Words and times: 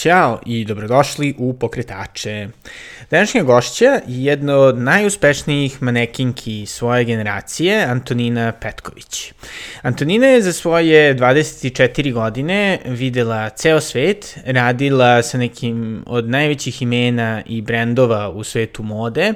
Ćao 0.00 0.40
i 0.46 0.64
dobrodošli 0.64 1.34
u 1.38 1.52
Pokretače. 1.52 2.48
Današnja 3.10 3.42
gošća 3.42 3.84
je 3.84 4.02
jedna 4.06 4.56
od 4.56 4.78
najuspešnijih 4.78 5.82
manekinki 5.82 6.66
svoje 6.66 7.04
generacije, 7.04 7.84
Antonina 7.84 8.52
Petković. 8.52 9.32
Antonina 9.82 10.26
je 10.26 10.42
za 10.42 10.52
svoje 10.52 11.16
24 11.16 12.12
godine 12.12 12.78
videla 12.84 13.48
ceo 13.48 13.80
svet, 13.80 14.38
radila 14.44 15.22
sa 15.22 15.38
nekim 15.38 16.04
od 16.06 16.28
najvećih 16.28 16.82
imena 16.82 17.42
i 17.46 17.62
brendova 17.62 18.30
u 18.30 18.44
svetu 18.44 18.82
mode, 18.82 19.32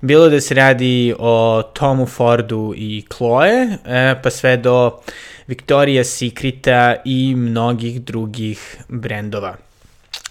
bilo 0.00 0.28
da 0.28 0.40
se 0.40 0.54
radi 0.54 1.14
o 1.18 1.62
Tomu 1.74 2.06
Fordu 2.06 2.74
i 2.76 3.04
Chloe, 3.16 3.78
e, 3.86 4.14
pa 4.22 4.30
sve 4.30 4.56
do 4.56 5.00
Victoria's 5.48 6.18
Secreta 6.18 6.96
i 7.04 7.34
mnogih 7.36 8.02
drugih 8.02 8.76
brendova. 8.88 9.71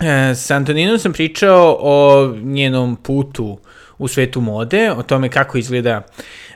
E, 0.01 0.35
sa 0.35 0.55
Antoninom 0.55 0.99
sam 0.99 1.13
pričao 1.13 1.77
o 1.79 2.27
njenom 2.43 2.95
putu 2.95 3.57
u 3.97 4.07
svetu 4.07 4.41
mode, 4.41 4.91
o 4.91 5.03
tome 5.03 5.29
kako 5.29 5.57
izgleda 5.57 6.01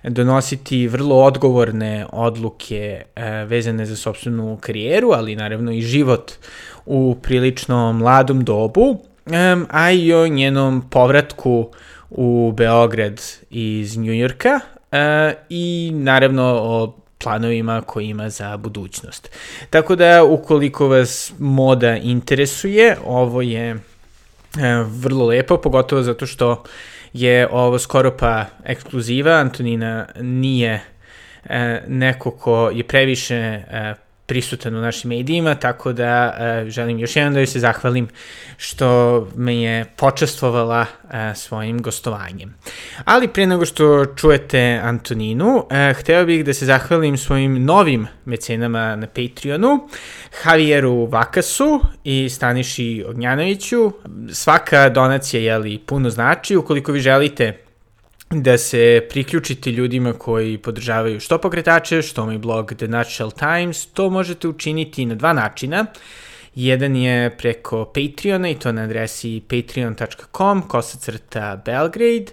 donositi 0.04 0.88
vrlo 0.88 1.16
odgovorne 1.16 2.06
odluke 2.12 3.04
e, 3.16 3.30
vezane 3.46 3.86
za 3.86 3.96
sobstvenu 3.96 4.58
karijeru, 4.62 5.12
ali 5.12 5.36
naravno 5.36 5.72
i 5.72 5.82
život 5.82 6.32
u 6.86 7.16
prilično 7.22 7.94
mladom 7.94 8.44
dobu, 8.44 8.98
e, 9.26 9.56
a 9.70 9.92
i 9.92 10.14
o 10.14 10.28
njenom 10.28 10.90
povratku 10.90 11.70
u 12.10 12.54
Beograd 12.58 13.22
iz 13.50 13.98
Njujorka 13.98 14.60
i 15.50 15.92
naravno 15.94 16.44
o 16.44 17.05
planovima 17.18 17.82
koje 17.82 18.06
ima 18.06 18.30
za 18.30 18.58
budućnost. 18.58 19.30
Tako 19.70 19.96
da, 19.96 20.24
ukoliko 20.24 20.88
vas 20.88 21.34
moda 21.40 21.96
interesuje, 21.96 22.98
ovo 23.06 23.42
je 23.42 23.70
e, 23.70 23.78
vrlo 24.88 25.26
lepo, 25.26 25.58
pogotovo 25.58 26.04
zato 26.04 26.26
što 26.26 26.64
je 27.14 27.48
ovo 27.52 27.80
skoro 27.80 28.18
pa 28.18 28.46
ekskluziva. 28.66 29.32
Antonina 29.32 30.08
nije 30.22 30.82
e, 31.46 31.82
neko 31.88 32.32
ko 32.32 32.72
je 32.74 32.84
previše 32.84 33.36
e, 33.36 33.94
prisutan 34.26 34.76
u 34.76 34.82
našim 34.82 35.10
medijima, 35.10 35.56
tako 35.56 35.94
da 35.94 36.34
uh, 36.64 36.70
želim 36.70 37.00
još 37.00 37.16
jednom 37.16 37.34
da 37.34 37.40
joj 37.40 37.48
se 37.48 37.60
zahvalim 37.60 38.08
što 38.58 39.28
me 39.36 39.56
je 39.56 39.86
počastvovala 39.96 40.86
uh, 41.04 41.10
svojim 41.36 41.82
gostovanjem. 41.82 42.56
Ali 43.06 43.28
pre 43.28 43.46
nego 43.46 43.66
što 43.66 44.06
čujete 44.06 44.80
Antoninu, 44.84 45.56
uh, 45.58 45.98
hteo 46.00 46.26
bih 46.26 46.46
da 46.46 46.54
se 46.54 46.66
zahvalim 46.66 47.18
svojim 47.18 47.64
novim 47.66 48.08
mecenama 48.26 48.96
na 48.96 49.08
Patreonu, 49.08 49.90
Javieru 50.46 51.06
Vakasu 51.06 51.80
i 52.04 52.30
Staniši 52.30 53.06
Ognjanoviću. 53.08 53.92
Svaka 54.32 54.90
donacija 54.90 55.42
je 55.42 55.58
li 55.58 55.78
puno 55.86 56.10
znači, 56.10 56.56
ukoliko 56.56 56.92
vi 56.92 57.00
želite 57.00 57.65
da 58.30 58.58
se 58.58 59.08
priključite 59.10 59.72
ljudima 59.72 60.14
koji 60.14 60.58
podržavaju 60.58 61.20
što 61.20 61.38
pokretače, 61.38 62.02
što 62.02 62.26
moj 62.26 62.38
blog 62.38 62.74
The 62.78 62.88
Nutshell 62.88 63.32
Times, 63.32 63.86
to 63.86 64.10
možete 64.10 64.48
učiniti 64.48 65.06
na 65.06 65.16
dva 65.16 65.34
načina. 65.34 65.86
Jedan 66.56 66.96
je 66.96 67.38
preko 67.38 67.86
Patreona 67.86 68.50
i 68.50 68.56
to 68.56 68.72
na 68.72 68.82
adresi 68.82 69.42
patreon.com 69.50 70.62
kosacrta 70.68 71.62
Belgrade 71.66 72.26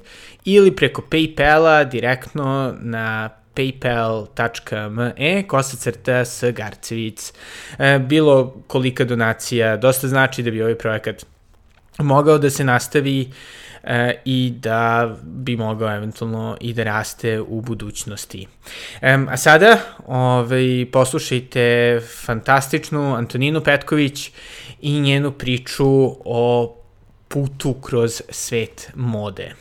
ili 0.45 0.77
preko 0.77 1.03
Paypala 1.11 1.91
direktno 1.91 2.75
na 2.81 3.31
paypal.me 3.55 5.47
kosacrta 5.49 6.25
s 6.25 6.45
Garcevic. 6.53 7.33
E, 7.79 7.99
bilo 7.99 8.55
kolika 8.67 9.05
donacija 9.05 9.77
dosta 9.77 10.09
znači 10.09 10.43
da 10.43 10.51
bi 10.51 10.63
ovaj 10.63 10.79
projekat 10.79 11.27
mogao 11.99 12.39
da 12.39 12.51
se 12.51 12.65
nastavi 12.65 13.31
e, 13.85 14.21
i 14.25 14.53
da 14.57 15.17
bi 15.23 15.57
mogao 15.57 15.97
eventualno 15.97 16.57
i 16.61 16.73
da 16.73 16.85
raste 16.85 17.41
u 17.41 17.61
budućnosti. 17.61 18.47
E, 19.01 19.19
a 19.29 19.37
sada 19.37 19.79
ovaj, 20.07 20.87
poslušajte 20.93 22.01
fantastičnu 22.25 23.15
Antoninu 23.15 23.61
Petković 23.61 24.31
i 24.81 25.01
njenu 25.01 25.33
priču 25.33 25.87
o 26.25 26.77
putu 27.29 27.75
kroz 27.75 28.23
svet 28.29 28.91
mode. 28.95 29.55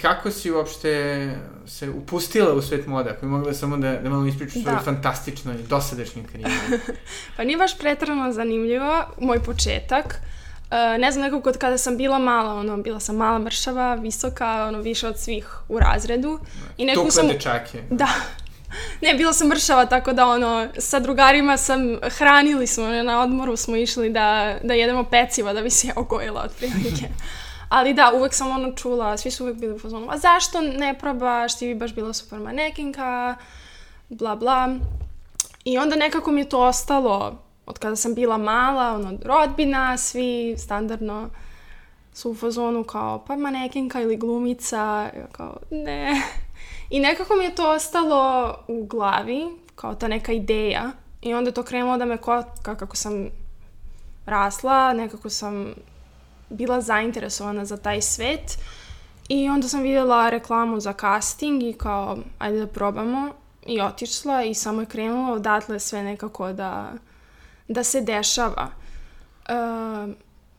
Kako 0.00 0.30
si 0.30 0.50
uopšte 0.50 1.30
se 1.66 1.90
upustila 1.90 2.54
u 2.54 2.62
svet 2.62 2.86
mode, 2.86 3.10
ako 3.10 3.20
bi 3.20 3.26
mogla 3.26 3.54
samo 3.54 3.76
da, 3.76 3.92
da 3.92 4.10
malo 4.10 4.26
ispričaš 4.26 4.54
da. 4.54 4.62
svoju 4.62 4.84
fantastičnoj, 4.84 5.56
dosadašnjoj 5.68 6.24
karijeru? 6.26 6.52
pa 7.36 7.44
nije 7.44 7.56
baš 7.56 7.78
pretrano 7.78 8.32
zanimljivo, 8.32 9.04
moj 9.20 9.40
početak. 9.42 10.06
Uh, 10.06 10.35
ne 10.98 11.12
znam, 11.12 11.24
nekako 11.24 11.52
kada 11.58 11.78
sam 11.78 11.96
bila 11.96 12.18
mala, 12.18 12.54
ono, 12.54 12.76
bila 12.76 13.00
sam 13.00 13.16
mala 13.16 13.38
mršava, 13.38 13.94
visoka, 13.94 14.66
ono, 14.68 14.80
više 14.80 15.08
od 15.08 15.18
svih 15.18 15.48
u 15.68 15.78
razredu. 15.78 16.38
I 16.76 16.84
nekako 16.84 17.10
sam... 17.10 17.28
dečake. 17.28 17.82
Da. 17.90 18.08
Ne, 19.02 19.14
bila 19.14 19.32
sam 19.32 19.48
mršava, 19.48 19.86
tako 19.86 20.12
da, 20.12 20.26
ono, 20.26 20.68
sa 20.78 21.00
drugarima 21.00 21.56
sam, 21.56 21.98
hranili 22.02 22.66
smo, 22.66 22.86
na 22.88 23.20
odmoru 23.20 23.56
smo 23.56 23.76
išli 23.76 24.10
da, 24.10 24.58
da 24.62 24.74
jedemo 24.74 25.04
peciva, 25.04 25.52
da 25.52 25.62
bi 25.62 25.70
se 25.70 25.92
ogojila, 25.96 26.42
otprilike. 26.42 27.08
Ali 27.68 27.94
da, 27.94 28.12
uvek 28.14 28.34
sam 28.34 28.50
ono 28.50 28.72
čula, 28.72 29.16
svi 29.16 29.30
su 29.30 29.44
uvek 29.44 29.56
bili 29.56 29.74
u 29.74 29.78
fazonu, 29.78 30.06
a 30.10 30.18
zašto 30.18 30.60
ne 30.60 30.98
probaš, 30.98 31.58
ti 31.58 31.66
bi 31.66 31.74
baš 31.74 31.94
bila 31.94 32.12
super 32.12 32.38
manekinka, 32.38 33.34
bla 34.08 34.36
bla. 34.36 34.76
I 35.64 35.78
onda 35.78 35.96
nekako 35.96 36.30
mi 36.30 36.40
je 36.40 36.48
to 36.48 36.60
ostalo 36.60 37.45
od 37.66 37.78
kada 37.78 37.96
sam 37.96 38.14
bila 38.14 38.38
mala, 38.38 38.94
ono, 38.94 39.18
rodbina, 39.24 39.96
svi 39.96 40.54
standardno 40.58 41.30
su 42.12 42.30
u 42.30 42.34
fazonu 42.34 42.84
kao, 42.84 43.24
pa 43.26 43.36
manekinka 43.36 44.00
ili 44.00 44.16
glumica, 44.16 45.10
ja 45.16 45.26
kao, 45.32 45.56
ne. 45.70 46.22
I 46.90 47.00
nekako 47.00 47.34
mi 47.34 47.44
je 47.44 47.54
to 47.54 47.70
ostalo 47.70 48.54
u 48.68 48.86
glavi, 48.86 49.46
kao 49.74 49.94
ta 49.94 50.08
neka 50.08 50.32
ideja. 50.32 50.90
I 51.22 51.34
onda 51.34 51.50
to 51.50 51.62
krenulo 51.62 51.96
da 51.96 52.04
me 52.04 52.16
kotka 52.16 52.74
kako 52.76 52.96
sam 52.96 53.28
rasla, 54.26 54.92
nekako 54.92 55.30
sam 55.30 55.74
bila 56.48 56.80
zainteresovana 56.80 57.64
za 57.64 57.76
taj 57.76 58.02
svet. 58.02 58.58
I 59.28 59.48
onda 59.48 59.68
sam 59.68 59.82
vidjela 59.82 60.30
reklamu 60.30 60.80
za 60.80 60.92
casting 60.92 61.62
i 61.62 61.72
kao, 61.72 62.18
ajde 62.38 62.58
da 62.58 62.66
probamo. 62.66 63.30
I 63.66 63.80
otišla 63.80 64.42
i 64.42 64.54
samo 64.54 64.80
je 64.80 64.86
krenulo 64.86 65.34
odatle 65.34 65.80
sve 65.80 66.02
nekako 66.02 66.52
da 66.52 66.92
da 67.68 67.84
se 67.84 68.00
dešava. 68.00 68.70
Uh, 69.48 70.14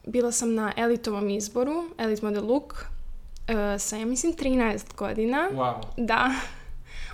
bila 0.05 0.31
sam 0.31 0.53
na 0.53 0.73
elitovom 0.77 1.29
izboru, 1.29 1.83
Elite 1.97 2.25
Model 2.25 2.45
Look, 2.45 2.73
uh, 2.73 3.81
sa, 3.81 3.95
ja 3.95 4.05
mislim, 4.05 4.33
13 4.33 4.95
godina. 4.95 5.49
Wow. 5.53 5.73
Da. 5.97 6.31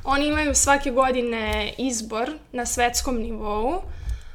Oni 0.03 0.27
imaju 0.27 0.55
svake 0.55 0.91
godine 0.91 1.73
izbor 1.77 2.31
na 2.51 2.65
svetskom 2.65 3.15
nivou, 3.15 3.81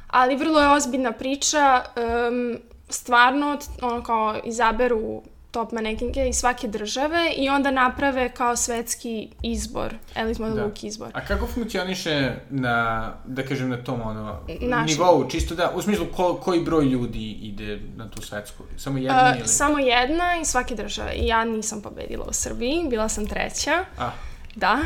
ali 0.07 0.35
vrlo 0.35 0.59
je 0.59 0.69
ozbiljna 0.69 1.11
priča. 1.11 1.83
Um, 2.29 2.57
stvarno, 2.89 3.57
ono 3.81 4.03
kao, 4.03 4.39
izaberu 4.43 5.21
top 5.51 5.71
manekinke 5.71 6.29
iz 6.29 6.35
svake 6.35 6.67
države 6.67 7.31
i 7.37 7.49
onda 7.49 7.71
naprave 7.71 8.29
kao 8.29 8.55
svetski 8.55 9.29
izbor, 9.41 9.95
Elite 10.15 10.41
Model 10.41 10.57
da. 10.57 10.63
Look 10.63 10.83
izbor. 10.83 11.09
A 11.13 11.25
kako 11.25 11.47
funkcioniše 11.47 12.35
na, 12.49 13.11
da 13.25 13.43
kažem, 13.43 13.69
na 13.69 13.83
tom 13.83 14.01
ono, 14.01 14.39
Naši. 14.61 14.93
nivou, 14.93 15.29
čisto 15.29 15.55
da, 15.55 15.71
u 15.75 15.81
smislu 15.81 16.05
ko, 16.15 16.39
koji 16.43 16.63
broj 16.63 16.85
ljudi 16.85 17.31
ide 17.31 17.79
na 17.95 18.09
tu 18.09 18.21
svetsku? 18.21 18.63
Samo 18.77 18.97
jedna 18.97 19.31
uh, 19.31 19.39
ili? 19.39 19.47
Samo 19.47 19.79
jedna 19.79 20.39
iz 20.41 20.47
svake 20.47 20.75
države. 20.75 21.13
I 21.13 21.27
ja 21.27 21.45
nisam 21.45 21.81
pobedila 21.81 22.25
u 22.29 22.33
Srbiji, 22.33 22.87
bila 22.89 23.09
sam 23.09 23.27
treća. 23.27 23.85
A. 23.97 24.11
Da. 24.55 24.79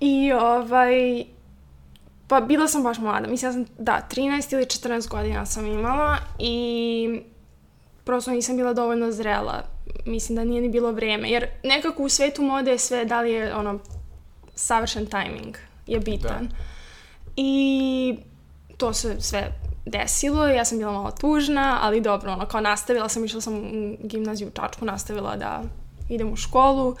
I 0.00 0.32
ovaj, 0.32 1.24
pa 2.28 2.40
bila 2.40 2.68
sam 2.68 2.82
baš 2.82 2.98
mlada. 2.98 3.28
Mislim, 3.28 3.48
ja 3.48 3.52
sam, 3.52 3.64
da, 3.78 4.06
13 4.10 4.54
ili 4.54 4.64
14 4.64 5.08
godina 5.08 5.46
sam 5.46 5.66
imala 5.66 6.16
i 6.38 7.20
prosto 8.04 8.30
nisam 8.30 8.56
bila 8.56 8.72
dovoljno 8.72 9.10
zrela 9.10 9.75
mislim 10.06 10.36
da 10.36 10.44
nije 10.44 10.62
ni 10.62 10.68
bilo 10.68 10.92
vreme, 10.92 11.30
jer 11.30 11.46
nekako 11.62 12.02
u 12.02 12.08
svetu 12.08 12.42
mode 12.42 12.70
je 12.70 12.78
sve 12.78 13.04
da 13.04 13.20
li 13.20 13.32
je 13.32 13.54
ono 13.54 13.78
savršen 14.54 15.06
timing 15.06 15.56
je 15.86 16.00
bitan. 16.00 16.46
Da. 16.48 16.54
I 17.36 18.16
to 18.76 18.92
se 18.92 19.16
sve 19.20 19.52
desilo, 19.86 20.46
ja 20.46 20.64
sam 20.64 20.78
bila 20.78 20.92
malo 20.92 21.10
tužna, 21.10 21.78
ali 21.82 22.00
dobro, 22.00 22.32
ono, 22.32 22.46
kao 22.46 22.60
nastavila 22.60 23.08
sam, 23.08 23.24
išla 23.24 23.40
sam 23.40 23.54
u 23.54 23.96
gimnaziju 24.00 24.48
u 24.48 24.50
Čačku, 24.50 24.84
nastavila 24.84 25.36
da 25.36 25.62
idem 26.08 26.32
u 26.32 26.36
školu 26.36 26.96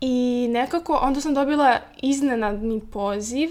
i 0.00 0.48
nekako 0.50 0.98
onda 1.02 1.20
sam 1.20 1.34
dobila 1.34 1.80
iznenadni 2.02 2.80
poziv 2.92 3.50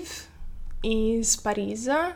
iz 0.84 1.44
Pariza. 1.44 2.12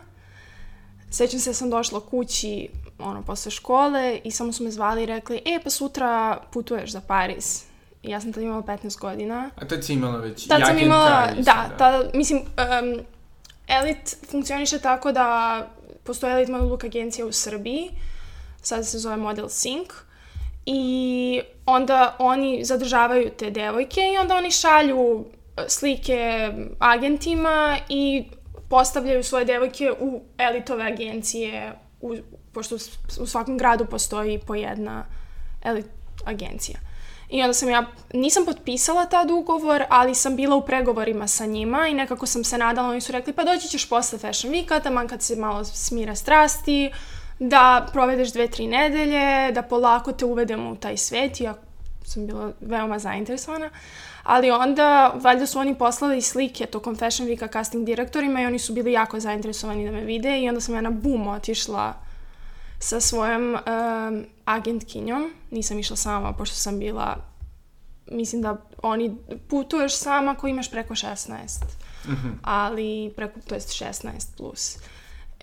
Sećam 1.09 1.39
se 1.39 1.50
da 1.50 1.54
sam 1.54 1.69
došla 1.69 2.00
kući 2.00 2.69
ono, 3.00 3.22
posle 3.22 3.52
škole 3.52 4.22
i 4.24 4.32
samo 4.32 4.54
su 4.54 4.64
me 4.64 4.72
zvali 4.72 5.04
i 5.04 5.06
rekli, 5.06 5.42
e, 5.46 5.60
pa 5.64 5.70
sutra 5.70 6.40
putuješ 6.52 6.92
za 6.92 7.02
Pariz. 7.02 7.64
I 8.04 8.10
ja 8.10 8.22
sam 8.22 8.34
tad 8.34 8.44
imala 8.44 8.62
15 8.62 9.00
godina. 9.00 9.50
A 9.56 9.68
tad 9.68 9.86
si 9.86 9.94
imala 9.94 10.18
već 10.18 10.48
Tad 10.48 10.62
sam 10.66 10.78
imala, 10.78 11.30
isto, 11.32 11.52
da, 11.52 11.70
tad, 11.78 12.10
mislim, 12.14 12.40
um, 12.40 13.06
Elit 13.68 14.18
funkcioniše 14.32 14.80
tako 14.80 15.12
da 15.12 15.68
postoje 16.04 16.34
Elit 16.34 16.50
Model 16.50 16.68
Look 16.68 16.84
agencija 16.84 17.26
u 17.26 17.32
Srbiji, 17.32 17.90
sad 18.62 18.88
se 18.88 19.00
zove 19.00 19.18
Model 19.18 19.46
Sync, 19.46 19.88
i 20.66 21.42
onda 21.66 22.16
oni 22.20 22.64
zadržavaju 22.64 23.30
te 23.38 23.50
devojke 23.50 24.02
i 24.02 24.18
onda 24.18 24.36
oni 24.36 24.52
šalju 24.52 25.26
e, 25.58 25.64
slike 25.68 26.52
agentima 26.80 27.78
i 27.90 28.24
postavljaju 28.70 29.24
svoje 29.24 29.46
devojke 29.46 29.92
u 30.00 30.22
elitove 30.38 30.84
agencije, 30.84 31.74
u, 32.02 32.16
pošto 32.57 32.75
u 33.19 33.25
svakom 33.27 33.57
gradu 33.57 33.86
postoji 33.86 34.39
po 34.39 34.56
jedna 34.56 35.06
elit 35.63 35.86
agencija. 36.25 36.80
I 37.30 37.42
onda 37.42 37.54
sam 37.54 37.69
ja, 37.69 37.86
nisam 38.13 38.45
potpisala 38.45 39.06
tad 39.06 39.31
ugovor, 39.31 39.83
ali 39.89 40.15
sam 40.15 40.36
bila 40.36 40.56
u 40.56 40.65
pregovorima 40.65 41.27
sa 41.27 41.45
njima 41.45 41.88
i 41.88 41.94
nekako 41.94 42.25
sam 42.25 42.44
se 42.44 42.57
nadala, 42.57 42.89
oni 42.89 43.01
su 43.01 43.12
rekli 43.12 43.33
pa 43.33 43.44
doći 43.44 43.68
ćeš 43.68 43.89
posle 43.89 44.19
Fashion 44.19 44.54
Weeka, 44.54 44.83
taman 44.83 45.07
kad 45.07 45.21
se 45.21 45.36
malo 45.36 45.63
smira 45.63 46.15
strasti, 46.15 46.92
da 47.39 47.88
provedeš 47.94 48.33
dve, 48.33 48.48
tri 48.48 48.68
nedelje, 48.68 49.51
da 49.51 49.62
polako 49.62 50.12
te 50.12 50.25
uvedemo 50.25 50.71
u 50.71 50.75
taj 50.75 50.98
svet 50.98 51.39
i 51.39 51.44
ja 51.44 51.56
sam 52.06 52.27
bila 52.27 52.51
veoma 52.62 53.00
zainteresovana. 53.00 53.69
Ali 54.24 54.51
onda, 54.51 55.13
valjda 55.15 55.45
su 55.45 55.59
oni 55.59 55.75
poslali 55.75 56.21
slike 56.21 56.65
tokom 56.65 56.95
Fashion 56.95 57.30
Weeka 57.30 57.54
casting 57.54 57.86
direktorima 57.86 58.42
i 58.42 58.45
oni 58.45 58.59
su 58.59 58.74
bili 58.74 58.92
jako 58.92 59.19
zainteresovani 59.19 59.86
da 59.86 59.92
me 59.92 60.01
vide 60.01 60.39
i 60.39 60.50
onda 60.50 60.62
sam 60.62 60.75
ja 60.75 60.81
na 60.81 60.92
bum 60.92 61.27
otišla 61.27 62.06
sa 62.80 63.00
svojom 63.02 63.54
um, 63.56 64.26
agentkinjom. 64.46 65.34
Nisam 65.52 65.80
išla 65.80 65.96
sama, 65.96 66.34
pošto 66.34 66.56
sam 66.56 66.80
bila, 66.80 67.18
mislim 68.12 68.42
da 68.42 68.58
oni 68.84 69.18
putuješ 69.50 69.98
sama 69.98 70.32
ako 70.32 70.48
imaš 70.48 70.72
preko 70.72 70.96
16. 70.96 71.38
Mm 72.06 72.12
-hmm. 72.12 72.34
Ali 72.42 73.14
preko, 73.16 73.40
to 73.48 73.56
jest 73.56 73.70
16 73.70 74.38
plus. 74.38 74.78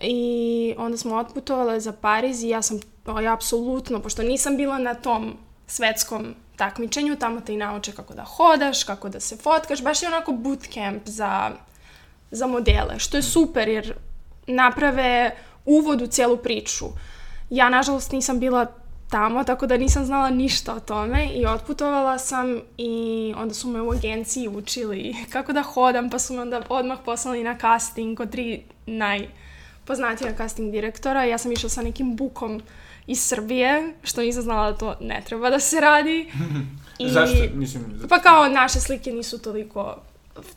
I 0.01 0.73
onda 0.77 0.97
smo 0.97 1.15
otputovale 1.15 1.79
za 1.79 1.91
Pariz 1.91 2.43
i 2.43 2.49
ja 2.49 2.61
sam, 2.61 2.79
ja 3.23 3.33
apsolutno, 3.33 3.99
pošto 3.99 4.23
nisam 4.23 4.57
bila 4.57 4.77
na 4.77 4.93
tom 4.93 5.37
svetskom 5.67 6.35
takmičenju, 6.55 7.15
tamo 7.15 7.41
te 7.41 7.53
i 7.53 7.57
nauče 7.57 7.91
kako 7.91 8.13
da 8.13 8.23
hodaš, 8.23 8.83
kako 8.83 9.09
da 9.09 9.19
se 9.19 9.37
fotkaš, 9.37 9.83
baš 9.83 10.01
je 10.01 10.07
onako 10.07 10.31
bootcamp 10.31 11.01
za, 11.05 11.51
za 12.31 12.47
modele, 12.47 12.99
što 12.99 13.17
je 13.17 13.23
super 13.23 13.67
jer 13.67 13.93
naprave 14.47 15.35
uvod 15.65 16.01
u 16.01 16.07
celu 16.07 16.37
priču. 16.37 16.85
Ja, 17.49 17.69
nažalost, 17.69 18.11
nisam 18.11 18.39
bila 18.39 18.65
tamo, 19.09 19.43
tako 19.43 19.67
da 19.67 19.77
nisam 19.77 20.05
znala 20.05 20.29
ništa 20.29 20.73
o 20.73 20.79
tome 20.79 21.27
i 21.27 21.45
otputovala 21.45 22.17
sam 22.17 22.61
i 22.77 23.33
onda 23.37 23.53
su 23.53 23.69
me 23.69 23.81
u 23.81 23.91
agenciji 23.91 24.47
učili 24.47 25.15
kako 25.33 25.53
da 25.53 25.61
hodam, 25.61 26.09
pa 26.09 26.19
su 26.19 26.33
me 26.33 26.41
onda 26.41 26.61
odmah 26.69 26.99
poslali 27.05 27.43
na 27.43 27.57
casting 27.61 28.17
kod 28.17 28.31
tri 28.31 28.63
najpoznatija 28.85 30.33
casting 30.37 30.71
direktora. 30.71 31.23
Ja 31.23 31.37
sam 31.37 31.51
išla 31.51 31.69
sa 31.69 31.81
nekim 31.81 32.15
bukom 32.15 32.61
iz 33.07 33.23
Srbije, 33.23 33.93
što 34.03 34.21
nisam 34.21 34.41
znala 34.41 34.71
da 34.71 34.77
to 34.77 34.95
ne 35.01 35.21
treba 35.25 35.49
da 35.49 35.59
se 35.59 35.79
radi. 35.79 36.31
I, 36.99 37.09
Zašto? 37.09 37.37
Mislim, 37.53 37.83
zato... 37.95 38.07
Pa 38.07 38.19
kao 38.19 38.47
naše 38.49 38.79
slike 38.79 39.11
nisu 39.11 39.39
toliko... 39.39 39.97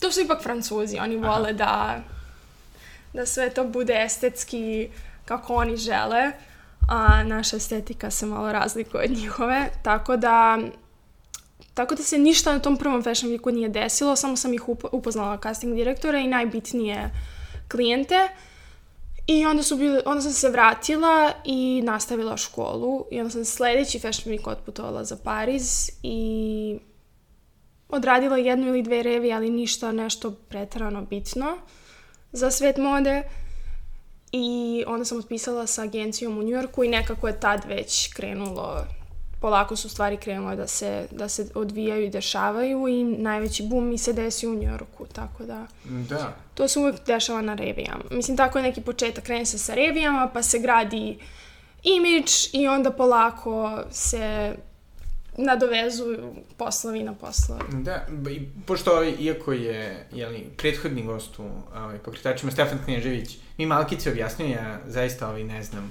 To 0.00 0.12
su 0.12 0.20
ipak 0.20 0.43
francuzi, 0.43 0.99
oni 0.99 1.17
vole 1.17 1.52
da, 1.52 2.00
da 3.12 3.26
sve 3.26 3.50
to 3.50 3.64
bude 3.64 4.02
estetski 4.05 4.88
kako 5.25 5.55
oni 5.55 5.76
žele 5.76 6.32
a 6.88 7.25
naša 7.25 7.56
estetika 7.56 8.11
se 8.11 8.26
malo 8.26 8.52
razlikuje 8.52 9.05
od 9.05 9.11
njihove, 9.11 9.70
tako 9.82 10.17
da 10.17 10.58
tako 11.75 11.94
da 11.94 12.02
se 12.02 12.19
ništa 12.19 12.52
na 12.52 12.58
tom 12.58 12.76
prvom 12.76 13.02
fashion 13.02 13.32
weeku 13.32 13.55
nije 13.55 13.69
desilo, 13.69 14.17
samo 14.17 14.37
sam 14.37 14.55
ih 14.55 14.69
upoznala 14.69 15.38
casting 15.43 15.75
direktora 15.75 16.19
i 16.19 16.26
najbitnije 16.26 17.11
klijente. 17.70 18.29
I 19.26 19.46
onda, 19.46 19.62
su 19.62 19.76
bili, 19.76 20.00
onda 20.06 20.20
sam 20.23 20.32
se 20.32 20.50
vratila 20.50 21.32
i 21.44 21.82
nastavila 21.85 22.37
školu 22.37 23.06
i 23.11 23.20
onda 23.20 23.31
sam 23.31 23.44
sledeći 23.44 23.99
fashion 23.99 24.34
week 24.34 24.50
otputovala 24.50 25.05
za 25.05 25.17
Pariz 25.25 25.91
i 26.02 26.79
odradila 27.88 28.37
jednu 28.37 28.69
ili 28.69 28.82
dve 28.82 29.02
revije, 29.02 29.34
ali 29.34 29.50
ništa 29.50 29.93
nešto 29.93 30.31
pretarano 30.31 31.02
bitno 31.02 31.56
za 32.32 32.50
svet 32.50 32.76
mode. 32.76 33.23
I 34.33 34.85
onda 34.87 35.05
sam 35.05 35.19
otpisala 35.19 35.67
sa 35.67 35.83
agencijom 35.83 36.39
u 36.39 36.43
Njujorku 36.43 36.85
i 36.85 36.89
nekako 36.89 37.29
je 37.29 37.41
tad 37.41 37.65
već 37.65 38.13
krenulo, 38.13 38.85
polako 39.41 39.77
su 39.77 39.89
stvari 39.89 40.17
krenule 40.17 40.57
da 40.57 40.67
se, 40.67 41.07
da 41.11 41.29
se 41.29 41.49
odvijaju 41.55 42.05
i 42.05 42.11
dešavaju 42.11 42.89
i 42.89 43.05
najveći 43.05 43.63
bum 43.63 43.89
mi 43.89 43.99
se 43.99 44.13
desi 44.13 44.47
u 44.47 44.55
Njujorku, 44.55 45.07
tako 45.07 45.45
da... 45.45 45.67
Da. 45.85 46.37
To 46.55 46.69
se 46.69 46.79
uvek 46.79 47.07
dešava 47.07 47.43
na 47.43 47.55
revijama. 47.55 48.05
Mislim, 48.11 48.37
tako 48.37 48.59
je 48.59 48.63
neki 48.63 48.81
početak, 48.81 49.25
krene 49.25 49.47
se 49.47 49.59
sa 49.59 49.75
revijama, 49.75 50.31
pa 50.33 50.43
se 50.43 50.59
gradi 50.59 51.19
imidž 51.83 52.33
i 52.53 52.69
onda 52.69 52.91
polako 52.91 53.79
se 53.91 54.55
nadovezuju 55.38 56.35
poslovi 56.56 57.02
na 57.02 57.14
poslovi. 57.14 57.62
Da, 57.73 58.06
i 58.31 58.40
pošto 58.67 58.93
ovaj, 58.93 59.14
iako 59.19 59.52
je 59.52 60.06
jeli, 60.12 60.46
prethodni 60.56 61.02
gost 61.02 61.38
u 61.38 61.44
ovaj, 61.76 61.99
pokretačima 61.99 62.52
Stefan 62.52 62.79
Knježević, 62.85 63.37
mi 63.58 63.67
Malkice 63.67 64.11
objasnio, 64.11 64.49
ja 64.49 64.81
zaista 64.87 65.29
ovaj, 65.29 65.44
ne 65.44 65.62
znam 65.62 65.90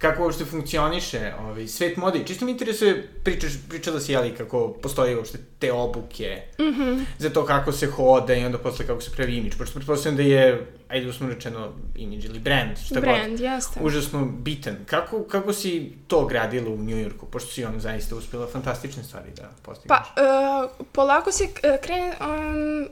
kako 0.00 0.22
uopšte 0.22 0.44
funkcioniše 0.44 1.32
ovaj, 1.40 1.66
svet 1.68 1.96
mode. 1.96 2.24
Čisto 2.26 2.44
mi 2.44 2.52
interesuje, 2.52 3.08
pričaš, 3.24 3.52
pričala 3.68 4.00
si, 4.00 4.12
jeli, 4.12 4.34
kako 4.34 4.68
postoji 4.82 5.14
uopšte 5.16 5.38
te 5.58 5.72
obuke 5.72 6.42
mm 6.58 6.62
-hmm. 6.62 7.04
za 7.18 7.30
to 7.30 7.46
kako 7.46 7.72
se 7.72 7.86
hoda 7.86 8.34
i 8.34 8.44
onda 8.44 8.58
posle 8.58 8.86
kako 8.86 9.00
se 9.00 9.10
pravi 9.10 9.36
imidž. 9.36 9.56
Pošto 9.58 9.74
pretpostavljam 9.74 10.16
da 10.16 10.22
je, 10.22 10.66
ajde 10.88 11.08
usmo 11.08 11.28
rečeno, 11.28 11.72
imidž 11.96 12.24
ili 12.24 12.38
brand, 12.38 12.78
šta 12.84 13.00
brand, 13.00 13.30
god, 13.30 13.40
jeste. 13.40 13.80
užasno 13.82 14.24
bitan. 14.24 14.76
Kako, 14.86 15.24
kako 15.24 15.52
si 15.52 15.92
to 16.06 16.26
gradila 16.26 16.70
u 16.70 16.76
Njujorku, 16.76 17.26
pošto 17.26 17.50
si 17.50 17.64
on 17.64 17.80
zaista 17.80 18.16
uspela 18.16 18.46
fantastične 18.46 19.02
stvari 19.02 19.30
da 19.36 19.50
postigneš? 19.62 19.88
Pa, 19.88 20.22
uh, 20.22 20.86
polako 20.92 21.32
se 21.32 21.48
krene, 21.82 22.12
um, 22.20 22.88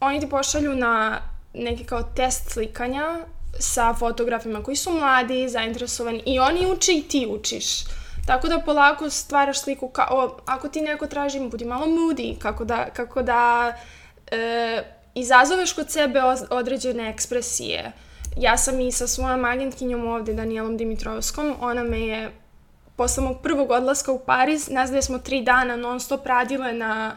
oni 0.00 0.20
ti 0.20 0.28
pošalju 0.28 0.74
na 0.74 1.20
neki 1.54 1.84
kao 1.84 2.02
test 2.02 2.50
slikanja 2.50 3.18
sa 3.58 3.94
fotografima 3.94 4.62
koji 4.62 4.76
su 4.76 4.90
mladi, 4.90 5.48
zainteresovani 5.48 6.22
i 6.26 6.38
oni 6.38 6.66
uče 6.66 6.92
i 6.92 7.02
ti 7.02 7.26
učiš. 7.30 7.84
Tako 8.26 8.48
da 8.48 8.58
polako 8.58 9.10
stvaraš 9.10 9.60
sliku 9.60 9.88
kao, 9.88 10.38
ako 10.46 10.68
ti 10.68 10.80
neko 10.80 11.06
traži, 11.06 11.48
budi 11.50 11.64
malo 11.64 11.86
moody, 11.86 12.38
kako 12.38 12.64
da, 12.64 12.90
kako 12.90 13.22
da 13.22 13.72
e, 14.30 14.82
izazoveš 15.14 15.72
kod 15.72 15.90
sebe 15.90 16.20
određene 16.50 17.10
ekspresije. 17.10 17.92
Ja 18.36 18.56
sam 18.56 18.80
i 18.80 18.92
sa 18.92 19.06
svojom 19.06 19.44
agentkinjom 19.44 20.06
ovde, 20.06 20.34
Danielom 20.34 20.76
Dimitrovskom, 20.76 21.54
ona 21.60 21.82
me 21.82 22.00
je 22.00 22.30
posle 22.96 23.22
mog 23.22 23.40
prvog 23.42 23.70
odlaska 23.70 24.12
u 24.12 24.18
Pariz, 24.18 24.68
nas 24.68 24.90
da 24.90 25.02
smo 25.02 25.18
tri 25.18 25.42
dana 25.42 25.76
non 25.76 26.00
stop 26.00 26.26
radile 26.26 26.72
na, 26.72 27.16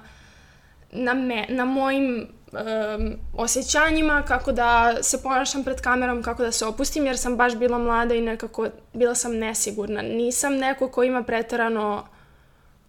na, 0.92 1.14
me, 1.14 1.46
na 1.50 1.66
mojim 1.66 2.28
um, 2.58 3.14
osjećanjima, 3.34 4.24
kako 4.28 4.52
da 4.52 4.98
se 5.02 5.24
ponašam 5.24 5.64
pred 5.64 5.82
kamerom, 5.82 6.24
kako 6.24 6.44
da 6.44 6.52
se 6.52 6.66
opustim, 6.66 7.06
jer 7.06 7.18
sam 7.18 7.38
baš 7.38 7.56
bila 7.56 7.78
mlada 7.78 8.16
i 8.16 8.22
nekako 8.22 8.68
bila 8.94 9.16
sam 9.16 9.38
nesigurna. 9.38 10.02
Nisam 10.02 10.54
neko 10.54 10.90
ko 10.90 11.04
ima 11.04 11.24
pretarano 11.24 12.08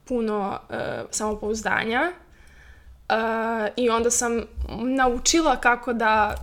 puno 0.04 0.58
uh, 0.70 0.76
samopouzdanja 1.10 2.12
uh, 3.08 3.68
i 3.76 3.90
onda 3.90 4.10
sam 4.10 4.42
naučila 4.78 5.56
kako 5.56 5.92
da 5.92 6.34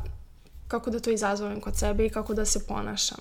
kako 0.67 0.89
da 0.89 0.99
to 0.99 1.09
izazovem 1.09 1.61
kod 1.61 1.77
sebe 1.77 2.05
i 2.05 2.09
kako 2.09 2.33
da 2.33 2.45
se 2.45 2.67
ponašam 2.67 3.17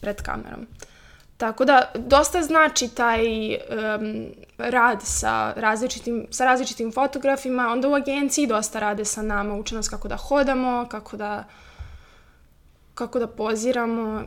pred 0.00 0.22
kamerom. 0.22 0.60
Uh, 0.60 0.95
Tako 1.36 1.64
da, 1.64 1.90
dosta 1.94 2.42
znači 2.42 2.88
taj 2.88 3.54
um, 3.54 4.26
rad 4.58 4.98
sa 5.02 5.52
različitim, 5.56 6.26
sa 6.30 6.44
različitim 6.44 6.92
fotografima, 6.92 7.68
onda 7.68 7.88
u 7.88 7.94
agenciji 7.94 8.46
dosta 8.46 8.80
rade 8.80 9.04
sa 9.04 9.22
nama, 9.22 9.54
uče 9.54 9.74
nas 9.74 9.88
kako 9.88 10.08
da 10.08 10.16
hodamo, 10.16 10.86
kako 10.88 11.16
da, 11.16 11.44
kako 12.94 13.18
da 13.18 13.26
poziramo, 13.26 14.22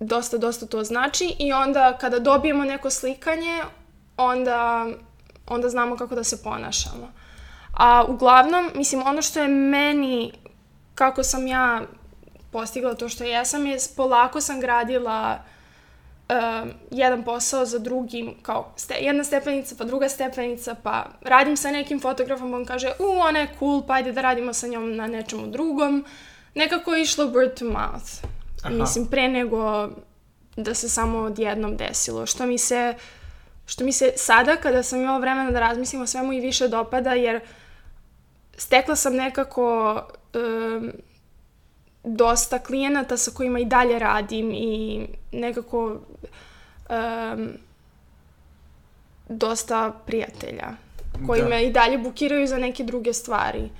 dosta, 0.00 0.38
dosta 0.38 0.66
to 0.66 0.84
znači 0.84 1.36
i 1.38 1.52
onda 1.52 1.98
kada 2.00 2.18
dobijemo 2.18 2.64
neko 2.64 2.90
slikanje, 2.90 3.62
onda, 4.16 4.86
onda 5.46 5.68
znamo 5.68 5.96
kako 5.96 6.14
da 6.14 6.24
se 6.24 6.42
ponašamo. 6.42 7.12
A 7.72 8.04
uglavnom, 8.08 8.70
mislim, 8.74 9.02
ono 9.06 9.22
što 9.22 9.40
je 9.40 9.48
meni, 9.48 10.32
kako 10.94 11.22
sam 11.22 11.46
ja 11.46 11.82
postigla 12.52 12.94
to 12.94 13.08
što 13.08 13.24
jesam, 13.24 13.66
je 13.66 13.78
polako 13.96 14.40
sam 14.40 14.60
gradila 14.60 15.38
uh, 15.40 15.55
uh, 16.28 16.70
jedan 16.90 17.24
posao 17.24 17.64
za 17.64 17.78
drugim, 17.78 18.34
kao 18.42 18.72
ste, 18.76 18.94
jedna 18.94 19.24
stepenica, 19.24 19.74
pa 19.78 19.84
druga 19.84 20.08
stepenica, 20.08 20.74
pa 20.82 21.06
radim 21.22 21.56
sa 21.56 21.70
nekim 21.70 22.00
fotografom, 22.00 22.54
on 22.54 22.64
kaže, 22.64 22.92
u, 22.98 23.18
ona 23.20 23.38
je 23.38 23.48
cool, 23.58 23.82
pa 23.86 23.94
ajde 23.94 24.12
da 24.12 24.20
radimo 24.20 24.52
sa 24.52 24.66
njom 24.66 24.96
na 24.96 25.06
nečemu 25.06 25.46
drugom. 25.46 26.04
Nekako 26.54 26.94
je 26.94 27.02
išlo 27.02 27.24
word 27.24 27.58
to 27.58 27.64
mouth. 27.64 28.36
Aha. 28.62 28.74
Mislim, 28.74 29.06
pre 29.06 29.28
nego 29.28 29.88
da 30.56 30.74
se 30.74 30.88
samo 30.88 31.18
odjednom 31.18 31.76
desilo. 31.76 32.26
Što 32.26 32.46
mi 32.46 32.58
se, 32.58 32.94
što 33.66 33.84
mi 33.84 33.92
se 33.92 34.12
sada, 34.16 34.56
kada 34.56 34.82
sam 34.82 35.00
imala 35.00 35.18
vremena 35.18 35.50
da 35.50 35.60
razmislim 35.60 36.02
o 36.02 36.06
svemu 36.06 36.32
i 36.32 36.40
više 36.40 36.68
dopada, 36.68 37.12
jer 37.12 37.40
stekla 38.56 38.96
sam 38.96 39.16
nekako 39.16 39.94
um, 40.34 40.92
dosta 42.06 42.58
klijenata 42.58 43.16
sa 43.16 43.30
kojima 43.30 43.58
i 43.58 43.64
dalje 43.64 43.98
radim 43.98 44.50
i 44.54 45.06
nekako 45.32 46.00
um, 46.90 47.48
dosta 49.28 49.92
prijatelja 50.06 50.68
koji 51.26 51.42
Da. 51.42 51.48
me 51.48 51.66
i 51.66 51.72
dalje 51.72 51.98
bukiraju 51.98 52.46
za 52.46 52.58
neke 52.58 52.84
druge 52.84 53.12
stvari 53.12 53.70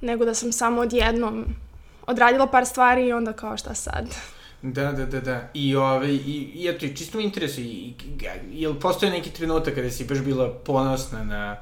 nego 0.00 0.24
da 0.24 0.34
sam 0.34 0.52
samo 0.52 0.80
odjednom 0.80 1.44
odradila 2.06 2.46
par 2.46 2.66
stvari 2.66 3.06
i 3.06 3.12
onda 3.12 3.32
kao 3.32 3.56
šta 3.56 3.74
sad. 3.74 4.14
Da, 4.62 4.92
da, 4.92 5.06
da, 5.06 5.20
da. 5.20 5.48
I, 5.54 5.76
ove, 5.76 6.14
i, 6.14 6.50
i 6.54 6.68
eto, 6.68 6.86
čisto 6.96 7.18
me 7.18 7.24
interesuje, 7.24 7.66
i, 7.66 7.68
i, 7.70 7.92
jel 8.52 8.74
postoje 8.80 9.12
neki 9.12 9.30
trenutak 9.30 9.74
kada 9.74 9.90
si 9.90 10.04
baš 10.04 10.18
bila 10.18 10.54
ponosna 10.54 11.24
na, 11.24 11.56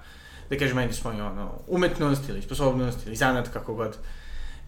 da 0.51 0.59
kažem, 0.59 0.79
ajde 0.79 0.93
svoju, 0.93 1.25
ono, 1.25 1.51
umetnost 1.69 2.29
ili 2.29 2.43
sposobnost 2.43 3.07
ili 3.07 3.17
zanat, 3.17 3.49
kako 3.49 3.75
god 3.75 3.97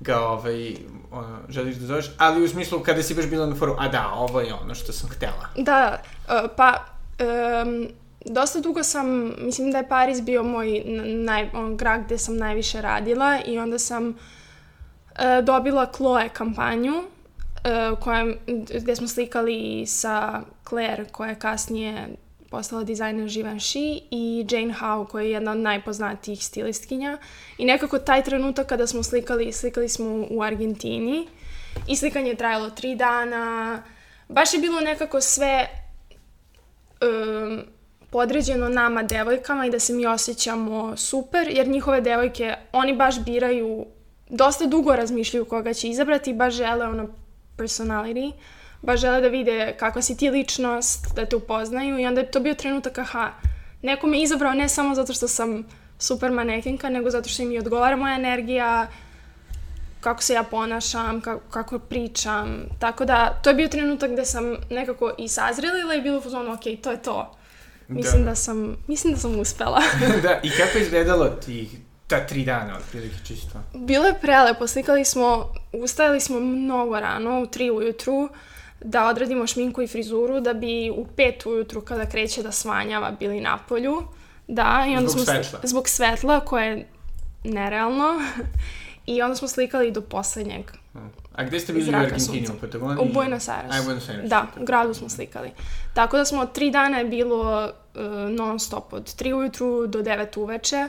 ga, 0.05 0.21
ovaj, 0.21 0.77
ono, 1.11 1.39
želiš 1.49 1.77
da 1.77 1.87
zoveš, 1.87 2.11
ali 2.19 2.45
u 2.45 2.49
smislu 2.49 2.81
kada 2.81 3.03
si 3.03 3.15
baš 3.15 3.27
bila 3.27 3.47
na 3.47 3.55
foru, 3.55 3.77
a 3.79 3.89
da, 3.89 4.11
ovo 4.15 4.41
je 4.41 4.55
ono 4.55 4.75
što 4.75 4.93
sam 4.93 5.11
htela. 5.11 5.49
Da, 5.57 5.99
uh, 6.29 6.51
pa 6.57 6.85
um, 7.65 7.89
dosta 8.25 8.61
dugo 8.61 8.83
sam, 8.83 9.33
mislim 9.39 9.73
da 9.73 9.79
je 9.79 9.89
Pariz 9.89 10.21
bio 10.21 10.43
moj 10.43 10.83
naj, 11.25 11.51
on, 11.55 11.77
grad 11.77 12.05
gde 12.05 12.19
sam 12.19 12.37
najviše 12.37 12.83
radila 12.83 13.39
i 13.47 13.59
onda 13.59 13.79
sam 13.79 14.09
uh, 14.09 14.15
dobila 15.45 15.93
Chloe 15.97 16.29
kampanju 16.29 16.95
uh, 16.95 17.99
koja, 17.99 18.27
gde 18.81 18.97
smo 18.97 19.09
slikali 19.09 19.87
sa 19.87 20.43
Claire 20.69 21.05
koja 21.13 21.29
je 21.29 21.39
kasnije 21.39 22.09
postala 22.55 22.85
dizajner 22.85 23.27
Givenchy 23.29 24.03
i 24.11 24.47
Jane 24.51 24.75
Howe 24.81 25.07
koja 25.07 25.23
je 25.23 25.31
jedna 25.31 25.53
od 25.53 25.59
najpoznatijih 25.59 26.45
stilistkinja. 26.45 27.19
I 27.59 27.65
nekako 27.65 27.99
taj 27.99 28.23
trenutak 28.25 28.67
kada 28.67 28.87
smo 28.87 29.03
slikali, 29.03 29.53
slikali 29.53 29.89
smo 29.89 30.27
u 30.31 30.43
Argentini. 30.43 31.29
I 31.89 31.97
slikanje 31.97 32.31
je 32.31 32.37
trajalo 32.37 32.71
tri 32.71 32.95
dana, 32.95 33.83
baš 34.29 34.55
je 34.55 34.61
bilo 34.61 34.81
nekako 34.81 35.21
sve 35.21 35.69
um, 37.03 37.63
podređeno 38.11 38.69
nama 38.69 39.03
devojkama 39.03 39.67
i 39.67 39.71
da 39.71 39.79
se 39.79 39.93
mi 39.93 40.07
osjećamo 40.07 40.97
super, 40.97 41.49
jer 41.49 41.69
njihove 41.69 42.01
devojke, 42.01 42.55
oni 42.73 42.97
baš 42.97 43.25
biraju, 43.25 43.87
dosta 44.29 44.67
dugo 44.67 44.97
razmišljaju 44.97 45.45
koga 45.45 45.75
će 45.75 45.89
izabrati 45.89 46.31
i 46.31 46.35
baš 46.35 46.55
žele 46.55 46.87
ono 46.87 47.09
personality, 47.59 48.33
baš 48.85 49.01
žele 49.01 49.21
da 49.21 49.29
vide 49.29 49.75
kakva 49.79 50.03
si 50.03 50.17
ti 50.17 50.31
ličnost, 50.31 51.15
da 51.15 51.27
te 51.27 51.37
upoznaju 51.37 51.99
i 51.99 52.07
onda 52.07 52.21
je 52.21 52.31
to 52.31 52.41
bio 52.41 52.55
trenutak, 52.55 52.99
aha, 52.99 53.33
neko 53.83 54.07
me 54.07 54.23
izabrao 54.23 54.55
ne 54.55 54.69
samo 54.69 54.95
zato 54.95 55.13
što 55.13 55.29
sam 55.29 55.65
super 55.99 56.31
manekenka, 56.31 56.89
nego 56.89 57.11
zato 57.11 57.29
što 57.29 57.43
im 57.43 57.53
i 57.53 57.59
odgovara 57.59 57.97
moja 57.97 58.15
energija, 58.15 58.87
kako 60.01 60.23
se 60.23 60.35
ja 60.35 60.43
ponašam, 60.43 61.21
kako, 61.21 61.43
kako 61.51 61.79
pričam. 61.79 62.67
Tako 62.79 63.05
da, 63.05 63.41
to 63.43 63.51
je 63.51 63.55
bio 63.55 63.69
trenutak 63.69 64.11
gde 64.11 64.25
sam 64.25 64.57
nekako 64.71 65.13
i 65.19 65.29
sazrelila 65.29 65.95
i 65.95 66.03
bilo 66.03 66.19
u 66.19 66.21
fazonu, 66.21 66.53
ok, 66.53 66.83
to 66.83 66.91
je 66.91 67.03
to. 67.03 67.37
Mislim 67.89 68.25
da, 68.25 68.31
Da. 68.31 68.35
sam, 68.35 68.77
mislim 68.89 69.13
da 69.13 69.21
sam 69.21 69.41
uspela. 69.41 69.81
da, 70.23 70.41
i 70.43 70.51
kako 70.59 70.79
je 70.79 70.85
izgledalo 70.85 71.29
tih, 71.29 71.69
ta 72.07 72.27
tri 72.27 72.45
dana, 72.45 72.77
otprilike 72.77 73.17
čisto? 73.27 73.59
Bilo 73.75 74.07
je 74.07 74.15
prelepo, 74.21 74.67
slikali 74.67 75.05
smo, 75.05 75.53
ustajali 75.73 76.21
smo 76.21 76.41
mnogo 76.41 77.01
rano, 77.01 77.41
u 77.41 77.47
tri 77.47 77.71
ujutru, 77.71 78.29
da 78.85 79.07
odradimo 79.09 79.47
šminku 79.47 79.83
i 79.83 79.87
frizuru, 79.87 80.41
da 80.41 80.53
bi 80.53 80.91
u 80.97 81.07
pet 81.17 81.47
ujutru, 81.47 81.81
kada 81.81 82.07
kreće 82.07 82.43
da 82.43 82.53
svanjava, 82.53 83.11
bili 83.11 83.41
na 83.41 83.59
polju. 83.69 84.03
Da, 84.49 84.85
i 84.89 84.97
onda 84.97 85.09
Zbog 85.09 85.25
smo 85.25 85.35
svetla. 85.35 85.61
Zbog 85.63 85.89
svetla, 85.89 86.41
koje 86.41 86.67
je 86.67 86.87
nerealno. 87.45 88.21
I 89.07 89.23
onda 89.23 89.37
smo 89.37 89.49
slikali 89.49 89.91
do 89.91 90.01
poslednjeg. 90.01 90.71
A 91.35 91.45
gde 91.45 91.61
ste 91.61 91.73
bili 91.73 91.93
u 91.93 91.97
Argentini? 91.97 92.49
U 92.57 92.61
Patagoniji? 92.61 93.09
U 93.09 93.13
Buenos 93.13 93.49
Aires. 93.49 93.75
A, 93.77 93.81
u 93.81 93.85
Buenos 93.85 94.09
Aires. 94.09 94.31
Da, 94.31 94.47
u 94.61 94.65
gradu 94.65 94.95
smo 94.95 95.09
slikali. 95.09 95.51
Tako 95.95 96.17
da 96.17 96.25
smo 96.25 96.47
tri 96.47 96.71
dana 96.71 96.99
je 96.99 97.05
bilo 97.05 97.65
uh, 97.65 98.03
non 98.31 98.61
stop 98.61 98.93
od 98.93 99.15
3 99.15 99.35
ujutru 99.35 99.87
do 99.87 100.03
9 100.03 100.41
uveče 100.41 100.89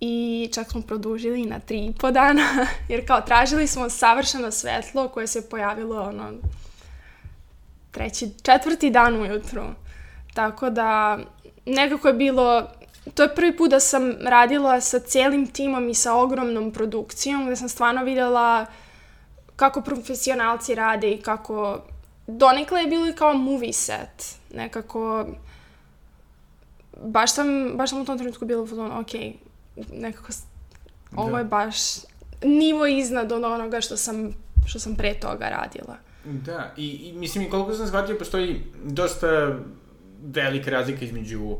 i 0.00 0.48
čak 0.54 0.70
smo 0.70 0.82
produžili 0.82 1.46
na 1.46 1.58
tri 1.58 1.86
i 1.86 1.92
po 1.92 2.10
dana, 2.10 2.66
jer 2.88 3.06
kao 3.06 3.20
tražili 3.20 3.66
smo 3.66 3.90
savršeno 3.90 4.50
svetlo 4.50 5.08
koje 5.08 5.26
se 5.26 5.48
pojavilo 5.48 6.02
ono 6.02 6.32
treći, 7.94 8.30
četvrti 8.42 8.90
dan 8.90 9.16
ujutru. 9.16 9.62
Tako 10.34 10.70
da 10.70 11.18
nekako 11.66 12.08
je 12.08 12.14
bilo, 12.14 12.68
to 13.14 13.22
je 13.22 13.34
prvi 13.34 13.56
put 13.56 13.70
da 13.70 13.80
sam 13.80 14.12
radila 14.20 14.80
sa 14.80 14.98
celim 15.00 15.46
timom 15.48 15.88
i 15.88 15.94
sa 15.94 16.14
ogromnom 16.14 16.72
produkcijom, 16.72 17.46
gde 17.46 17.56
sam 17.56 17.68
stvarno 17.68 18.04
videla 18.04 18.66
kako 19.56 19.80
profesionalci 19.80 20.74
rade 20.74 21.10
i 21.10 21.18
kako 21.18 21.80
donekle 22.26 22.80
je 22.80 22.86
bilo 22.86 23.08
i 23.08 23.12
kao 23.12 23.34
movie 23.34 23.72
set. 23.72 24.24
Nekako 24.52 25.26
baš 26.98 27.32
sam, 27.32 27.46
baš 27.74 27.90
sam 27.90 28.00
u 28.00 28.04
tom 28.04 28.18
trenutku 28.18 28.44
bila 28.44 28.62
u 28.62 28.66
fazonu, 28.66 29.00
ok, 29.00 29.12
nekako 29.92 30.32
s- 30.32 30.42
ovo 31.16 31.30
Da. 31.30 31.38
je 31.38 31.44
baš 31.44 31.76
nivo 32.42 32.86
iznad 32.86 33.32
od 33.32 33.44
onoga 33.44 33.80
što 33.80 33.96
sam, 33.96 34.30
što 34.66 34.78
sam 34.78 34.94
pre 34.94 35.14
toga 35.14 35.48
radila. 35.48 35.96
Da, 36.24 36.72
i, 36.76 36.86
i 36.90 37.12
mislim 37.12 37.44
i 37.44 37.50
koliko 37.50 37.74
sam 37.74 37.86
shvatio, 37.86 38.18
postoji 38.18 38.62
dosta 38.84 39.58
velika 40.24 40.70
razlika 40.70 41.04
između, 41.04 41.56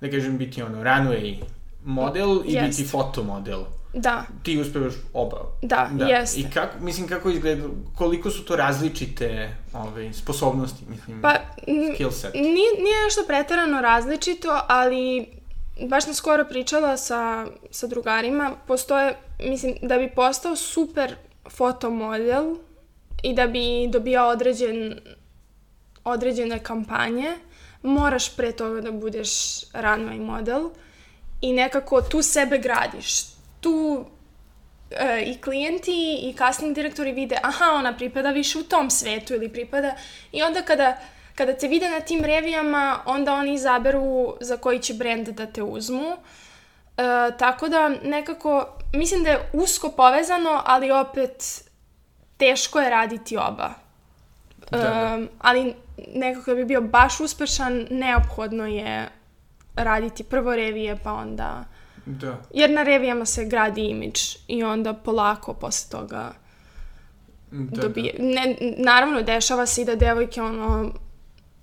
da 0.00 0.10
kažem, 0.10 0.38
biti 0.38 0.62
ono 0.62 0.82
runway 0.82 1.36
model 1.84 2.42
i 2.46 2.52
Jest. 2.52 2.78
biti 2.78 2.90
fotomodel. 2.90 3.64
Da, 3.94 4.24
Ti 4.42 4.60
uspevaš 4.60 4.92
oba. 5.12 5.36
da, 5.62 5.90
da. 5.92 6.04
jeste. 6.06 6.40
I 6.40 6.44
kako, 6.54 6.84
mislim, 6.84 7.08
kako 7.08 7.30
izgleda, 7.30 7.68
koliko 7.96 8.30
su 8.30 8.44
to 8.44 8.56
različite 8.56 9.56
ove, 9.72 10.12
sposobnosti, 10.12 10.84
mislim, 10.88 11.22
Pa, 11.22 11.34
skill 11.94 12.10
set. 12.10 12.34
Nije, 12.34 12.54
nije 12.78 13.04
nešto 13.04 13.24
pretarano 13.26 13.80
različito, 13.80 14.60
ali 14.68 15.26
baš 15.88 16.04
sam 16.04 16.14
skoro 16.14 16.44
pričala 16.44 16.96
sa, 16.96 17.46
sa 17.70 17.86
drugarima, 17.86 18.52
postoje, 18.66 19.16
mislim, 19.40 19.74
da 19.82 19.98
bi 19.98 20.10
postao 20.14 20.56
super 20.56 21.14
fotomodel 21.50 22.56
i 23.22 23.34
da 23.34 23.46
bi 23.46 23.88
dobijao 23.88 24.28
određen, 24.28 25.00
određene 26.04 26.58
kampanje, 26.58 27.36
moraš 27.82 28.36
pre 28.36 28.52
toga 28.52 28.80
da 28.80 28.92
budeš 28.92 29.30
runway 29.72 30.20
model 30.20 30.70
i 31.40 31.52
nekako 31.52 32.02
tu 32.02 32.22
sebe 32.22 32.58
gradiš. 32.58 33.24
Tu 33.60 34.04
e, 34.90 35.22
i 35.26 35.40
klijenti 35.40 36.18
i 36.22 36.34
casting 36.38 36.74
direktori 36.74 37.12
vide, 37.12 37.38
aha, 37.42 37.72
ona 37.74 37.96
pripada 37.96 38.30
više 38.30 38.58
u 38.58 38.62
tom 38.62 38.90
svetu 38.90 39.34
ili 39.34 39.48
pripada 39.48 39.94
i 40.32 40.42
onda 40.42 40.62
kada 40.62 40.98
kada 41.38 41.54
te 41.54 41.68
vide 41.68 41.88
na 41.88 42.00
tim 42.00 42.24
revijama, 42.24 42.98
onda 43.06 43.34
oni 43.34 43.54
izaberu 43.54 44.36
za 44.40 44.56
koji 44.56 44.78
će 44.78 44.94
brend 44.94 45.28
da 45.28 45.46
te 45.46 45.62
uzmu. 45.62 46.12
E, 46.12 46.16
tako 47.38 47.68
da 47.68 47.88
nekako, 47.88 48.78
mislim 48.94 49.24
da 49.24 49.30
je 49.30 49.50
usko 49.52 49.88
povezano, 49.88 50.62
ali 50.64 50.90
opet 50.90 51.64
teško 52.38 52.80
je 52.80 52.90
raditi 52.90 53.36
oba. 53.36 53.70
Da, 54.70 54.78
da. 54.78 55.18
E, 55.20 55.26
ali 55.38 55.74
nekako 56.14 56.50
da 56.50 56.54
bi 56.54 56.64
bio 56.64 56.80
baš 56.80 57.20
uspešan, 57.20 57.86
neophodno 57.90 58.66
je 58.66 59.08
raditi 59.76 60.24
prvo 60.24 60.56
revije, 60.56 60.96
pa 61.04 61.12
onda... 61.12 61.64
Da. 62.06 62.40
Jer 62.54 62.70
na 62.70 62.82
revijama 62.82 63.24
se 63.24 63.44
gradi 63.44 63.80
imidž 63.80 64.20
i 64.48 64.64
onda 64.64 64.94
polako 64.94 65.54
posle 65.54 65.90
toga 65.90 66.32
Da, 67.50 67.82
dobije. 67.82 68.14
Ne, 68.18 68.56
naravno, 68.78 69.22
dešava 69.22 69.66
se 69.66 69.82
i 69.82 69.84
da 69.84 69.94
devojke 69.94 70.42
ono 70.42 70.92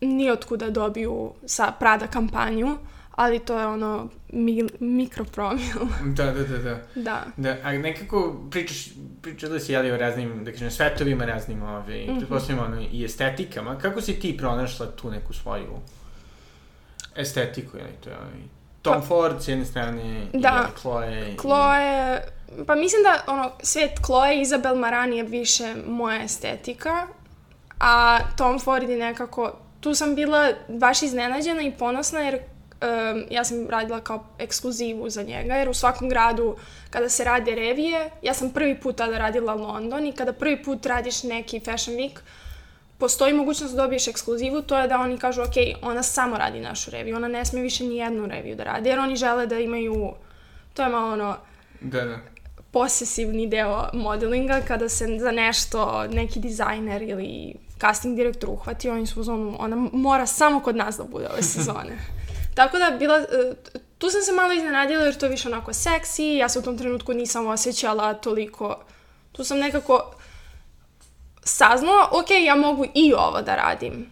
nijotkuda 0.01 0.70
dobiju 0.70 1.34
sa 1.46 1.72
Prada 1.79 2.08
kampanju, 2.08 2.77
ali 3.16 3.40
to 3.40 3.60
je 3.60 3.68
ono 3.68 4.08
mi, 4.30 4.64
mikropromil. 4.80 5.76
Da, 6.06 6.26
da, 6.26 6.44
da, 6.44 6.58
da. 6.60 6.80
da. 6.96 7.24
Da, 7.38 7.56
a 7.64 7.72
nekako 7.72 8.20
pričaš, 8.52 8.86
pričala 9.22 9.60
si 9.60 9.72
jeli 9.72 9.92
o 9.92 9.98
raznim, 9.98 10.44
da 10.44 10.52
kažem, 10.52 10.72
svetovima, 10.72 11.26
raznim, 11.26 11.64
ove, 11.64 11.76
mm 11.96 12.02
Mhm. 12.02 12.12
-hmm. 12.12 12.18
pretpostavljamo, 12.18 12.68
ono, 12.68 12.82
i 12.84 13.06
estetikama. 13.06 13.78
Kako 13.78 14.02
si 14.02 14.14
ti 14.14 14.38
pronašla 14.38 14.88
tu 14.88 15.12
neku 15.12 15.34
svoju 15.34 15.80
estetiku, 17.16 17.78
jeli, 17.78 17.90
to 17.94 18.10
je 18.10 18.16
ovaj, 18.18 18.32
Tom 18.82 19.02
Ford 19.02 19.42
s 19.42 19.48
jedne 19.48 19.66
strane, 19.66 20.28
Pa- 20.34 20.38
Da. 20.40 20.68
i 20.70 20.80
Chloe. 20.80 21.36
Chloe, 21.38 22.22
pa 22.68 22.76
mislim 22.76 23.04
da 23.04 23.24
ono, 23.28 23.52
svet 23.62 23.92
Chloe 24.06 24.38
i 24.38 24.42
Isabel 24.42 24.76
Marani 24.76 25.18
je 25.18 25.24
više 25.24 25.64
moja 25.88 26.24
estetika, 26.24 27.08
a 27.80 28.20
Tom 28.38 28.60
Ford 28.60 28.90
je 28.90 28.98
nekako, 28.98 29.52
tu 29.80 29.96
sam 29.96 30.16
bila 30.16 30.48
baš 30.70 31.02
iznenađena 31.02 31.62
i 31.62 31.72
ponosna 31.72 32.20
jer 32.20 32.40
um, 32.86 33.24
ja 33.30 33.44
sam 33.44 33.70
radila 33.70 34.01
kao 34.01 34.25
ekskluzivu 34.39 35.10
za 35.10 35.24
njega, 35.24 35.56
jer 35.56 35.70
u 35.70 35.74
svakom 35.74 36.10
gradu 36.10 36.56
kada 36.89 37.10
se 37.10 37.24
rade 37.24 37.56
revije, 37.56 38.10
ja 38.22 38.34
sam 38.34 38.50
prvi 38.50 38.80
put 38.80 38.96
tada 38.96 39.18
radila 39.18 39.54
London 39.54 40.06
i 40.06 40.12
kada 40.12 40.34
prvi 40.34 40.63
put 40.63 40.86
radiš 40.86 41.24
neki 41.24 41.60
fashion 41.60 41.98
week, 41.98 42.20
postoji 42.98 43.34
mogućnost 43.34 43.75
da 43.75 43.82
dobiješ 43.82 44.08
ekskluzivu, 44.08 44.62
to 44.62 44.80
je 44.80 44.88
da 44.88 45.00
oni 45.00 45.18
kažu, 45.18 45.42
ok, 45.42 45.56
ona 45.82 46.04
samo 46.04 46.38
radi 46.38 46.60
našu 46.60 46.92
reviju, 46.92 47.15
ona 47.15 47.27
ne 47.27 47.46
sme 47.46 47.62
više 47.62 47.84
ni 47.84 47.98
jednu 47.98 48.25
reviju 48.25 48.56
da 48.56 48.63
radi, 48.63 48.89
jer 48.89 49.00
oni 49.00 49.15
žele 49.15 49.48
da 49.48 49.60
imaju, 49.60 50.13
to 50.74 50.84
je 50.84 50.89
malo 50.89 51.13
ono, 51.13 51.36
Da, 51.82 52.06
da. 52.06 52.18
posesivni 52.72 53.48
deo 53.48 53.89
modelinga, 53.94 54.62
kada 54.68 54.89
se 54.89 55.18
za 55.20 55.32
nešto 55.32 56.08
neki 56.08 56.39
dizajner 56.39 57.01
ili 57.01 57.56
casting 57.82 58.15
direktor 58.15 58.50
uhvati, 58.50 58.89
oni 58.89 59.06
su 59.06 59.20
u 59.20 59.24
zonu, 59.24 59.56
ona 59.60 59.75
mora 59.94 60.25
samo 60.25 60.60
kod 60.60 60.75
nas 60.75 60.98
da 60.98 61.04
bude 61.04 61.27
ove 61.34 61.42
sezone. 61.42 61.98
Tako 62.56 62.78
da, 62.78 62.96
bila, 63.00 63.18
e, 63.18 63.54
tu 63.98 64.10
sam 64.10 64.22
se 64.22 64.32
malo 64.32 64.54
iznenadila 64.54 65.04
jer 65.04 65.18
to 65.18 65.26
je 65.26 65.30
više 65.30 65.48
onako 65.48 65.74
seksi, 65.74 66.26
ja 66.26 66.50
se 66.50 66.60
u 66.60 66.62
tom 66.62 66.78
trenutku 66.78 67.14
nisam 67.14 67.48
osjećala 67.48 68.14
toliko, 68.14 68.84
tu 69.32 69.44
sam 69.44 69.60
nekako 69.60 70.16
saznala, 71.44 72.10
ok, 72.12 72.32
ja 72.46 72.56
mogu 72.56 72.86
i 72.94 73.14
ovo 73.14 73.42
da 73.42 73.56
radim. 73.56 74.10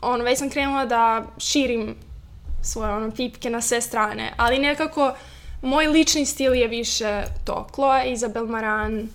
Ono, 0.00 0.24
već 0.24 0.38
sam 0.38 0.50
krenula 0.50 0.84
da 0.84 1.24
širim 1.38 1.96
svoje 2.62 2.92
ono, 2.92 3.10
pipke 3.10 3.50
na 3.50 3.60
sve 3.60 3.80
strane, 3.80 4.32
ali 4.36 4.58
nekako 4.58 5.14
moj 5.62 5.86
lični 5.86 6.26
stil 6.26 6.54
je 6.54 6.68
više 6.68 7.22
to. 7.44 7.66
Chloe, 7.74 8.12
Isabel 8.12 8.46
Maran, 8.46 9.08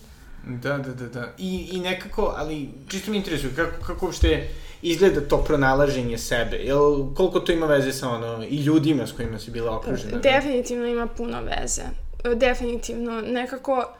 Da, 0.47 0.77
da, 0.77 0.93
da, 0.93 1.07
da. 1.07 1.33
I, 1.37 1.69
I 1.71 1.79
nekako, 1.79 2.33
ali 2.37 2.69
čisto 2.87 3.11
mi 3.11 3.17
interesuje, 3.17 3.55
kako, 3.55 3.85
kako 3.85 4.05
uopšte 4.05 4.49
izgleda 4.89 5.21
to 5.27 5.43
pronalaženje 5.43 6.17
sebe? 6.17 6.57
Jel, 6.57 7.13
koliko 7.15 7.39
to 7.39 7.51
ima 7.51 7.65
veze 7.65 7.93
sa 7.93 8.09
ono, 8.09 8.43
i 8.49 8.55
ljudima 8.55 9.07
s 9.07 9.11
kojima 9.11 9.39
si 9.39 9.51
bila 9.51 9.77
okružena? 9.77 10.17
Definitivno 10.17 10.85
ima 10.85 11.07
puno 11.07 11.41
veze. 11.41 11.81
E, 12.23 12.35
Definitivno. 12.35 13.21
Nekako, 13.21 13.93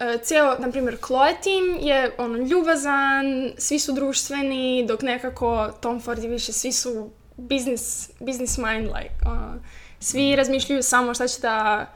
e, 0.00 0.18
ceo, 0.22 0.58
na 0.58 0.70
primjer, 0.70 0.96
Chloe 1.06 1.34
team 1.42 1.88
je 1.88 2.14
ono, 2.18 2.36
ljubazan, 2.36 3.52
svi 3.58 3.78
su 3.78 3.92
društveni, 3.92 4.84
dok 4.88 5.02
nekako 5.02 5.70
Tom 5.80 6.00
Ford 6.00 6.22
je 6.22 6.28
više, 6.28 6.52
svi 6.52 6.72
su 6.72 7.10
business, 7.36 8.10
business 8.20 8.58
mind, 8.58 8.86
like, 8.86 9.14
ono, 9.26 9.54
svi 10.00 10.36
razmišljaju 10.36 10.82
samo 10.82 11.14
šta 11.14 11.28
će 11.28 11.40
da, 11.40 11.86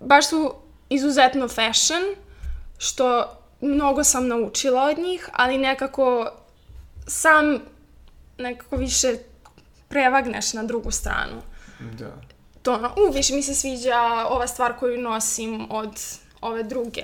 baš 0.00 0.28
su 0.28 0.54
izuzetno 0.88 1.48
fashion, 1.48 2.02
što 2.78 3.24
mnogo 3.60 4.04
sam 4.04 4.28
naučila 4.28 4.82
od 4.82 4.98
njih, 4.98 5.28
ali 5.32 5.58
nekako 5.58 6.30
sam 7.08 7.58
nekako 8.38 8.76
više 8.76 9.14
prevagneš 9.88 10.52
na 10.52 10.62
drugu 10.62 10.90
stranu 10.90 11.42
Da. 11.98 12.12
to 12.62 12.74
ono, 12.74 12.88
u, 12.88 13.12
više 13.12 13.34
mi 13.34 13.42
se 13.42 13.54
sviđa 13.54 14.26
ova 14.28 14.46
stvar 14.46 14.76
koju 14.78 15.00
nosim 15.02 15.66
od 15.70 16.00
ove 16.40 16.62
druge. 16.62 17.02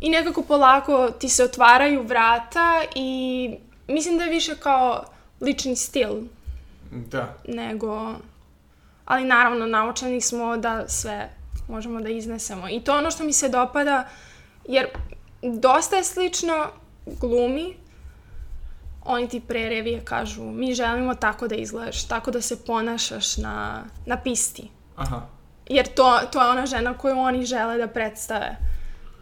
I 0.00 0.10
nekako 0.10 0.42
polako 0.42 1.10
ti 1.10 1.28
se 1.28 1.44
otvaraju 1.44 2.02
vrata 2.02 2.82
i 2.94 3.50
mislim 3.88 4.18
da 4.18 4.24
je 4.24 4.30
više 4.30 4.56
kao 4.56 5.04
lični 5.40 5.76
stil 5.76 6.10
Da. 6.90 7.34
nego... 7.48 8.14
Ali 9.04 9.24
naravno, 9.24 9.66
naučeni 9.66 10.20
smo 10.20 10.56
da 10.56 10.88
sve 10.88 11.30
možemo 11.68 12.00
da 12.00 12.08
iznesemo. 12.08 12.68
I 12.68 12.80
to 12.80 12.98
ono 12.98 13.10
što 13.10 13.24
mi 13.24 13.32
se 13.32 13.48
dopada, 13.48 14.08
jer 14.68 14.86
dosta 15.42 15.96
je 15.96 16.04
slično 16.04 16.66
glumi. 17.06 17.76
Oni 19.08 19.28
ti 19.28 19.40
pre 19.40 19.68
revije 19.68 20.04
kažu, 20.04 20.42
mi 20.44 20.74
želimo 20.74 21.14
tako 21.14 21.48
da 21.48 21.54
izgledaš, 21.54 22.04
tako 22.04 22.30
da 22.30 22.40
se 22.40 22.64
ponašaš 22.64 23.36
na, 23.36 23.84
na 24.06 24.16
pisti. 24.16 24.68
Aha. 24.96 25.22
Jer 25.68 25.86
to, 25.94 26.20
to 26.32 26.42
je 26.42 26.48
ona 26.50 26.66
žena 26.66 26.98
koju 26.98 27.18
oni 27.18 27.46
žele 27.46 27.78
da 27.78 27.86
predstave. 27.86 28.56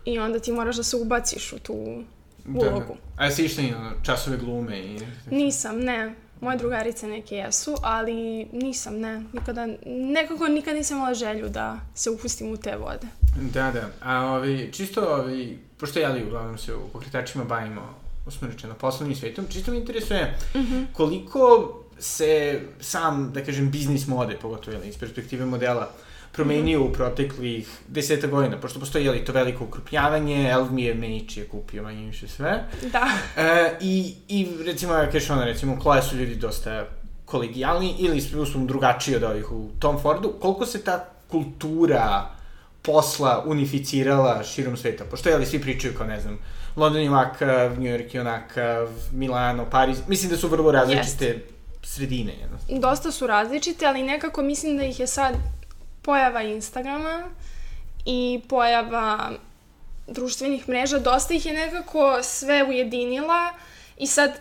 I 0.04 0.18
onda 0.18 0.38
ti 0.38 0.52
moraš 0.52 0.76
da 0.76 0.82
se 0.82 0.96
ubaciš 0.96 1.52
u 1.52 1.58
tu 1.58 2.02
Da, 2.44 2.64
da. 2.64 2.70
ulogu. 2.70 2.96
A 3.16 3.24
jesi 3.24 3.44
išla 3.44 3.62
i 3.62 3.70
na 3.70 3.92
časove 4.02 4.36
glume 4.36 4.78
i... 4.78 4.98
Nisam, 5.30 5.80
ne. 5.80 6.14
Moje 6.40 6.58
drugarice 6.58 7.06
neke 7.06 7.34
jesu, 7.36 7.74
ali 7.82 8.44
nisam, 8.52 8.98
ne. 9.00 9.22
Nikada, 9.32 9.66
nekako 9.86 10.48
nikad 10.48 10.74
nisam 10.74 10.96
imala 10.96 11.14
želju 11.14 11.48
da 11.48 11.76
se 11.94 12.10
upustim 12.10 12.52
u 12.52 12.56
te 12.56 12.76
vode. 12.76 13.06
Da, 13.52 13.70
da. 13.70 13.88
A 14.02 14.26
ovi, 14.26 14.70
čisto 14.72 15.14
ovi, 15.14 15.58
pošto 15.78 15.98
ja 15.98 16.08
li 16.08 16.24
uglavnom 16.24 16.58
se 16.58 16.74
u 16.74 16.88
pokretačima 16.92 17.44
bavimo 17.44 17.94
usmrečeno 18.26 18.74
poslovnim 18.74 19.16
svetom, 19.16 19.46
čisto 19.48 19.70
me 19.70 19.76
interesuje 19.76 20.34
mm 20.54 20.58
-hmm. 20.58 20.86
koliko 20.92 21.74
se 21.98 22.60
sam, 22.80 23.32
da 23.32 23.44
kažem, 23.44 23.70
biznis 23.70 24.06
mode, 24.06 24.36
pogotovo 24.36 24.72
jeli, 24.76 24.88
iz 24.88 24.98
perspektive 24.98 25.46
modela, 25.46 25.90
promenio 26.32 26.80
mm 26.80 26.82
-hmm. 26.82 26.90
u 26.90 26.92
proteklih 26.92 27.68
deseta 27.88 28.26
godina, 28.26 28.60
pošto 28.60 28.80
postoji 28.80 29.04
jeli, 29.04 29.24
to 29.24 29.32
veliko 29.32 29.64
ukrupnjavanje, 29.64 30.56
LVMH 30.56 31.36
je 31.36 31.48
kupio 31.50 31.82
manje 31.82 32.06
više 32.06 32.28
sve. 32.28 32.64
Da. 32.92 33.08
E, 33.36 33.76
i, 33.80 34.14
I 34.28 34.48
recimo, 34.66 34.94
ja 34.94 35.10
kažeš 35.10 35.30
ona, 35.30 35.44
recimo, 35.44 35.78
Chloe 35.80 36.02
su 36.02 36.16
ljudi 36.16 36.34
dosta 36.34 36.86
kolegijalni 37.24 37.94
ili 37.98 38.18
uslovno 38.38 38.66
drugačiji 38.66 39.16
od 39.16 39.22
ovih 39.22 39.52
u 39.52 39.68
Tom 39.78 39.98
Fordu. 40.02 40.32
Koliko 40.40 40.66
se 40.66 40.82
ta 40.82 41.08
kultura 41.28 42.30
posla 42.84 43.42
unificirala 43.46 44.42
širom 44.44 44.76
sveta? 44.76 45.04
Pošto, 45.04 45.28
jeli, 45.28 45.46
svi 45.46 45.60
pričaju 45.60 45.94
kao, 45.98 46.06
ne 46.06 46.20
znam, 46.20 46.38
London 46.76 47.02
je 47.02 47.10
ovakav, 47.10 47.80
New 47.80 47.92
York 47.92 48.14
je 48.14 48.20
onakav, 48.20 48.88
Milano, 49.12 49.70
Pariz. 49.70 49.98
Mislim 50.08 50.30
da 50.30 50.36
su 50.36 50.48
vrlo 50.48 50.72
različite 50.72 51.24
Jest. 51.24 51.44
sredine, 51.82 52.32
jednostavno. 52.40 52.80
Dosta 52.80 53.10
su 53.12 53.26
različite, 53.26 53.86
ali 53.86 54.02
nekako 54.02 54.42
mislim 54.42 54.76
da 54.76 54.84
ih 54.84 55.00
je 55.00 55.06
sad 55.06 55.34
pojava 56.02 56.42
Instagrama 56.42 57.22
i 58.04 58.40
pojava 58.48 59.30
društvenih 60.06 60.68
mreža, 60.68 60.98
dosta 60.98 61.34
ih 61.34 61.46
je 61.46 61.52
nekako 61.52 62.18
sve 62.22 62.64
ujedinila 62.64 63.52
i 63.98 64.06
sad 64.06 64.32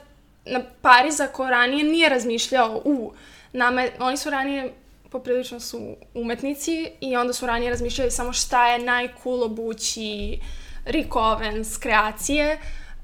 na 0.46 0.62
Pariz 0.82 1.20
ako 1.20 1.50
ranije 1.50 1.84
nije 1.84 2.10
razmišljao 2.10 2.82
u 2.86 3.14
nama, 3.54 3.88
oni 4.00 4.18
su 4.18 4.30
ranije 4.30 4.74
poprilično 5.14 5.60
su 5.60 5.96
umetnici 6.14 6.92
i 7.02 7.16
onda 7.18 7.34
su 7.34 7.46
ranije 7.46 7.70
razmišljali 7.70 8.12
samo 8.12 8.34
šta 8.34 8.68
je 8.68 8.80
najcool 8.80 9.44
obući 9.44 10.40
Rick 10.86 11.12
Owens, 11.12 11.80
kreacije. 11.80 12.58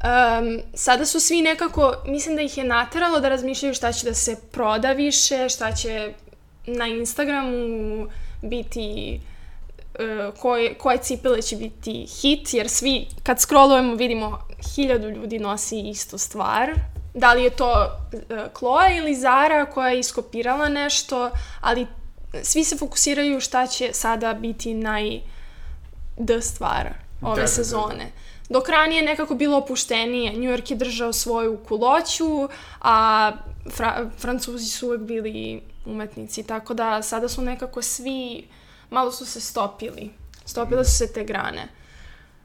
Um, 0.04 0.62
sada 0.74 1.06
su 1.06 1.20
svi 1.20 1.42
nekako, 1.42 1.94
mislim 2.06 2.36
da 2.36 2.42
ih 2.42 2.58
je 2.58 2.64
nateralo 2.64 3.20
da 3.20 3.30
razmišljaju 3.30 3.74
šta 3.74 3.92
će 3.92 4.06
da 4.06 4.14
se 4.14 4.36
proda 4.52 4.92
više, 4.92 5.50
šta 5.50 5.72
će 5.72 6.14
na 6.66 6.88
Instagramu 6.88 8.08
biti 8.42 9.20
uh, 10.00 10.40
koje, 10.40 10.74
koje 10.74 10.98
cipele 10.98 11.42
će 11.42 11.56
biti 11.56 12.06
hit, 12.22 12.54
jer 12.54 12.70
svi 12.70 13.08
kad 13.24 13.40
scrollujemo 13.40 13.96
vidimo 13.96 14.40
hiljadu 14.76 15.10
ljudi 15.10 15.40
nosi 15.40 15.80
istu 15.80 16.18
stvar. 16.18 16.70
Da 17.14 17.34
li 17.34 17.44
je 17.44 17.50
to 17.50 18.00
uh, 18.14 18.20
Chloe 18.58 18.98
ili 18.98 19.16
Zara 19.16 19.66
koja 19.66 19.90
je 19.90 20.00
iskopirala 20.00 20.70
nešto, 20.70 21.32
ali 21.62 21.88
svi 22.44 22.64
se 22.64 22.78
fokusiraju 22.78 23.40
šta 23.40 23.68
će 23.68 23.90
sada 23.94 24.34
biti 24.34 24.74
naj 24.74 25.20
d 26.18 26.42
stvar 26.42 26.94
ove 27.22 27.36
Da, 27.36 27.36
da, 27.36 27.42
da, 27.42 27.48
sezone. 27.48 28.06
da. 28.06 28.54
Dok 28.54 28.70
ranije 28.70 29.02
nekako 29.02 29.36
bilo 29.36 29.58
opuštenije, 29.58 30.32
New 30.34 30.52
York 30.52 30.72
je 30.72 30.78
držao 30.78 31.14
svoju 31.14 31.58
kuloću, 31.68 32.50
a 32.82 33.32
Fra 33.72 34.10
Francuzi 34.18 34.66
su 34.66 34.88
uvek 34.88 35.02
bili 35.02 35.62
umetnici, 35.86 36.44
tako 36.44 36.74
da 36.74 37.02
sada 37.02 37.30
su 37.30 37.42
nekako 37.42 37.82
svi, 37.82 38.48
malo 38.90 39.12
su 39.12 39.26
se 39.26 39.42
stopili. 39.42 40.12
Stopile 40.46 40.86
su 40.86 40.98
se 40.98 41.14
te 41.14 41.24
grane. 41.24 41.68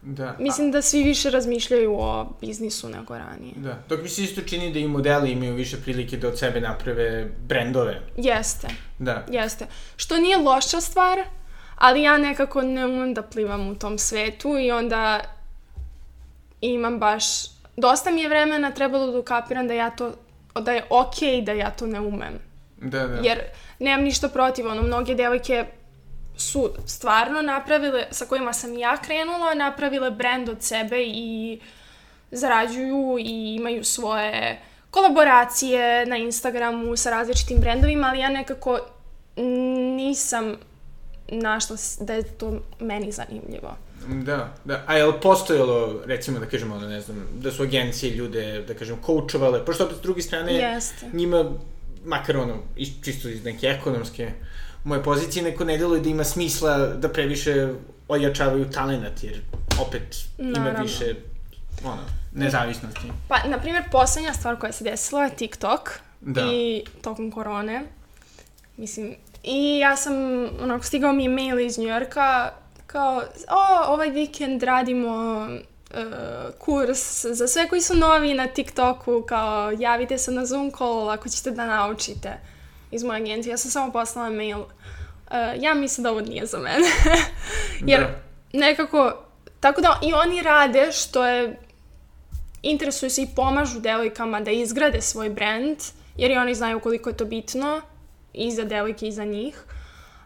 Da. 0.04 0.36
Mislim 0.38 0.70
da 0.70 0.82
svi 0.82 1.02
više 1.02 1.30
razmišljaju 1.30 1.96
o 1.98 2.26
biznisu 2.40 2.88
nego 2.88 3.18
ranije. 3.18 3.52
Da. 3.56 3.78
Dok 3.88 4.02
mi 4.02 4.08
se 4.08 4.22
isto 4.22 4.40
čini 4.40 4.72
da 4.72 4.78
i 4.78 4.88
modeli 4.88 5.30
imaju 5.30 5.54
više 5.54 5.76
prilike 5.80 6.16
da 6.16 6.28
od 6.28 6.38
sebe 6.38 6.60
naprave 6.60 7.30
brendove. 7.48 8.00
Jeste, 8.16 8.68
Da. 8.98 9.26
jeste. 9.30 9.66
Što 9.96 10.16
nije 10.16 10.36
loša 10.36 10.80
stvar, 10.80 11.18
ali 11.76 12.02
ja 12.02 12.18
nekako 12.18 12.62
ne 12.62 12.86
umem 12.86 13.14
da 13.14 13.22
plivam 13.22 13.68
u 13.68 13.74
tom 13.74 13.98
svetu 13.98 14.58
i 14.58 14.70
onda 14.70 15.20
imam 16.60 16.98
baš... 16.98 17.24
Dosta 17.76 18.10
mi 18.10 18.20
je 18.20 18.28
vremena 18.28 18.70
trebalo 18.70 19.12
da 19.12 19.18
ukapiram 19.18 19.68
da 19.68 19.74
ja 19.74 19.90
to 19.90 20.12
da 20.60 20.72
je 20.72 20.84
okej 20.90 21.28
okay 21.28 21.44
da 21.44 21.52
ja 21.52 21.70
to 21.70 21.86
ne 21.86 22.00
umem. 22.00 22.38
Da, 22.76 23.06
da. 23.06 23.14
Jer 23.22 23.38
nemam 23.78 24.04
ništa 24.04 24.28
protiv, 24.28 24.66
ono, 24.66 24.82
mnoge 24.82 25.14
devojke 25.14 25.66
su 26.36 26.70
stvarno 26.86 27.42
napravile, 27.42 28.06
sa 28.10 28.26
kojima 28.26 28.52
sam 28.52 28.78
ja 28.78 28.96
krenula, 28.96 29.54
napravile 29.54 30.10
brand 30.10 30.48
od 30.48 30.62
sebe 30.62 31.02
i 31.06 31.60
zarađuju 32.30 33.18
i 33.18 33.54
imaju 33.54 33.84
svoje 33.84 34.60
kolaboracije 34.90 36.06
na 36.06 36.16
Instagramu 36.16 36.96
sa 36.96 37.10
različitim 37.10 37.58
brendovima, 37.58 38.06
ali 38.06 38.18
ja 38.18 38.28
nekako 38.28 38.78
nisam 39.96 40.56
našla 41.28 41.76
da 42.00 42.14
je 42.14 42.22
to 42.22 42.62
meni 42.80 43.12
zanimljivo. 43.12 43.76
Da, 44.08 44.54
da. 44.64 44.82
A 44.86 44.96
je 44.96 45.04
li 45.04 45.14
postojalo, 45.22 46.02
recimo, 46.04 46.38
da 46.38 46.46
kažemo, 46.46 46.78
ne 46.78 47.00
znam, 47.00 47.26
da 47.34 47.52
su 47.52 47.62
agencije 47.62 48.14
ljude, 48.14 48.64
da 48.68 48.74
kažem, 48.74 48.96
koučovale, 49.02 49.64
pošto 49.64 49.84
opet 49.84 49.96
s 49.96 50.00
druge 50.00 50.22
strane, 50.22 50.54
Jeste. 50.54 51.06
njima, 51.12 51.44
makar 52.04 52.36
ono, 52.36 52.54
čisto 53.04 53.28
iz 53.28 53.44
neke 53.44 53.66
ekonomske 53.66 54.30
moje 54.84 55.02
pozicije, 55.02 55.42
neko 55.42 55.64
ne 55.64 55.78
deluje 55.78 56.00
da 56.00 56.08
ima 56.08 56.24
smisla 56.24 56.78
da 56.78 57.08
previše 57.08 57.68
ojačavaju 58.08 58.70
talenat, 58.70 59.22
jer 59.24 59.40
opet 59.80 60.16
ima 60.38 60.58
Naravno. 60.58 60.82
više 60.82 61.14
ono, 61.84 62.02
nezavisnosti. 62.34 63.12
Pa, 63.28 63.36
na 63.48 63.58
primjer, 63.58 63.84
poslednja 63.92 64.32
stvar 64.34 64.58
koja 64.58 64.72
se 64.72 64.84
desila 64.84 65.24
je 65.24 65.36
TikTok 65.36 65.90
Da. 66.20 66.42
i 66.52 66.84
tokom 67.02 67.30
korone. 67.30 67.82
Mislim, 68.76 69.14
i 69.42 69.78
ja 69.78 69.96
sam, 69.96 70.14
onako, 70.62 70.84
stigao 70.84 71.12
mi 71.12 71.22
je 71.22 71.28
mail 71.28 71.60
iz 71.60 71.78
Njujorka 71.78 72.52
kao, 72.86 73.22
o, 73.50 73.92
ovaj 73.92 74.10
vikend 74.10 74.62
radimo 74.62 75.46
e, 75.90 76.04
kurs 76.58 77.24
za 77.24 77.48
sve 77.48 77.68
koji 77.68 77.80
su 77.80 77.94
novi 77.96 78.34
na 78.34 78.46
TikToku, 78.46 79.22
kao, 79.28 79.72
javite 79.78 80.18
se 80.18 80.30
na 80.32 80.46
Zoom 80.46 80.72
call 80.78 81.10
ako 81.10 81.28
ćete 81.28 81.50
da 81.50 81.66
naučite 81.66 82.38
iz 82.94 83.02
moje 83.02 83.20
agencije. 83.22 83.50
Ja 83.50 83.56
sam 83.56 83.70
samo 83.70 83.92
poslala 83.92 84.30
mail. 84.30 84.58
E, 85.30 85.56
ja 85.60 85.74
mislim 85.74 86.04
da 86.04 86.10
ovo 86.10 86.20
nije 86.20 86.46
za 86.46 86.58
mene. 86.58 86.88
Jer 87.92 88.00
Da. 88.00 88.20
nekako, 88.52 89.12
tako 89.60 89.80
da 89.80 90.00
i 90.02 90.12
oni 90.14 90.42
rade 90.42 90.92
što 90.92 91.26
je 91.26 91.58
interesuju 92.62 93.10
se 93.10 93.22
i 93.22 93.28
pomažu 93.36 93.80
devojkama 93.80 94.40
da 94.40 94.50
izgrade 94.50 95.00
svoj 95.00 95.30
brand, 95.30 95.78
jer 96.16 96.30
i 96.30 96.36
oni 96.36 96.54
znaju 96.54 96.80
koliko 96.80 97.10
je 97.10 97.16
to 97.16 97.24
bitno 97.24 97.80
i 98.32 98.50
za 98.50 98.64
devojke 98.64 99.08
i 99.08 99.12
za 99.12 99.24
njih. 99.24 99.64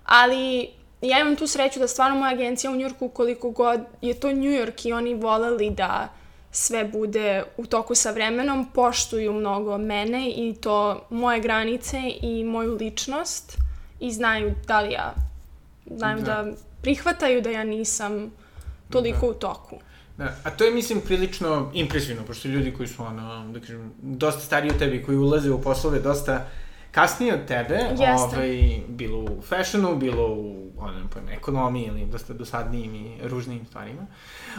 Ali 0.04 0.70
ja 1.00 1.20
imam 1.20 1.37
tu 1.37 1.46
sreću 1.46 1.81
da 1.81 1.88
stvarno 1.88 2.18
moja 2.18 2.33
agencija 2.33 2.70
u 2.70 2.76
Njurku, 2.76 3.09
koliko 3.09 3.50
god 3.50 3.81
je 4.02 4.20
to 4.20 4.28
New 4.28 4.52
York 4.52 4.88
i 4.88 4.92
oni 4.92 5.14
voleli 5.14 5.70
da 5.70 6.09
sve 6.50 6.84
bude 6.84 7.44
u 7.56 7.66
toku 7.66 7.94
sa 7.94 8.11
vremenom, 8.11 8.70
poštuju 8.74 9.32
mnogo 9.32 9.78
mene 9.78 10.30
i 10.30 10.54
to 10.61 11.06
moje 11.11 11.40
granice 11.40 12.02
i 12.22 12.44
moju 12.44 12.74
ličnost 12.74 13.58
i 14.00 14.12
znaju 14.12 14.54
da 14.66 14.80
li 14.80 14.92
ja, 14.92 15.14
znaju 15.96 16.18
Da. 16.18 16.24
da, 16.24 16.52
prihvataju 16.82 17.42
da 17.42 17.50
ja 17.50 17.64
nisam 17.64 18.30
toliko 18.90 19.26
u 19.26 19.34
toku. 19.34 19.76
Da, 20.16 20.34
a 20.44 20.50
to 20.50 20.64
je, 20.64 20.70
mislim, 20.70 21.00
prilično 21.00 21.70
impresivno, 21.74 22.22
pošto 22.22 22.48
ljudi 22.48 22.74
koji 22.76 22.88
su, 22.88 23.02
ono, 23.02 23.52
da 23.52 23.61
kažem, 23.61 23.92
dosta 24.02 24.40
stariji 24.40 24.70
od 24.70 24.78
tebe, 24.78 25.02
koji 25.02 25.18
ulaze 25.18 25.50
u 25.50 25.62
poslove 25.62 26.00
dosta 26.00 26.46
kasnije 26.98 27.34
od 27.34 27.44
tebe, 27.46 27.74
Jeste. 27.74 28.06
ovaj, 28.06 28.80
bilo 28.88 29.18
u 29.18 29.42
fashionu, 29.42 29.96
bilo 29.96 30.26
u, 30.34 30.72
ono, 30.78 30.92
ne 30.92 31.04
pojma, 31.14 31.30
ekonomiji 31.32 31.87
ili 31.87 32.06
dosta 32.06 32.32
dosadnijim 32.32 32.94
i 32.94 33.28
ružnijim 33.28 33.66
stvarima, 33.66 34.06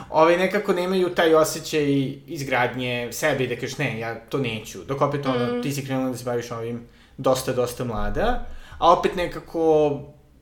ovaj, 0.10 0.38
nekako 0.38 0.73
nemaju 0.73 1.10
taj 1.10 1.36
osjećaj 1.36 1.86
izgradnje 2.28 3.10
sebe 3.12 3.43
i 3.43 3.47
da 3.47 3.56
kažeš, 3.56 3.78
ne, 3.78 3.99
ja 3.99 4.15
to 4.19 4.38
neću, 4.38 4.84
dok 4.88 5.02
opet, 5.02 5.25
ono, 5.25 5.58
Mm. 5.58 5.62
ti 5.62 5.71
si 5.71 5.86
krenula 5.86 6.10
da 6.12 6.17
se 6.17 6.23
baviš 6.25 6.52
ovim 6.52 6.82
dosta, 7.17 7.54
dosta 7.54 7.84
mlada, 7.84 8.45
a 8.78 8.93
opet 8.93 9.15
nekako 9.15 9.91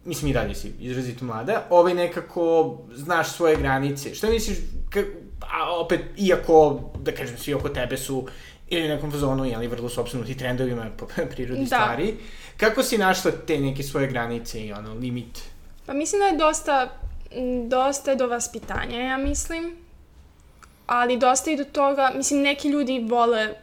mislim 0.06 0.32
i 0.32 0.34
dalje 0.34 0.56
si 0.56 0.74
izrazito 0.80 1.26
mlada, 1.26 1.64
ovaj 1.70 1.94
nekako 1.94 2.78
znaš 2.94 3.30
svoje 3.32 3.56
granice. 3.56 4.16
Šta 4.16 4.30
misliš, 4.30 4.58
ka, 4.90 5.00
a 5.54 5.80
opet, 5.80 6.02
iako, 6.18 6.80
da 7.00 7.12
kažem, 7.12 7.38
svi 7.38 7.54
oko 7.54 7.70
tebe 7.70 7.98
su 7.98 8.28
ili 8.70 8.88
nekom 8.88 9.12
fazonu, 9.12 9.46
jeli, 9.46 9.68
vrlo 9.68 9.90
su 9.90 10.02
obsnuti 10.02 10.38
trendovima 10.38 10.86
po 10.98 11.08
prirodi 11.32 11.60
Da. 11.60 11.66
stvari, 11.66 12.16
kako 12.58 12.84
si 12.84 12.98
našla 12.98 13.32
te 13.48 13.60
neke 13.60 13.84
svoje 13.84 14.08
granice 14.08 14.66
i 14.66 14.74
ono, 14.74 14.94
limit? 14.94 15.44
Pa 15.86 15.94
mislim 15.94 16.20
da 16.20 16.26
je 16.26 16.38
dosta, 16.38 16.90
dosta 17.68 18.12
je 18.12 18.18
do 18.18 18.28
vaspitanja, 18.28 19.00
ja 19.00 19.18
mislim. 19.18 19.76
Ali 20.88 21.18
dosta 21.18 21.52
i 21.52 21.58
do 21.58 21.64
toga, 21.64 22.12
mislim, 22.16 22.42
neki 22.42 22.70
ljudi 22.70 23.06
vole 23.10 23.54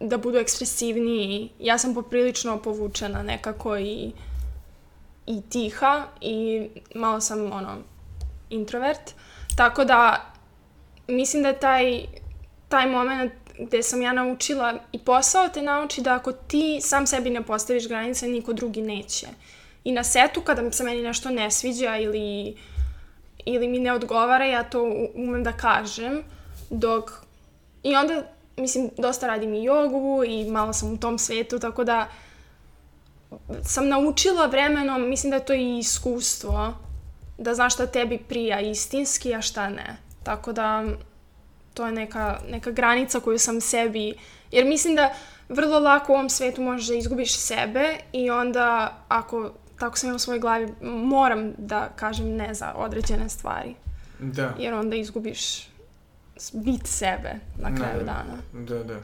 da 0.00 0.18
budu 0.18 0.38
ekspresivniji. 0.38 1.48
Ja 1.58 1.78
sam 1.78 1.94
poprilično 1.94 2.58
povučena 2.62 3.22
nekako 3.22 3.76
i, 3.76 4.12
i 5.26 5.42
tiha 5.50 6.06
i 6.20 6.68
malo 6.94 7.20
sam, 7.20 7.52
ono, 7.52 7.76
introvert. 8.50 9.14
Tako 9.56 9.84
da, 9.84 10.32
mislim 11.08 11.42
da 11.42 11.48
je 11.48 11.58
taj, 11.58 12.04
taj 12.68 12.86
moment 12.86 13.32
gde 13.58 13.82
sam 13.82 14.02
ja 14.02 14.12
naučila 14.12 14.74
i 14.92 14.98
posao 14.98 15.48
te 15.48 15.62
nauči 15.62 16.00
da 16.00 16.14
ako 16.14 16.32
ti 16.32 16.80
sam 16.80 17.06
sebi 17.06 17.30
ne 17.30 17.42
postaviš 17.42 17.88
granice, 17.88 18.26
niko 18.26 18.52
drugi 18.52 18.82
neće. 18.82 19.26
I 19.84 19.92
na 19.92 20.04
setu 20.04 20.40
kada 20.40 20.72
se 20.72 20.84
meni 20.84 21.02
nešto 21.02 21.30
ne 21.30 21.50
sviđa 21.50 21.96
ili, 21.96 22.56
ili 23.44 23.68
mi 23.68 23.78
ne 23.78 23.92
odgovara, 23.92 24.44
ja 24.44 24.64
to 24.64 24.82
umem 25.14 25.44
da 25.44 25.52
kažem, 25.52 26.22
dok... 26.70 27.10
I 27.82 27.96
onda, 27.96 28.22
mislim, 28.56 28.90
dosta 28.98 29.26
radim 29.26 29.54
i 29.54 29.64
jogu 29.64 30.24
i 30.26 30.44
malo 30.44 30.72
sam 30.72 30.92
u 30.92 30.96
tom 30.96 31.18
svetu, 31.18 31.58
tako 31.58 31.84
da 31.84 32.08
sam 33.64 33.88
naučila 33.88 34.46
vremenom, 34.46 35.08
mislim 35.08 35.30
da 35.30 35.36
je 35.36 35.44
to 35.44 35.54
i 35.54 35.78
iskustvo, 35.78 36.74
da 37.38 37.54
znaš 37.54 37.74
šta 37.74 37.86
tebi 37.86 38.18
prija 38.18 38.60
istinski, 38.60 39.34
a 39.34 39.40
šta 39.40 39.68
ne. 39.70 39.96
Tako 40.22 40.52
da, 40.52 40.84
to 41.74 41.86
je 41.86 41.92
neka, 41.92 42.40
neka 42.50 42.70
granica 42.70 43.20
koju 43.20 43.38
sam 43.38 43.60
sebi... 43.60 44.14
Jer 44.50 44.66
mislim 44.66 44.94
da 44.94 45.14
vrlo 45.48 45.78
lako 45.78 46.12
u 46.12 46.14
ovom 46.14 46.30
svetu 46.30 46.62
možeš 46.62 46.88
da 46.88 46.94
izgubiš 46.94 47.36
sebe 47.36 47.96
i 48.12 48.30
onda 48.30 48.98
ako 49.08 49.52
tako 49.78 49.98
sam 49.98 50.08
ja 50.08 50.14
u 50.14 50.18
svojoj 50.18 50.40
glavi 50.40 50.68
moram 50.82 51.52
da 51.58 51.88
kažem 51.96 52.36
ne 52.36 52.54
za 52.54 52.72
određene 52.76 53.28
stvari. 53.28 53.74
Da. 54.18 54.54
Jer 54.58 54.74
onda 54.74 54.96
izgubiš 54.96 55.68
bit 56.52 56.86
sebe 56.86 57.34
na 57.58 57.76
kraju 57.76 57.98
Da. 57.98 58.04
dana. 58.04 58.64
Da, 58.66 58.84
da. 58.84 59.00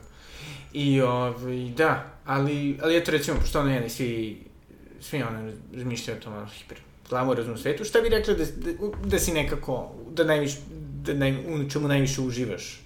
I, 0.72 1.00
ovaj, 1.00 1.72
da, 1.76 2.04
ali, 2.24 2.78
ali 2.82 2.96
eto 2.96 3.10
recimo, 3.10 3.36
pošto 3.40 3.60
ono, 3.60 3.70
jeli, 3.70 3.90
svi, 3.90 4.42
svi 5.00 5.22
ono, 5.22 5.52
razmišljaju 5.74 6.18
o 6.18 6.22
tom, 6.22 6.32
ono, 6.36 6.46
hiper 6.46 6.78
glamoraznom 7.08 7.58
svetu, 7.58 7.84
šta 7.84 8.00
bi 8.00 8.08
rekla 8.08 8.34
da, 8.34 8.44
da, 8.44 9.08
da 9.08 9.18
si 9.18 9.32
nekako, 9.32 9.94
da 10.10 10.24
najviš, 10.24 10.52
da 10.70 10.77
naj, 11.14 11.30
u 11.30 11.70
čemu 11.70 11.88
najviše 11.88 12.20
uživaš 12.20 12.80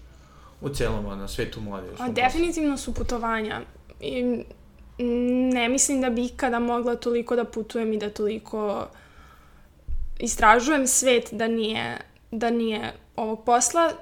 u 0.60 0.68
celom, 0.68 1.06
ono, 1.06 1.28
svetu 1.28 1.60
u 1.70 1.74
A, 1.74 1.80
svom 1.96 2.14
definitivno 2.14 2.76
su 2.76 2.94
putovanja. 2.94 3.60
I 4.00 4.44
ne 5.52 5.68
mislim 5.68 6.00
da 6.00 6.10
bi 6.10 6.24
ikada 6.24 6.58
mogla 6.58 6.96
toliko 6.96 7.36
da 7.36 7.44
putujem 7.44 7.92
i 7.92 7.98
da 7.98 8.10
toliko 8.10 8.86
istražujem 10.18 10.86
svet 10.86 11.28
da 11.32 11.48
nije, 11.48 11.98
da 12.30 12.50
nije 12.50 12.92
ovog 13.16 13.44
posla. 13.44 13.92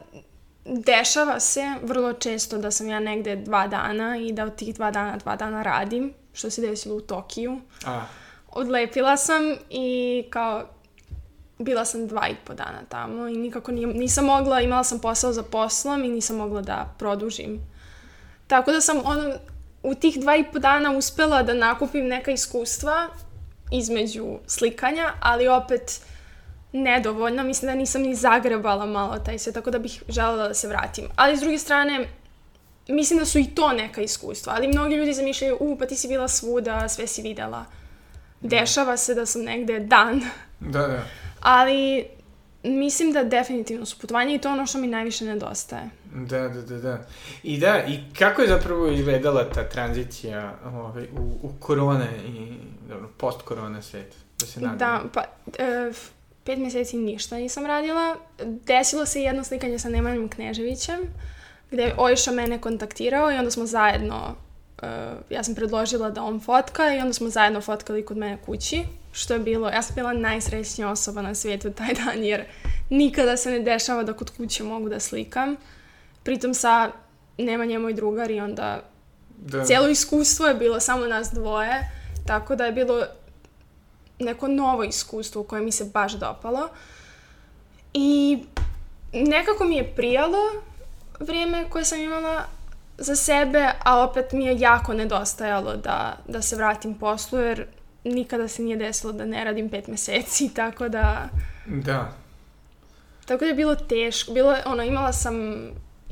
Dešava 0.64 1.40
se 1.40 1.74
vrlo 1.82 2.12
često 2.12 2.58
da 2.58 2.70
sam 2.70 2.88
ja 2.88 3.00
negde 3.00 3.36
dva 3.36 3.66
dana 3.66 4.16
i 4.16 4.32
da 4.32 4.44
od 4.44 4.56
tih 4.56 4.74
dva 4.74 4.90
dana 4.90 5.16
dva 5.16 5.36
dana 5.36 5.62
radim, 5.62 6.12
što 6.32 6.50
se 6.50 6.60
desilo 6.60 6.96
u 6.96 7.00
Tokiju. 7.00 7.60
A, 7.86 8.02
Odlepila 8.52 9.16
sam 9.16 9.42
i 9.70 10.24
kao 10.30 10.66
bila 11.60 11.84
sam 11.84 12.06
dva 12.06 12.28
i 12.28 12.34
po 12.44 12.54
dana 12.54 12.80
tamo 12.88 13.28
i 13.28 13.36
nikako 13.36 13.72
nije, 13.72 13.86
nisam 13.86 14.24
mogla, 14.24 14.60
imala 14.60 14.84
sam 14.84 14.98
posao 14.98 15.32
za 15.32 15.42
poslom 15.42 16.04
i 16.04 16.08
nisam 16.08 16.36
mogla 16.36 16.60
da 16.60 16.94
produžim. 16.98 17.60
Tako 18.46 18.72
da 18.72 18.80
sam 18.80 19.00
ono, 19.04 19.34
u 19.82 19.94
tih 19.94 20.20
dva 20.20 20.36
i 20.36 20.44
po 20.52 20.58
dana 20.58 20.90
uspela 20.90 21.42
da 21.42 21.54
nakupim 21.54 22.06
neka 22.06 22.30
iskustva 22.30 23.08
između 23.72 24.38
slikanja, 24.46 25.12
ali 25.20 25.48
opet 25.48 26.00
nedovoljno. 26.72 27.42
Mislim 27.42 27.72
da 27.72 27.74
nisam 27.74 28.02
ni 28.02 28.14
zagrebala 28.14 28.86
malo 28.86 29.18
taj 29.18 29.38
sve, 29.38 29.52
tako 29.52 29.70
da 29.70 29.78
bih 29.78 30.02
želela 30.08 30.48
da 30.48 30.54
se 30.54 30.68
vratim. 30.68 31.04
Ali 31.16 31.36
s 31.36 31.40
druge 31.40 31.58
strane, 31.58 32.08
mislim 32.88 33.18
da 33.18 33.24
su 33.24 33.38
i 33.38 33.44
to 33.44 33.72
neka 33.72 34.02
iskustva, 34.02 34.52
ali 34.56 34.68
mnogi 34.68 34.94
ljudi 34.94 35.12
zamišljaju, 35.12 35.56
u, 35.60 35.78
pa 35.78 35.86
ti 35.86 35.96
si 35.96 36.08
bila 36.08 36.28
svuda, 36.28 36.88
sve 36.88 37.06
si 37.06 37.22
videla. 37.22 37.64
Dešava 38.40 38.96
se 38.96 39.14
da 39.14 39.26
sam 39.26 39.42
negde 39.42 39.80
dan, 39.80 40.20
da, 40.60 40.86
da. 40.86 41.02
Ali 41.40 42.06
mislim 42.62 43.12
da 43.12 43.24
definitivno 43.24 43.86
su 43.86 43.98
putovanja 43.98 44.34
i 44.34 44.38
to 44.38 44.50
ono 44.50 44.66
što 44.66 44.78
mi 44.78 44.86
najviše 44.86 45.24
nedostaje. 45.24 45.90
Da, 46.14 46.48
da, 46.48 46.62
da, 46.62 46.78
da. 46.78 46.98
I 47.42 47.58
da, 47.58 47.84
i 47.84 48.00
kako 48.18 48.42
je 48.42 48.48
zapravo 48.48 48.88
izgledala 48.88 49.50
ta 49.50 49.68
tranzicija 49.68 50.54
ovaj, 50.66 51.04
u, 51.04 51.38
u 51.42 51.52
korone 51.60 52.08
i 52.26 52.54
dobro, 52.88 53.08
post-korona 53.16 53.82
svet? 53.82 54.14
Da 54.38 54.46
se 54.46 54.60
nadam. 54.60 54.78
Da, 54.78 55.02
pa 55.12 55.24
e, 55.58 55.92
pet 56.44 56.58
meseci 56.58 56.96
ništa 56.96 57.36
nisam 57.36 57.66
radila. 57.66 58.16
Desilo 58.44 59.06
se 59.06 59.22
jedno 59.22 59.44
slikanje 59.44 59.78
sa 59.78 59.88
Nemanjom 59.88 60.28
Kneževićem, 60.28 61.00
gde 61.70 61.82
je 61.82 61.94
Ojša 61.98 62.32
mene 62.32 62.60
kontaktirao 62.60 63.32
i 63.32 63.36
onda 63.36 63.50
smo 63.50 63.66
zajedno, 63.66 64.34
e, 64.82 64.86
ja 65.30 65.44
sam 65.44 65.54
predložila 65.54 66.10
da 66.10 66.22
on 66.22 66.40
fotka 66.40 66.94
i 66.94 66.98
onda 66.98 67.12
smo 67.12 67.28
zajedno 67.28 67.60
fotkali 67.60 68.04
kod 68.04 68.16
mene 68.16 68.38
kući, 68.46 68.84
što 69.20 69.34
je 69.34 69.40
bilo, 69.40 69.68
ja 69.68 69.82
sam 69.82 69.94
bila 69.94 70.12
najsrećnija 70.12 70.90
osoba 70.90 71.22
na 71.22 71.34
svijetu 71.34 71.70
taj 71.70 71.94
dan, 71.94 72.24
jer 72.24 72.44
nikada 72.90 73.36
se 73.36 73.50
ne 73.50 73.58
dešava 73.60 74.02
da 74.02 74.12
kod 74.12 74.30
kuće 74.36 74.64
mogu 74.64 74.88
da 74.88 75.00
slikam. 75.00 75.56
Pritom 76.22 76.54
sa 76.54 76.90
Nemanjem 77.38 77.82
moj 77.82 77.92
drugar 77.92 78.30
i 78.30 78.40
onda 78.40 78.82
da. 79.36 79.64
Cijelo 79.64 79.88
iskustvo 79.88 80.46
je 80.46 80.54
bilo 80.54 80.80
samo 80.80 81.06
nas 81.06 81.30
dvoje, 81.32 81.90
tako 82.26 82.56
da 82.56 82.64
je 82.64 82.72
bilo 82.72 83.04
neko 84.18 84.48
novo 84.48 84.84
iskustvo 84.84 85.42
koje 85.42 85.62
mi 85.62 85.72
se 85.72 85.84
baš 85.84 86.12
dopalo. 86.12 86.68
I 87.94 88.38
nekako 89.12 89.64
mi 89.64 89.76
je 89.76 89.94
prijalo 89.96 90.38
vrijeme 91.20 91.64
koje 91.70 91.84
sam 91.84 92.00
imala 92.00 92.44
za 92.98 93.16
sebe, 93.16 93.68
a 93.84 94.00
opet 94.00 94.32
mi 94.32 94.44
je 94.44 94.60
jako 94.60 94.94
nedostajalo 94.94 95.76
da, 95.76 96.16
da 96.28 96.42
se 96.42 96.56
vratim 96.56 96.94
poslu, 96.94 97.38
jer 97.38 97.66
nikada 98.04 98.48
se 98.48 98.62
nije 98.62 98.76
desilo 98.76 99.12
da 99.12 99.24
ne 99.24 99.44
radim 99.44 99.68
pet 99.68 99.86
meseci, 99.86 100.50
tako 100.54 100.88
da... 100.88 101.28
Da. 101.66 102.12
Tako 103.26 103.40
da 103.40 103.46
je 103.46 103.54
bilo 103.54 103.74
teško. 103.74 104.32
Bilo 104.32 104.56
ono, 104.66 104.82
imala 104.82 105.12
sam 105.12 105.34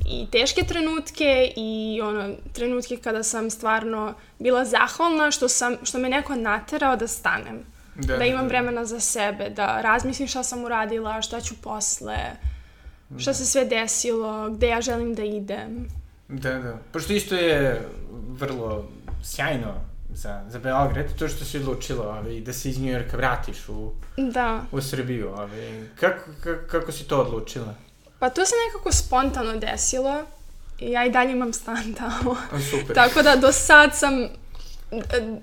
i 0.05 0.27
teške 0.31 0.63
trenutke 0.63 1.53
i 1.55 1.99
ono, 2.03 2.35
trenutke 2.53 2.97
kada 2.97 3.23
sam 3.23 3.49
stvarno 3.49 4.13
bila 4.39 4.65
zahvalna 4.65 5.31
što, 5.31 5.49
sam, 5.49 5.75
što 5.83 5.97
me 5.97 6.09
neko 6.09 6.35
naterao 6.35 6.95
da 6.95 7.07
stanem. 7.07 7.59
Da, 7.95 8.17
da 8.17 8.25
imam 8.25 8.47
vremena 8.47 8.85
za 8.85 8.99
sebe, 8.99 9.49
da 9.49 9.81
razmislim 9.81 10.27
šta 10.27 10.43
sam 10.43 10.63
uradila, 10.63 11.21
šta 11.21 11.41
ću 11.41 11.55
posle, 11.61 12.17
šta 13.17 13.33
se 13.33 13.45
sve 13.45 13.65
desilo, 13.65 14.49
gde 14.49 14.67
ja 14.67 14.81
želim 14.81 15.15
da 15.15 15.23
idem. 15.23 15.87
Da, 16.27 16.53
da. 16.53 16.77
Pošto 16.91 17.13
isto 17.13 17.35
je 17.35 17.87
vrlo 18.29 18.85
sjajno 19.23 19.88
za, 20.13 20.41
za 20.47 20.59
Beograd, 20.59 21.05
to 21.19 21.27
što 21.27 21.45
si 21.45 21.57
odlučila 21.57 22.07
ovaj, 22.07 22.39
da 22.39 22.53
se 22.53 22.69
iz 22.69 22.79
Njujorka 22.79 23.17
vratiš 23.17 23.69
u, 23.69 23.91
da. 24.17 24.61
u 24.71 24.81
Srbiju. 24.81 25.29
Ovaj. 25.29 25.87
Kako, 25.99 26.25
kako, 26.43 26.67
kako 26.67 26.91
si 26.91 27.07
to 27.07 27.21
odlučila? 27.21 27.75
Pa 28.19 28.29
to 28.29 28.45
se 28.45 28.53
nekako 28.67 28.91
spontano 28.91 29.55
desilo. 29.55 30.23
Ja 30.79 31.05
i 31.05 31.11
dalje 31.11 31.31
imam 31.31 31.53
stan 31.53 31.93
tamo. 31.99 32.37
A, 32.51 32.59
super. 32.59 32.95
Tako 32.95 33.21
da 33.21 33.35
do 33.35 33.51
sad 33.51 33.95
sam 33.95 34.27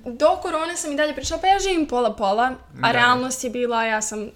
do 0.05 0.39
korone 0.43 0.77
sam 0.77 0.93
i 0.93 0.97
dalje 0.97 1.15
pričala, 1.15 1.41
pa 1.41 1.47
ja 1.47 1.59
živim 1.59 1.87
pola-pola, 1.87 2.45
a 2.83 2.87
da. 2.87 2.93
realnost 2.93 3.45
je 3.45 3.51
bila, 3.51 3.85
ja 3.85 4.03
sam 4.03 4.31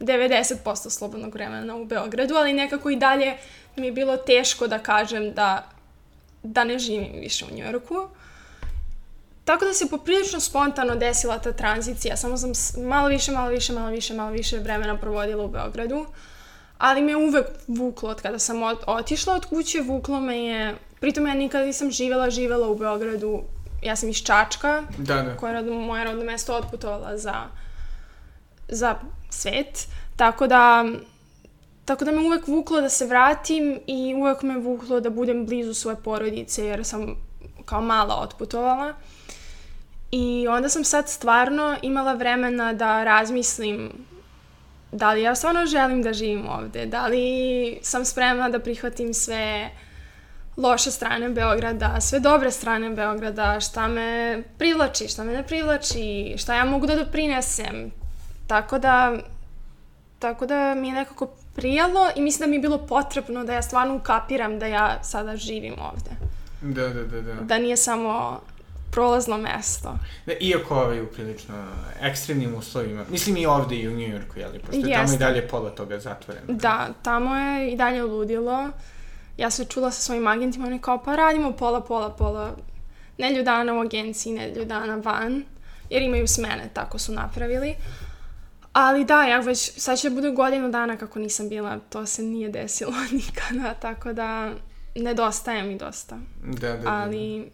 90% 0.00 0.90
slobodnog 0.90 1.34
vremena 1.34 1.76
u 1.76 1.84
Beogradu, 1.84 2.34
ali 2.34 2.52
nekako 2.52 2.90
i 2.90 2.96
dalje 2.96 3.36
mi 3.76 3.86
je 3.86 3.92
bilo 3.92 4.16
teško 4.16 4.66
da 4.66 4.78
kažem 4.78 5.32
da, 5.32 5.68
da 6.42 6.64
ne 6.64 6.78
živim 6.78 7.20
više 7.20 7.44
u 7.44 7.54
Njujorku. 7.54 8.08
Tako 9.50 9.64
da 9.64 9.74
se 9.74 9.88
poprilično 9.88 10.40
spontano 10.40 10.94
desila 10.94 11.38
ta 11.38 11.52
tranzicija, 11.52 12.16
samo 12.16 12.36
sam 12.36 12.52
malo 12.84 13.08
više, 13.08 13.32
malo 13.32 13.48
više, 13.48 13.72
malo 13.72 13.90
više, 13.90 14.14
malo 14.14 14.30
više 14.30 14.58
vremena 14.58 14.96
provodila 14.96 15.44
u 15.44 15.48
Beogradu, 15.48 16.06
ali 16.78 17.02
me 17.02 17.16
uvek 17.16 17.46
vuklo 17.66 18.10
od 18.10 18.22
kada 18.22 18.38
sam 18.38 18.56
otišla 18.86 19.34
od 19.34 19.44
kuće, 19.44 19.80
vuklo 19.80 20.20
me 20.20 20.38
je, 20.38 20.74
pritom 21.00 21.26
ja 21.26 21.34
nikada 21.34 21.64
nisam 21.64 21.90
živela, 21.90 22.30
živela 22.30 22.68
u 22.68 22.76
Beogradu, 22.76 23.42
ja 23.82 23.96
sam 23.96 24.08
iz 24.08 24.16
Čačka, 24.16 24.82
da, 24.98 25.22
da. 25.22 25.36
koja 25.36 25.52
je 25.52 25.62
moje 25.62 26.04
rodno 26.04 26.24
mesto 26.24 26.54
otputovala 26.54 27.16
za, 27.16 27.34
za 28.68 28.94
svet, 29.30 29.88
tako 30.16 30.46
da 30.46 30.84
Tako 31.84 32.04
da 32.04 32.12
me 32.12 32.22
uvek 32.22 32.46
vuklo 32.46 32.80
da 32.80 32.88
se 32.88 33.06
vratim 33.06 33.80
i 33.86 34.14
uvek 34.14 34.42
me 34.42 34.58
vuklo 34.58 35.00
da 35.00 35.10
budem 35.10 35.46
blizu 35.46 35.74
svoje 35.74 35.96
porodice 35.96 36.66
jer 36.66 36.84
sam 36.84 37.16
kao 37.64 37.80
mala 37.80 38.14
otputovala. 38.14 38.94
I 40.10 40.48
onda 40.48 40.68
sam 40.68 40.84
sad 40.84 41.08
stvarno 41.08 41.76
imala 41.82 42.12
vremena 42.12 42.72
da 42.72 43.04
razmislim 43.04 43.92
da 44.92 45.12
li 45.12 45.22
ja 45.22 45.34
stvarno 45.34 45.66
želim 45.66 46.02
da 46.02 46.12
živim 46.12 46.48
ovde, 46.48 46.86
da 46.86 47.06
li 47.06 47.78
sam 47.82 48.04
spremna 48.04 48.48
da 48.48 48.58
prihvatim 48.58 49.14
sve 49.14 49.70
loše 50.56 50.90
strane 50.90 51.28
Beograda, 51.28 52.00
sve 52.00 52.20
dobre 52.20 52.50
strane 52.50 52.90
Beograda, 52.90 53.60
šta 53.60 53.88
me 53.88 54.42
privlači, 54.58 55.08
šta 55.08 55.24
me 55.24 55.32
ne 55.32 55.46
privlači, 55.46 56.34
šta 56.38 56.54
ja 56.54 56.64
mogu 56.64 56.86
da 56.86 56.96
doprinesem. 56.96 57.90
Tako 58.46 58.78
da, 58.78 59.16
tako 60.18 60.46
da 60.46 60.74
mi 60.74 60.88
je 60.88 60.94
nekako 60.94 61.26
prijalo 61.54 62.08
i 62.16 62.20
mislim 62.20 62.46
da 62.46 62.50
mi 62.50 62.56
je 62.56 62.60
bilo 62.60 62.78
potrebno 62.78 63.44
da 63.44 63.52
ja 63.52 63.62
stvarno 63.62 63.96
ukapiram 63.96 64.58
da 64.58 64.66
ja 64.66 65.02
sada 65.02 65.36
živim 65.36 65.74
ovde. 65.92 66.10
Da, 66.62 66.88
da, 66.88 67.04
da, 67.04 67.20
da. 67.20 67.34
Da 67.34 67.58
nije 67.58 67.76
samo 67.76 68.40
prolazno 68.90 69.38
mesto. 69.38 69.98
Da, 70.26 70.32
iako 70.40 70.74
ovaj 70.74 71.02
u 71.02 71.06
prilično 71.06 71.66
ekstremnim 72.00 72.54
uslovima, 72.54 73.04
mislim 73.10 73.36
i 73.36 73.46
ovde 73.46 73.76
i 73.76 73.88
u 73.88 73.92
Njujorku, 73.92 74.38
jeli, 74.38 74.58
pošto 74.58 74.86
je 74.86 74.94
tamo 74.94 75.14
i 75.14 75.18
dalje 75.18 75.48
pola 75.48 75.70
toga 75.70 75.98
zatvoreno. 75.98 76.46
Da, 76.48 76.88
tamo 77.02 77.36
je 77.36 77.72
i 77.72 77.76
dalje 77.76 78.02
ludilo. 78.02 78.70
Ja 79.36 79.50
sam 79.50 79.66
čula 79.66 79.90
sa 79.90 80.02
svojim 80.02 80.26
agentima, 80.26 80.66
oni 80.66 80.78
kao 80.78 81.02
pa 81.04 81.16
radimo 81.16 81.52
pola, 81.52 81.80
pola, 81.80 82.10
pola, 82.10 82.56
nelju 83.18 83.42
dana 83.42 83.74
u 83.74 83.80
agenciji, 83.80 84.32
nelju 84.32 84.64
dana 84.64 84.96
van, 84.96 85.44
jer 85.90 86.02
imaju 86.02 86.26
smene, 86.26 86.70
tako 86.72 86.98
su 86.98 87.12
napravili. 87.12 87.74
Ali 88.72 89.04
da, 89.04 89.22
ja 89.22 89.38
već, 89.38 89.72
sad 89.76 89.98
će 89.98 90.08
da 90.08 90.14
bude 90.14 90.30
godinu 90.30 90.70
dana 90.70 90.96
kako 90.96 91.18
nisam 91.18 91.48
bila, 91.48 91.78
to 91.78 92.06
se 92.06 92.22
nije 92.22 92.48
desilo 92.48 92.92
nikada, 93.12 93.74
tako 93.74 94.12
da 94.12 94.52
nedostaje 94.94 95.62
mi 95.62 95.78
dosta. 95.78 96.18
Da, 96.44 96.68
da, 96.68 96.76
da. 96.76 96.90
Ali 96.90 97.50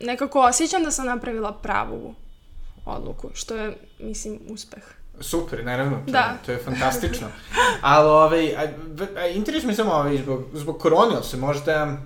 nekako 0.00 0.40
osjećam 0.40 0.82
da 0.82 0.90
sam 0.90 1.06
napravila 1.06 1.52
pravu 1.52 2.14
odluku, 2.84 3.30
što 3.34 3.56
je, 3.56 3.76
mislim, 3.98 4.38
uspeh. 4.48 4.82
Super, 5.20 5.64
naravno, 5.64 5.96
to, 6.06 6.12
da. 6.12 6.18
je, 6.18 6.46
to 6.46 6.52
je 6.52 6.58
fantastično. 6.58 7.28
Ali, 7.82 8.08
ovaj, 8.08 8.56
a, 8.56 8.68
a, 9.16 9.26
interesuje 9.26 9.66
mi 9.66 9.74
samo 9.74 9.92
ovaj, 9.92 10.18
zbog, 10.18 10.44
zbog 10.54 10.78
korone, 10.78 11.22
se 11.22 11.36
možda 11.36 11.96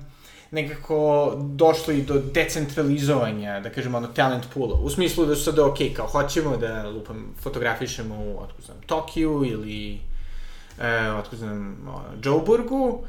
nekako 0.50 1.33
došlo 1.37 1.92
i 1.92 2.03
do 2.03 2.22
decentralizovanja, 2.35 3.61
da 3.61 3.70
kažemo, 3.70 3.98
ono, 3.98 4.07
talent 4.07 4.44
poola. 4.55 4.81
U 4.81 4.90
smislu 4.90 5.26
da 5.26 5.37
su 5.37 5.44
sada, 5.44 5.66
ok, 5.66 5.79
kao 5.96 6.07
hoćemo 6.07 6.57
da, 6.57 6.88
lupam, 6.88 7.35
fotografišemo 7.42 8.14
u, 8.14 8.40
otko 8.42 8.62
znam, 8.62 8.76
Tokiju 8.87 9.44
ili, 9.44 10.00
e, 10.81 11.12
otko 11.12 11.37
znam, 11.37 11.76
Joburgu, 12.24 13.05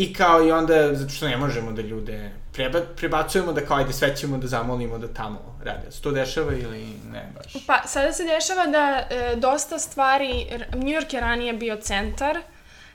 I 0.00 0.12
kao 0.12 0.44
i 0.44 0.52
onda, 0.52 0.94
zato 0.94 1.10
što 1.12 1.28
ne 1.28 1.36
možemo 1.36 1.72
da 1.72 1.82
ljude 1.82 2.30
preba, 2.52 2.80
prebacujemo 2.96 3.52
da 3.52 3.66
kao 3.66 3.76
ajde 3.76 3.92
sve 3.92 4.16
ćemo 4.16 4.38
da 4.38 4.46
zamolimo 4.46 4.98
da 4.98 5.08
tamo 5.08 5.58
rade. 5.64 5.90
Se 5.90 6.02
to 6.02 6.10
dešava 6.10 6.52
ili 6.52 6.86
ne 7.12 7.32
baš? 7.34 7.66
Pa 7.66 7.82
sada 7.86 8.12
se 8.12 8.24
dešava 8.24 8.66
da 8.66 9.06
e, 9.10 9.36
dosta 9.36 9.78
stvari, 9.78 10.46
New 10.72 10.88
York 10.88 11.14
je 11.14 11.20
ranije 11.20 11.52
bio 11.52 11.76
centar, 11.76 12.38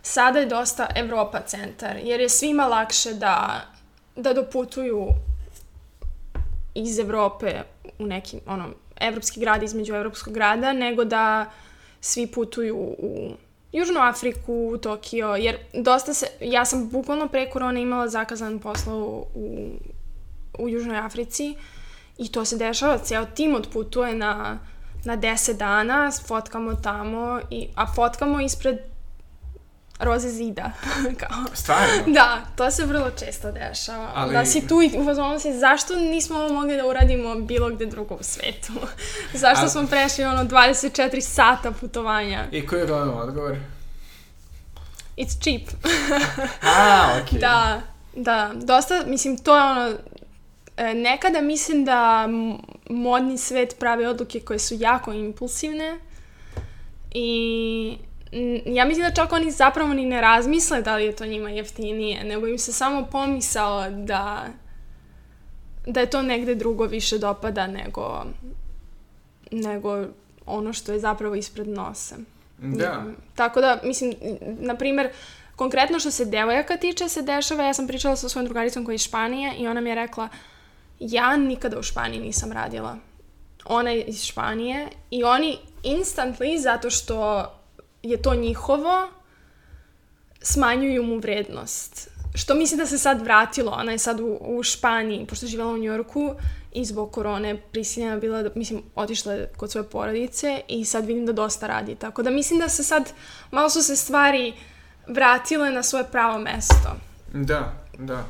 sada 0.02 0.40
je 0.40 0.46
dosta 0.46 0.88
Evropa 0.96 1.42
centar, 1.42 1.96
jer 2.04 2.20
je 2.20 2.30
svima 2.30 2.66
lakše 2.66 3.14
da, 3.14 3.62
da 4.16 4.34
doputuju 4.34 5.08
iz 6.76 7.00
Evrope 7.00 7.62
u 8.00 8.06
neki, 8.06 8.40
ono, 8.48 8.70
evropski 8.96 9.40
grad 9.40 9.64
između 9.64 9.94
evropskog 9.94 10.34
grada, 10.34 10.74
nego 10.74 11.04
da 11.04 11.52
svi 12.02 12.28
putuju 12.28 12.78
u 12.78 13.32
Južnu 13.76 14.00
Afriku, 14.00 14.78
Tokio, 14.82 15.36
jer 15.36 15.58
dosta 15.74 16.14
se, 16.14 16.28
ja 16.40 16.66
sam 16.66 16.90
bukvalno 16.90 17.28
pre 17.28 17.50
korone 17.50 17.82
imala 17.82 18.08
zakazan 18.08 18.60
posao 18.60 19.26
u, 19.34 19.70
u 20.60 20.70
Južnoj 20.70 20.98
Africi 20.98 21.56
i 22.18 22.32
to 22.32 22.46
se 22.46 22.58
dešava, 22.58 22.98
ceo 22.98 23.26
tim 23.26 23.56
odputuje 23.56 24.16
na, 24.16 24.60
na 25.04 25.18
10 25.18 25.58
dana, 25.58 26.12
fotkamo 26.28 26.76
tamo, 26.76 27.40
i, 27.50 27.68
a 27.76 27.94
fotkamo 27.94 28.42
ispred 28.42 28.95
roze 30.00 30.30
zida. 30.30 30.72
kao. 31.20 31.46
Stvarno? 31.54 32.04
Da, 32.14 32.42
to 32.56 32.72
se 32.72 32.86
vrlo 32.86 33.12
često 33.20 33.52
dešava. 33.52 34.12
Ali... 34.16 34.34
Da 34.34 34.46
si 34.46 34.68
tu 34.68 34.82
i 34.82 34.92
uvozimo 34.98 35.40
se, 35.40 35.54
zašto 35.54 35.96
nismo 35.96 36.38
ovo 36.38 36.54
mogli 36.54 36.78
da 36.78 36.86
uradimo 36.86 37.36
bilo 37.36 37.70
gde 37.70 37.86
drugo 37.86 38.16
u 38.16 38.24
svetu? 38.24 38.74
zašto 39.44 39.66
A... 39.66 39.70
smo 39.70 39.88
prešli 39.88 40.24
ono 40.24 40.44
24 40.44 41.22
sata 41.22 41.72
putovanja? 41.72 42.46
I 42.52 42.68
koji 42.68 42.80
je 42.80 42.86
glavno 42.86 43.14
odgovor? 43.14 43.58
It's 45.18 45.44
cheap. 45.44 45.62
A, 46.62 47.20
okej. 47.22 47.38
Okay. 47.38 47.42
Da, 47.42 47.82
da, 48.16 48.52
dosta, 48.54 49.04
mislim, 49.06 49.38
to 49.38 49.58
je 49.58 49.64
ono, 49.64 49.96
e, 50.78 50.94
nekada 50.94 51.42
mislim 51.42 51.86
da 51.86 52.28
modni 52.90 53.38
svet 53.38 53.76
pravi 53.80 54.06
odluke 54.06 54.40
koje 54.40 54.60
su 54.60 54.76
jako 54.80 55.14
impulsivne 55.14 56.00
i 57.14 57.98
ja 58.66 58.86
mislim 58.86 59.08
da 59.08 59.14
čak 59.14 59.32
oni 59.32 59.52
zapravo 59.52 59.94
ni 59.94 60.06
ne 60.06 60.22
razmisle 60.22 60.82
da 60.82 60.96
li 60.96 61.06
je 61.06 61.16
to 61.16 61.26
njima 61.26 61.50
jeftinije, 61.50 62.24
nego 62.24 62.48
im 62.48 62.58
se 62.58 62.74
samo 62.74 63.06
pomisao 63.06 63.90
da 63.90 64.46
da 65.88 66.00
je 66.00 66.10
to 66.10 66.22
negde 66.22 66.56
drugo 66.56 66.86
više 66.86 67.18
dopada 67.18 67.68
nego 67.68 68.26
nego 69.52 70.06
ono 70.46 70.74
što 70.74 70.92
je 70.92 71.00
zapravo 71.00 71.36
ispred 71.36 71.68
nosa. 71.68 72.16
Da. 72.58 73.04
Tako 73.36 73.62
da, 73.62 73.80
mislim, 73.84 74.14
na 74.42 74.76
primer, 74.76 75.10
konkretno 75.56 76.00
što 76.00 76.12
se 76.12 76.26
devojaka 76.26 76.78
tiče 76.78 77.10
se 77.10 77.22
dešava, 77.22 77.64
ja 77.64 77.74
sam 77.74 77.88
pričala 77.88 78.16
sa 78.16 78.30
svojom 78.30 78.46
drugaricom 78.46 78.86
koja 78.86 78.94
je 78.94 78.96
iz 78.96 79.04
Španije 79.04 79.54
i 79.58 79.68
ona 79.68 79.82
mi 79.82 79.90
je 79.90 79.96
rekla, 79.96 80.30
ja 81.00 81.38
nikada 81.38 81.80
u 81.80 81.84
Španiji 81.84 82.20
nisam 82.20 82.52
radila. 82.52 82.98
Ona 83.66 83.92
je 83.92 84.04
iz 84.04 84.24
Španije 84.24 84.88
i 85.12 85.24
oni 85.24 85.58
instantly, 85.84 86.60
zato 86.60 86.90
što 86.90 87.46
je 88.10 88.22
to 88.22 88.36
njihovo, 88.36 89.08
smanjuju 90.42 91.04
mu 91.04 91.18
vrednost. 91.18 92.10
Što 92.34 92.56
mislim 92.56 92.78
da 92.78 92.86
se 92.86 92.98
sad 92.98 93.22
vratilo, 93.22 93.72
ona 93.72 93.92
je 93.92 93.98
sad 93.98 94.20
u, 94.20 94.38
u 94.42 94.64
Španiji, 94.64 95.26
pošto 95.26 95.46
je 95.46 95.50
živjela 95.50 95.72
u 95.72 95.78
Njorku 95.78 96.36
i 96.74 96.86
zbog 96.86 97.12
korone 97.12 97.62
prisiljena 97.72 98.18
bila 98.18 98.44
da, 98.44 98.50
mislim, 98.56 98.84
otišla 98.96 99.34
je 99.34 99.52
kod 99.58 99.72
svoje 99.72 99.90
porodice 99.90 100.62
i 100.68 100.86
sad 100.86 101.06
vidim 101.06 101.26
da 101.26 101.32
dosta 101.32 101.68
radi. 101.68 101.96
Tako 101.96 102.24
da 102.24 102.30
mislim 102.30 102.60
da 102.60 102.70
se 102.70 102.84
sad, 102.84 103.12
malo 103.52 103.70
su 103.70 103.84
se 103.84 103.96
stvari 103.96 104.54
vratile 105.08 105.72
na 105.72 105.84
svoje 105.84 106.06
pravo 106.12 106.40
mesto. 106.40 106.96
Da, 107.34 107.74
da. 108.00 108.26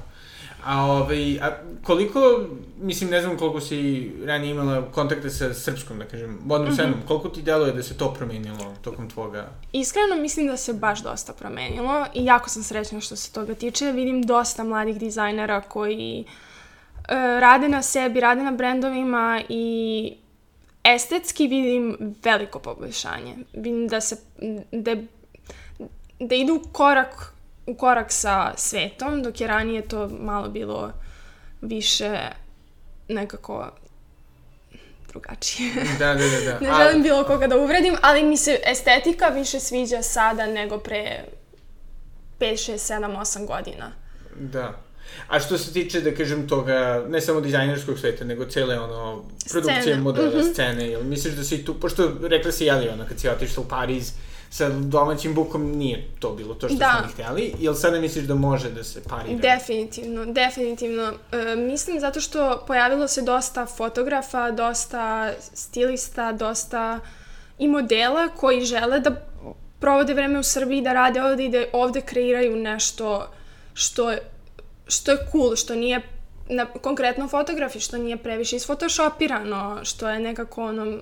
A, 0.65 0.85
ovaj, 0.85 1.39
a 1.41 1.57
koliko, 1.83 2.19
mislim, 2.81 3.09
ne 3.09 3.21
znam 3.21 3.37
koliko 3.37 3.61
si 3.61 4.11
ranije 4.25 4.51
imala 4.51 4.91
kontakte 4.91 5.29
sa 5.29 5.53
srpskom, 5.53 5.99
da 5.99 6.05
kažem, 6.05 6.39
modnom 6.45 6.69
mm 6.69 6.71
-hmm. 6.71 6.75
scenom, 6.75 6.99
koliko 7.07 7.29
ti 7.29 7.41
deluje 7.41 7.73
da 7.73 7.83
se 7.83 7.97
to 7.97 8.13
promenilo 8.13 8.75
tokom 8.81 9.09
tvoga? 9.09 9.49
Iskreno 9.71 10.15
mislim 10.15 10.47
da 10.47 10.57
se 10.57 10.73
baš 10.73 11.03
dosta 11.03 11.33
promenilo 11.33 12.05
i 12.13 12.25
jako 12.25 12.49
sam 12.49 12.63
srećna 12.63 13.01
što 13.01 13.15
se 13.15 13.31
toga 13.31 13.53
tiče. 13.53 13.91
Vidim 13.91 14.21
dosta 14.21 14.63
mladih 14.63 14.99
dizajnera 14.99 15.61
koji 15.61 16.25
uh, 16.27 17.05
rade 17.39 17.69
na 17.69 17.81
sebi, 17.81 18.19
rade 18.19 18.43
na 18.43 18.51
brendovima 18.51 19.41
i 19.49 20.13
estetski 20.83 21.47
vidim 21.47 21.97
veliko 22.23 22.59
poboljšanje. 22.59 23.35
Vidim 23.53 23.87
da 23.87 24.01
se, 24.01 24.17
da, 24.71 24.95
da 26.19 26.35
idu 26.35 26.61
korak 26.71 27.34
u 27.65 27.75
korak 27.75 28.11
sa 28.11 28.53
svetom, 28.57 29.23
dok 29.23 29.41
je 29.41 29.47
ranije 29.47 29.87
to 29.87 30.07
malo 30.07 30.49
bilo 30.49 30.91
više 31.61 32.19
nekako 33.07 33.71
drugačije. 35.07 35.73
Da, 35.99 36.13
da, 36.13 36.27
da. 36.27 36.41
da. 36.45 36.59
ne 36.67 36.83
želim 36.83 37.03
bilo 37.03 37.23
koga 37.23 37.47
da 37.47 37.57
uvredim, 37.57 37.95
ali 38.01 38.23
mi 38.23 38.37
se 38.37 38.59
estetika 38.65 39.27
više 39.27 39.59
sviđa 39.59 40.01
sada 40.01 40.45
nego 40.45 40.77
pre 40.77 41.25
5, 42.39 42.71
6, 42.71 42.93
7, 42.93 43.19
8 43.19 43.47
godina. 43.47 43.91
Da. 44.39 44.81
A 45.27 45.39
što 45.39 45.57
se 45.57 45.73
tiče, 45.73 46.01
da 46.01 46.15
kažem, 46.15 46.47
toga, 46.47 47.05
ne 47.07 47.21
samo 47.21 47.41
dizajnerskog 47.41 47.99
sveta, 47.99 48.25
nego 48.25 48.45
cele, 48.45 48.79
ono, 48.79 49.23
produkcije 49.51 49.81
scene. 49.81 50.01
modela, 50.01 50.29
mm 50.29 50.33
-hmm. 50.33 50.53
scene, 50.53 50.87
jel 50.87 51.03
misliš 51.03 51.33
da 51.33 51.43
si 51.43 51.65
tu, 51.65 51.79
pošto 51.79 52.11
rekla 52.21 52.51
si, 52.51 52.65
jeli, 52.65 52.89
ono, 52.89 53.05
kad 53.07 53.19
si 53.19 53.29
otišla 53.29 53.63
u 53.63 53.67
Pariz, 53.67 54.09
uh, 54.09 54.34
sa 54.55 54.69
domaćim 54.69 55.33
bukom 55.33 55.71
nije 55.71 56.07
to 56.19 56.31
bilo 56.31 56.53
to 56.53 56.67
što 56.69 56.77
da. 56.77 56.97
smo 56.99 57.13
htjeli. 57.13 57.53
Jel 57.59 57.73
sada 57.73 57.99
misliš 57.99 58.25
da 58.25 58.35
može 58.35 58.69
da 58.69 58.83
se 58.83 59.03
parira? 59.03 59.39
Definitivno, 59.39 60.25
definitivno. 60.25 61.13
E, 61.31 61.55
mislim 61.55 61.99
zato 61.99 62.21
što 62.21 62.63
pojavilo 62.67 63.07
se 63.07 63.21
dosta 63.21 63.65
fotografa, 63.65 64.51
dosta 64.51 65.33
stilista, 65.53 66.31
dosta 66.31 66.99
i 67.59 67.67
modela 67.67 68.27
koji 68.27 68.65
žele 68.65 68.99
da 68.99 69.11
provode 69.79 70.13
vreme 70.13 70.39
u 70.39 70.43
Srbiji, 70.43 70.81
da 70.81 70.93
rade 70.93 71.23
ovde 71.23 71.45
i 71.45 71.49
da 71.49 71.63
ovde 71.73 72.01
kreiraju 72.01 72.55
nešto 72.55 73.27
što, 73.73 74.13
što 74.87 75.11
je 75.11 75.17
cool, 75.31 75.55
što 75.55 75.75
nije 75.75 76.01
na, 76.49 76.65
konkretno 76.65 77.27
fotografi, 77.27 77.79
što 77.79 77.97
nije 77.97 78.17
previše 78.17 78.55
isfotoshopirano, 78.55 79.79
što 79.83 80.09
je 80.09 80.19
nekako 80.19 80.63
ono 80.65 81.01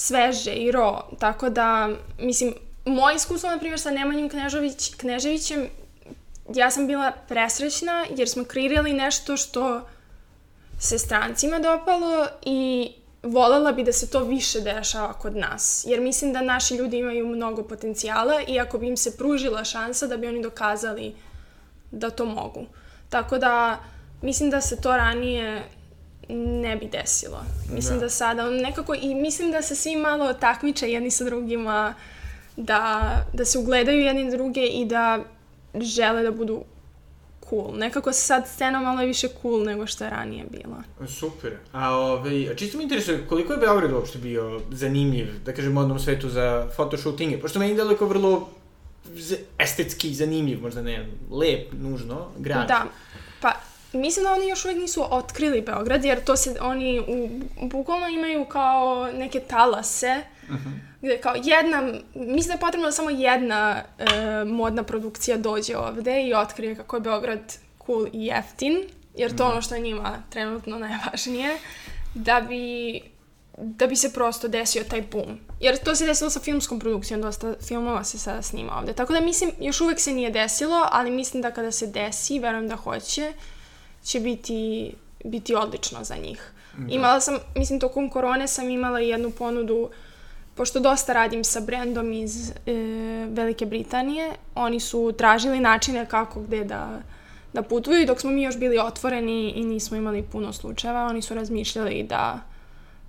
sveže 0.00 0.52
i 0.52 0.72
ro. 0.72 1.02
Tako 1.18 1.50
da, 1.50 1.88
mislim, 2.18 2.54
moje 2.84 3.16
iskustvo, 3.16 3.50
na 3.50 3.58
primjer, 3.58 3.80
sa 3.80 3.90
Nemanjim 3.90 4.28
Knežović, 4.28 4.94
Kneževićem, 4.94 5.68
ja 6.54 6.70
sam 6.70 6.86
bila 6.86 7.12
presrećna 7.28 8.04
jer 8.16 8.28
smo 8.28 8.44
kreirali 8.44 8.92
nešto 8.92 9.36
što 9.36 9.88
se 10.78 10.98
strancima 10.98 11.58
dopalo 11.58 12.26
i 12.42 12.92
volela 13.22 13.72
bi 13.72 13.84
da 13.84 13.92
se 13.92 14.10
to 14.10 14.24
više 14.24 14.60
dešava 14.60 15.12
kod 15.12 15.36
nas. 15.36 15.84
Jer 15.88 16.00
mislim 16.00 16.32
da 16.32 16.40
naši 16.40 16.74
ljudi 16.74 16.98
imaju 16.98 17.26
mnogo 17.26 17.62
potencijala 17.62 18.40
i 18.48 18.60
ako 18.60 18.78
bi 18.78 18.88
im 18.88 18.96
se 18.96 19.16
pružila 19.16 19.64
šansa 19.64 20.06
da 20.06 20.16
bi 20.16 20.28
oni 20.28 20.42
dokazali 20.42 21.14
da 21.90 22.10
to 22.10 22.24
mogu. 22.24 22.66
Tako 23.08 23.38
da 23.38 23.78
mislim 24.22 24.50
da 24.50 24.60
se 24.60 24.80
to 24.80 24.96
ranije 24.96 25.62
ne 26.34 26.76
bi 26.76 26.86
desilo. 26.86 27.44
Mislim 27.72 27.98
da, 27.98 28.04
da 28.04 28.10
sada 28.10 28.50
nekako 28.50 28.94
i 28.94 29.14
mislim 29.14 29.50
da 29.50 29.62
se 29.62 29.74
svi 29.74 29.96
malo 29.96 30.32
takmiče 30.32 30.90
jedni 30.90 31.10
sa 31.10 31.24
drugima, 31.24 31.94
da, 32.56 33.02
da 33.32 33.44
se 33.44 33.58
ugledaju 33.58 34.00
jedni 34.00 34.30
druge 34.30 34.66
i 34.66 34.84
da 34.84 35.18
žele 35.74 36.22
da 36.22 36.30
budu 36.30 36.64
cool. 37.50 37.76
Nekako 37.76 38.12
se 38.12 38.20
sad 38.20 38.48
scena 38.48 38.80
malo 38.80 39.06
više 39.06 39.28
cool 39.42 39.64
nego 39.64 39.86
što 39.86 40.04
je 40.04 40.10
ranije 40.10 40.44
bila. 40.50 40.82
Super. 41.08 41.56
A, 41.72 41.94
ovaj, 41.94 42.50
a 42.50 42.54
čisto 42.54 42.78
mi 42.78 42.84
interesuje 42.84 43.26
koliko 43.28 43.52
je 43.52 43.58
Beograd 43.58 43.92
uopšte 43.92 44.18
bio 44.18 44.60
zanimljiv, 44.70 45.28
da 45.44 45.52
kažem, 45.52 45.72
modnom 45.72 45.98
svetu 45.98 46.28
za 46.28 46.68
fotoshootinge, 46.76 47.40
pošto 47.40 47.58
meni 47.58 47.74
deluje 47.74 47.98
kao 47.98 48.08
vrlo 48.08 48.48
estetski 49.58 50.14
zanimljiv, 50.14 50.62
možda 50.62 50.82
ne 50.82 51.08
lep, 51.30 51.72
nužno, 51.72 52.26
grad. 52.38 52.68
Da. 52.68 52.84
Pa, 53.40 53.52
Mislim 53.92 54.24
da 54.24 54.32
oni 54.32 54.48
još 54.48 54.64
uvijek 54.64 54.80
nisu 54.80 55.04
otkrili 55.10 55.60
Beograd, 55.60 56.04
jer 56.04 56.24
to 56.24 56.36
se, 56.36 56.56
oni 56.60 57.00
u, 57.00 57.28
bukvalno 57.66 58.08
imaju 58.08 58.44
kao 58.44 59.10
neke 59.12 59.40
talase, 59.40 60.22
uh 60.42 60.50
mhm. 60.50 60.68
-huh. 60.68 60.78
gde 61.02 61.18
kao 61.18 61.34
jedna, 61.44 61.92
mislim 62.14 62.46
da 62.46 62.52
je 62.52 62.60
potrebno 62.60 62.86
da 62.86 62.92
samo 62.92 63.10
jedna 63.10 63.82
e, 63.98 64.04
modna 64.44 64.82
produkcija 64.82 65.36
dođe 65.36 65.76
ovde 65.76 66.22
i 66.22 66.34
otkrije 66.34 66.76
kako 66.76 66.96
je 66.96 67.00
Beograd 67.00 67.58
cool 67.86 68.06
i 68.06 68.26
jeftin, 68.26 68.84
jer 69.16 69.36
to 69.36 69.44
je 69.44 69.50
ono 69.50 69.62
što 69.62 69.74
je 69.74 69.80
njima 69.80 70.22
trenutno 70.30 70.78
najvažnije, 70.78 71.56
da 72.14 72.40
bi 72.40 73.00
da 73.62 73.86
bi 73.86 73.96
se 73.96 74.12
prosto 74.12 74.48
desio 74.48 74.84
taj 74.84 75.02
boom. 75.02 75.38
Jer 75.60 75.78
to 75.78 75.94
se 75.94 76.06
desilo 76.06 76.30
sa 76.30 76.40
filmskom 76.40 76.80
produkcijom, 76.80 77.22
dosta 77.22 77.54
filmova 77.68 78.04
se 78.04 78.18
sada 78.18 78.42
snima 78.42 78.78
ovde. 78.78 78.92
Tako 78.92 79.12
da 79.12 79.20
mislim, 79.20 79.50
još 79.60 79.80
uvek 79.80 80.00
se 80.00 80.12
nije 80.12 80.30
desilo, 80.30 80.88
ali 80.92 81.10
mislim 81.10 81.42
da 81.42 81.50
kada 81.50 81.72
se 81.72 81.86
desi, 81.86 82.38
verujem 82.38 82.68
da 82.68 82.76
hoće, 82.76 83.32
će 84.04 84.20
biti, 84.20 84.92
biti 85.24 85.54
odlično 85.54 86.04
za 86.04 86.16
njih. 86.16 86.52
Da. 86.76 86.94
Imala 86.94 87.20
sam, 87.20 87.38
mislim, 87.56 87.80
tokom 87.80 88.10
korone 88.10 88.48
sam 88.48 88.70
imala 88.70 89.00
jednu 89.00 89.30
ponudu, 89.30 89.90
pošto 90.54 90.80
dosta 90.80 91.12
radim 91.12 91.44
sa 91.44 91.60
brendom 91.60 92.12
iz 92.12 92.50
e, 92.50 92.54
Velike 93.30 93.66
Britanije, 93.66 94.32
oni 94.54 94.80
su 94.80 95.12
tražili 95.18 95.60
načine 95.60 96.06
kako 96.06 96.40
gde 96.40 96.64
da, 96.64 97.00
da 97.52 97.62
putuju 97.62 98.02
i 98.02 98.06
dok 98.06 98.20
smo 98.20 98.30
mi 98.30 98.42
još 98.42 98.58
bili 98.58 98.78
otvoreni 98.78 99.50
i 99.50 99.64
nismo 99.64 99.96
imali 99.96 100.22
puno 100.22 100.52
slučajeva, 100.52 101.06
oni 101.06 101.22
su 101.22 101.34
razmišljali 101.34 102.02
da, 102.02 102.40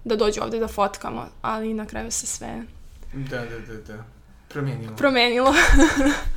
da 0.03 0.15
dođu 0.15 0.41
ovde 0.41 0.59
da 0.59 0.67
fotkamo, 0.67 1.27
ali 1.41 1.73
na 1.73 1.85
kraju 1.85 2.11
se 2.11 2.25
sve... 2.25 2.63
Da, 3.13 3.37
da, 3.37 3.59
da, 3.59 3.81
da. 3.87 4.03
Promenilo. 4.47 4.95
Promenilo. 4.95 5.53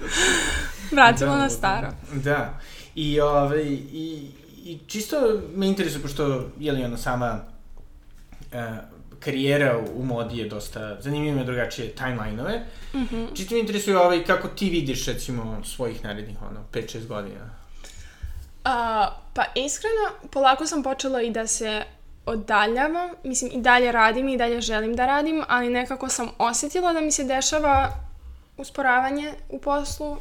Vratilo 0.92 1.30
da, 1.30 1.38
na 1.38 1.50
staro. 1.50 1.88
Da. 2.12 2.60
I, 2.94 3.20
ove, 3.20 3.38
ovaj, 3.38 3.62
i, 3.92 4.30
i 4.64 4.78
čisto 4.86 5.40
me 5.54 5.66
interesuje, 5.66 6.02
pošto, 6.02 6.50
je 6.58 6.72
li 6.72 6.84
ono 6.84 6.96
sama 6.96 7.40
uh, 8.52 8.58
karijera 9.20 9.78
u, 9.96 10.04
modi 10.04 10.38
je 10.38 10.48
dosta 10.48 11.00
zanimljiva, 11.00 11.44
drugačije 11.44 11.94
timeline-ove. 11.94 12.62
Mm 12.94 12.98
-hmm. 12.98 13.36
Čisto 13.36 13.54
me 13.54 13.60
interesuje 13.60 13.98
ovaj, 13.98 14.24
kako 14.24 14.48
ti 14.48 14.70
vidiš, 14.70 15.06
recimo, 15.06 15.60
svojih 15.64 16.04
narednih, 16.04 16.36
ono, 16.42 16.60
5-6 16.72 17.06
godina. 17.06 17.44
Uh, 18.64 18.70
pa 19.34 19.44
iskreno, 19.54 20.30
polako 20.30 20.66
sam 20.66 20.82
počela 20.82 21.22
i 21.22 21.30
da 21.30 21.46
se 21.46 21.82
odaljavam, 22.26 23.10
mislim 23.24 23.50
i 23.54 23.62
dalje 23.62 23.92
radim 23.92 24.28
i 24.28 24.36
dalje 24.36 24.60
želim 24.60 24.96
da 24.96 25.06
radim, 25.06 25.44
ali 25.48 25.70
nekako 25.70 26.08
sam 26.08 26.28
osetila 26.38 26.92
da 26.92 27.00
mi 27.00 27.12
se 27.12 27.24
dešava 27.24 27.92
usporavanje 28.56 29.32
u 29.48 29.60
poslu 29.60 30.16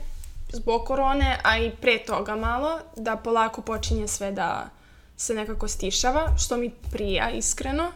zbog 0.53 0.85
korone, 0.85 1.37
a 1.43 1.57
i 1.57 1.71
pre 1.81 1.97
toga 1.97 2.35
malo, 2.35 2.79
da 2.95 3.15
polako 3.15 3.61
počinje 3.61 4.07
sve 4.07 4.31
da 4.31 4.69
se 5.17 5.33
nekako 5.33 5.67
stišava, 5.67 6.37
što 6.37 6.57
mi 6.57 6.69
prija 6.91 7.29
iskreno. 7.29 7.91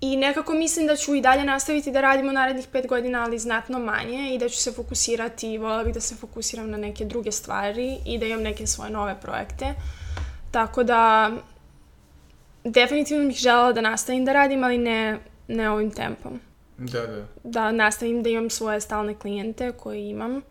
I 0.00 0.16
nekako 0.16 0.54
mislim 0.54 0.86
da 0.86 0.96
ću 0.96 1.14
i 1.14 1.20
dalje 1.20 1.44
nastaviti 1.44 1.92
da 1.92 2.00
radimo 2.00 2.32
narednih 2.32 2.66
pet 2.72 2.86
godina, 2.86 3.22
ali 3.22 3.38
znatno 3.38 3.78
manje 3.78 4.34
i 4.34 4.38
da 4.38 4.48
ću 4.48 4.56
se 4.56 4.72
fokusirati 4.72 5.52
i 5.52 5.58
vola 5.58 5.84
bih 5.84 5.94
da 5.94 6.00
se 6.00 6.14
fokusiram 6.14 6.70
na 6.70 6.76
neke 6.76 7.04
druge 7.04 7.32
stvari 7.32 7.98
i 8.06 8.18
da 8.18 8.26
imam 8.26 8.42
neke 8.42 8.66
svoje 8.66 8.90
nove 8.90 9.20
projekte. 9.20 9.74
Tako 10.50 10.84
da 10.84 11.30
definitivno 12.64 13.28
bih 13.28 13.36
želela 13.36 13.72
da 13.72 13.80
nastavim 13.80 14.24
da 14.24 14.32
radim, 14.32 14.64
ali 14.64 14.78
ne, 14.78 15.18
ne 15.48 15.70
ovim 15.70 15.90
tempom. 15.90 16.40
Da, 16.78 17.06
da. 17.06 17.24
Da 17.44 17.72
nastavim 17.72 18.22
da 18.22 18.28
imam 18.28 18.50
svoje 18.50 18.80
stalne 18.80 19.14
klijente 19.14 19.72
koje 19.72 20.10
imam 20.10 20.42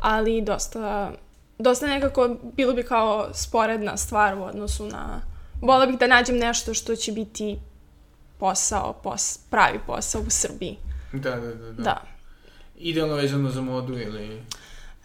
ali 0.00 0.42
dosta, 0.42 1.12
dosta 1.58 1.86
nekako 1.86 2.36
bilo 2.56 2.72
bi 2.72 2.82
kao 2.82 3.28
sporedna 3.34 3.96
stvar 3.96 4.34
u 4.34 4.42
odnosu 4.42 4.86
na... 4.86 5.20
Vola 5.62 5.86
bih 5.86 5.98
da 5.98 6.06
nađem 6.06 6.36
nešto 6.36 6.74
što 6.74 6.96
će 6.96 7.12
biti 7.12 7.58
posao, 8.38 8.92
pos, 8.92 9.38
pravi 9.50 9.78
posao 9.86 10.20
u 10.20 10.30
Srbiji. 10.30 10.76
Da, 11.12 11.30
da, 11.30 11.54
da. 11.54 11.54
Da. 11.54 11.82
da. 11.82 12.02
Idealno 12.78 13.14
vezano 13.14 13.50
za 13.50 13.60
modu 13.60 13.98
ili... 13.98 14.42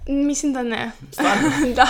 Mislim 0.07 0.53
da 0.53 0.63
ne. 0.63 0.91
Stvarno? 1.11 1.49
da, 1.75 1.87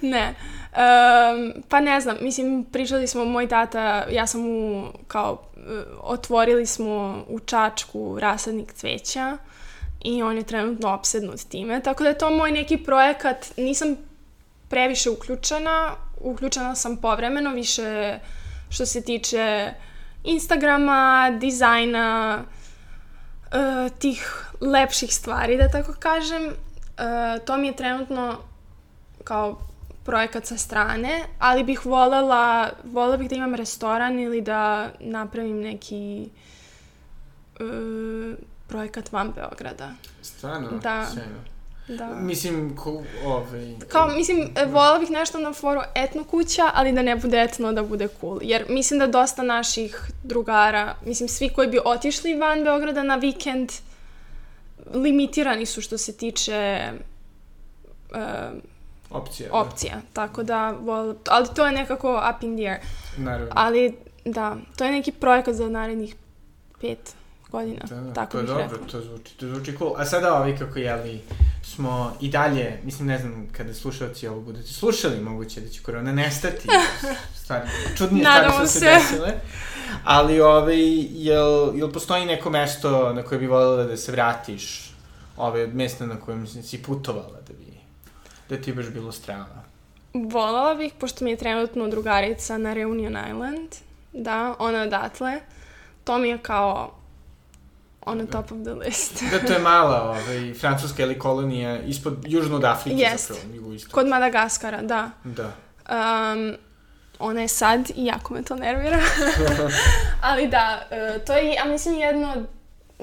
ne. 0.00 0.34
Um, 0.72 1.62
pa 1.68 1.80
ne 1.80 2.00
znam, 2.00 2.16
mislim, 2.20 2.64
pričali 2.64 3.06
smo, 3.06 3.24
moj 3.24 3.48
tata, 3.48 4.04
ja 4.10 4.26
sam 4.26 4.40
mu, 4.40 4.88
kao, 5.08 5.42
otvorili 6.00 6.66
smo 6.66 7.24
u 7.28 7.40
Čačku 7.40 8.18
rasadnik 8.20 8.72
cveća 8.72 9.38
i 10.04 10.22
on 10.22 10.36
je 10.36 10.42
trenutno 10.42 10.94
obsednut 10.94 11.40
time. 11.40 11.82
Tako 11.82 12.02
da 12.02 12.08
je 12.08 12.18
to 12.18 12.30
moj 12.30 12.52
neki 12.52 12.76
projekat, 12.76 13.46
nisam 13.56 13.96
previše 14.68 15.10
uključena, 15.10 15.94
uključena 16.20 16.74
sam 16.74 16.96
povremeno, 16.96 17.50
više 17.50 18.18
što 18.70 18.86
se 18.86 19.02
tiče 19.02 19.72
Instagrama, 20.24 21.32
dizajna, 21.40 22.38
uh, 22.42 23.98
tih 23.98 24.46
lepših 24.60 25.14
stvari, 25.14 25.56
da 25.56 25.68
tako 25.68 25.94
kažem. 25.98 26.46
Uh, 26.46 27.44
to 27.44 27.56
mi 27.56 27.66
je 27.66 27.76
trenutno 27.76 28.36
kao 29.24 29.58
projekat 30.04 30.46
sa 30.46 30.56
strane, 30.56 31.20
ali 31.38 31.64
bih 31.64 31.86
volela, 31.86 32.70
volela 32.84 33.16
bih 33.16 33.28
da 33.30 33.36
imam 33.36 33.54
restoran 33.54 34.18
ili 34.18 34.40
da 34.40 34.90
napravim 35.00 35.60
neki 35.60 36.28
uh, 37.60 38.36
projekat 38.72 39.12
van 39.12 39.32
Beograda. 39.36 39.90
Stvarno? 40.22 40.68
Da. 40.82 41.06
Sjajno. 41.14 41.38
Da. 41.88 42.06
Mislim, 42.06 42.76
ko, 42.76 43.02
ovaj... 43.24 43.74
Kao, 43.88 44.08
mislim, 44.08 44.54
volela 44.66 44.98
bih 44.98 45.10
nešto 45.10 45.38
na 45.40 45.52
foru 45.52 45.80
etno 45.94 46.24
kuća, 46.24 46.70
ali 46.74 46.92
da 46.92 47.02
ne 47.02 47.16
bude 47.16 47.42
etno, 47.42 47.72
da 47.72 47.82
bude 47.82 48.08
cool. 48.20 48.38
Jer 48.42 48.64
mislim 48.68 49.00
da 49.00 49.06
dosta 49.06 49.42
naših 49.42 50.10
drugara, 50.24 50.94
mislim, 51.06 51.28
svi 51.28 51.48
koji 51.48 51.68
bi 51.68 51.78
otišli 51.84 52.34
van 52.34 52.64
Beograda 52.64 53.02
na 53.02 53.16
vikend, 53.16 53.72
limitirani 54.94 55.66
su 55.66 55.80
što 55.80 55.98
se 55.98 56.16
tiče 56.16 56.90
uh, 58.10 58.18
Opcija. 59.10 59.48
opcija. 59.52 60.00
Tako 60.12 60.42
da, 60.42 60.70
vol, 60.70 61.14
ali 61.28 61.48
to 61.54 61.66
je 61.66 61.72
nekako 61.72 62.22
up 62.30 62.42
in 62.42 62.56
the 62.56 62.66
air. 62.66 62.80
Da, 63.16 63.22
naravno. 63.24 63.52
Ali, 63.54 63.96
da, 64.24 64.56
to 64.76 64.84
je 64.84 64.92
neki 64.92 65.12
projekat 65.12 65.54
za 65.54 65.68
narednih 65.68 66.14
pet 66.80 67.14
godina. 67.52 67.80
Da, 67.88 67.96
da, 67.96 68.12
tako 68.12 68.32
to 68.32 68.38
je 68.38 68.44
dobro, 68.44 68.62
rekla. 68.62 68.86
to 68.86 69.00
zvuči, 69.00 69.36
to 69.36 69.48
zvuči 69.48 69.76
cool. 69.78 69.94
A 69.96 70.04
sada 70.04 70.34
ovi 70.34 70.56
kako 70.58 70.78
jeli, 70.78 71.20
smo 71.62 72.16
i 72.20 72.28
dalje, 72.28 72.80
mislim 72.84 73.08
ne 73.08 73.18
znam 73.18 73.48
kada 73.52 73.74
slušalci 73.74 74.28
ovo 74.28 74.40
budete 74.40 74.68
slušali, 74.68 75.20
moguće 75.20 75.60
da 75.60 75.68
će 75.68 75.82
korona 75.82 76.12
nestati. 76.12 76.68
Stvari, 77.42 77.68
čudnije 77.96 78.24
stvari 78.24 78.50
su 78.60 78.72
se 78.72 78.78
se. 78.78 78.84
desile. 78.86 79.34
Ali 80.04 80.40
ovaj, 80.40 80.78
jel, 81.10 81.46
jel 81.76 81.92
postoji 81.92 82.26
neko 82.26 82.50
mesto 82.50 83.12
na 83.12 83.22
koje 83.22 83.38
bi 83.38 83.46
voljela 83.46 83.84
da 83.84 83.96
se 83.96 84.12
vratiš? 84.12 84.94
Ove 85.36 85.66
mesta 85.66 86.06
na 86.06 86.16
kojem 86.16 86.46
si- 86.46 86.82
putovala 86.82 87.38
da 87.40 87.52
bi, 87.54 87.72
da 88.48 88.62
ti 88.62 88.72
baš 88.72 88.86
bilo 88.86 89.12
strano. 89.12 89.62
Volela 90.14 90.74
bih, 90.74 90.92
pošto 90.98 91.24
mi 91.24 91.30
je 91.30 91.36
trenutno 91.36 91.88
drugarica 91.88 92.58
na 92.58 92.74
Reunion 92.74 93.16
Island, 93.28 93.68
da, 94.12 94.54
ona 94.58 94.82
odatle, 94.82 95.40
to 96.04 96.18
mi 96.18 96.28
je 96.28 96.38
kao 96.38 96.94
on 98.06 98.18
the 98.18 98.26
top 98.26 98.52
of 98.52 98.58
the 98.62 98.74
list. 98.74 99.22
Da, 99.30 99.46
to 99.46 99.52
je 99.52 99.58
mala 99.58 100.02
ovaj, 100.02 100.54
francuska 100.54 101.02
ili 101.02 101.18
kolonija 101.18 101.82
ispod, 101.82 102.24
južno 102.26 102.56
od 102.56 102.64
Afrike 102.64 103.00
Jest. 103.00 103.28
zapravo, 103.28 103.54
jugoistok. 103.54 103.92
Kod 103.92 104.08
Madagaskara, 104.08 104.82
da. 104.82 105.10
Da. 105.24 105.52
Um, 106.34 106.56
ona 107.18 107.40
je 107.40 107.48
sad 107.48 107.90
i 107.96 108.04
jako 108.04 108.34
me 108.34 108.42
to 108.42 108.56
nervira. 108.56 109.00
Ali 110.20 110.48
da, 110.48 110.82
e, 110.90 111.18
to 111.26 111.32
je, 111.32 111.52
ja 111.52 111.64
mislim, 111.64 112.00
jedno 112.00 112.32
od 112.32 112.46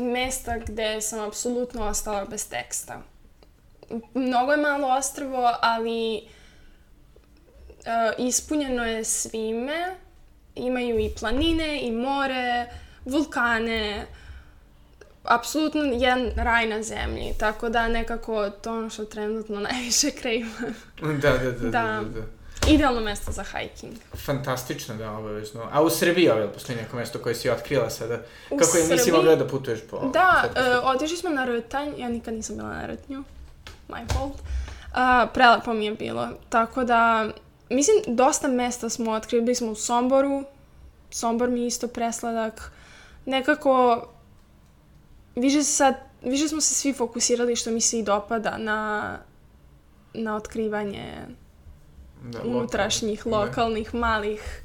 mesta 0.04 0.58
gde 0.58 1.02
sam 1.02 1.20
apsolutno 1.20 1.86
ostala 1.86 2.26
bez 2.26 2.50
teksta. 2.50 3.02
Mnogo 4.14 4.52
je 4.52 4.58
malo 4.58 4.88
ostrvo, 4.97 5.54
ali 5.62 6.16
e, 6.18 6.22
ispunjeno 8.18 8.86
je 8.86 9.04
svime. 9.04 9.95
Imaju 10.56 11.00
i 11.00 11.10
planine, 11.20 11.82
i 11.82 11.91
more, 11.91 12.68
vulkane, 13.06 14.06
apsolutno 15.30 15.84
jedan 15.84 16.32
raj 16.36 16.68
na 16.68 16.84
zemlji. 16.84 17.34
Tako 17.40 17.70
da 17.70 17.88
nekako 17.88 18.50
to 18.50 18.74
je 18.74 18.80
ono 18.80 18.90
što 18.90 19.06
trenutno 19.06 19.60
najviše 19.72 20.12
kreima. 20.12 20.52
Da, 21.02 21.14
da, 21.14 21.38
da, 21.38 21.52
da, 21.52 21.70
Da. 21.70 21.70
da, 21.70 22.02
da. 22.04 22.40
Idealno 22.68 23.02
mesto 23.02 23.32
za 23.32 23.44
hiking. 23.44 23.94
Fantastično, 24.26 24.96
da, 24.96 25.12
obavezno. 25.12 25.70
A 25.72 25.82
u 25.82 25.90
Srbiji, 25.90 26.30
ovaj, 26.30 26.48
postoji 26.48 26.78
neko 26.78 26.98
mesto 26.98 27.20
koje 27.20 27.36
si 27.36 27.50
otkrila 27.50 27.90
sada? 27.90 28.20
U 28.50 28.58
Kako 28.58 28.78
je, 28.78 28.88
nisi 28.88 29.12
mogla 29.12 29.36
da 29.36 29.48
putuješ 29.48 29.80
po... 29.90 30.10
Da, 30.14 30.44
uh, 30.50 30.96
otišli 30.96 31.18
smo 31.18 31.30
na 31.30 31.46
Rtanj, 31.46 31.90
ja 31.98 32.10
nikad 32.10 32.34
nisam 32.34 32.56
bila 32.56 32.70
na 32.70 32.86
Rtnju, 32.86 33.24
my 33.90 34.14
fault. 34.14 34.34
Uh, 34.34 35.30
prelepo 35.34 35.74
mi 35.74 35.86
je 35.86 35.92
bilo, 35.92 36.30
tako 36.50 36.84
da, 36.84 37.30
mislim, 37.70 37.98
dosta 38.08 38.48
mesta 38.48 38.90
smo 38.90 39.12
otkrili, 39.12 39.44
bili 39.44 39.56
smo 39.56 39.72
u 39.72 39.76
Somboru, 39.76 40.44
Sombor 41.12 41.50
mi 41.50 41.62
je 41.62 41.68
isto 41.68 41.88
presladak, 41.88 42.72
nekako, 43.26 44.08
više 45.36 45.64
sad, 45.64 45.96
više 46.22 46.48
smo 46.48 46.62
se 46.62 46.74
svi 46.74 46.94
fokusirali 46.94 47.56
što 47.56 47.72
mi 47.72 47.82
se 47.82 48.00
i 48.00 48.04
dopada 48.04 48.58
na, 48.58 49.18
na 50.14 50.36
otkrivanje 50.36 51.14
da, 52.24 52.42
unutrašnjih, 52.42 53.26
lokalno. 53.26 53.46
lokalnih, 53.46 53.96
malih 53.96 54.62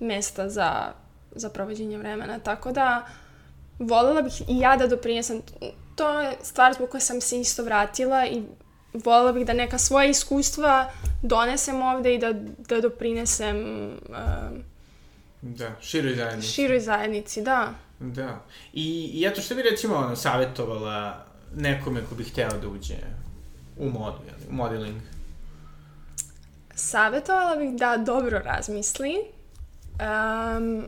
mesta 0.00 0.48
za, 0.48 0.92
za 1.32 1.48
provođenje 1.48 1.98
vremena. 1.98 2.38
Tako 2.38 2.72
da, 2.72 3.06
voljela 3.78 4.22
bih 4.22 4.40
i 4.48 4.58
ja 4.58 4.76
da 4.76 4.86
doprinesem. 4.86 5.42
To 5.96 6.20
je 6.20 6.36
stvar 6.42 6.74
zbog 6.74 6.88
koje 6.88 7.00
sam 7.00 7.20
se 7.20 7.40
isto 7.40 7.64
vratila 7.64 8.26
i 8.26 8.42
voljela 8.92 9.32
bih 9.32 9.46
da 9.46 9.52
neka 9.52 9.78
svoja 9.78 10.06
iskustva 10.06 10.90
donesem 11.22 11.82
ovde 11.82 12.14
i 12.14 12.18
da, 12.18 12.32
da 12.68 12.80
doprinesem 12.80 13.90
uh, 14.08 14.16
Da, 15.42 15.70
široj 15.80 16.14
zajednici. 16.14 16.48
široj 16.48 16.80
zajednici, 16.80 17.42
da. 17.42 17.74
Da. 18.02 18.40
I, 18.72 19.10
I 19.14 19.26
eto, 19.26 19.40
što 19.40 19.54
bi 19.54 19.62
recimo 19.62 19.96
ono, 19.96 20.16
savjetovala 20.16 21.24
nekome 21.56 22.00
ko 22.08 22.14
bi 22.14 22.24
hteo 22.24 22.58
da 22.58 22.68
uđe 22.68 22.96
u 23.78 23.90
modu, 23.90 24.18
jeli, 24.26 24.42
u 24.50 24.52
modeling? 24.52 25.02
Savjetovala 26.74 27.56
bih 27.56 27.70
da 27.72 27.96
dobro 27.96 28.38
razmisli 28.38 29.14
um, 30.00 30.84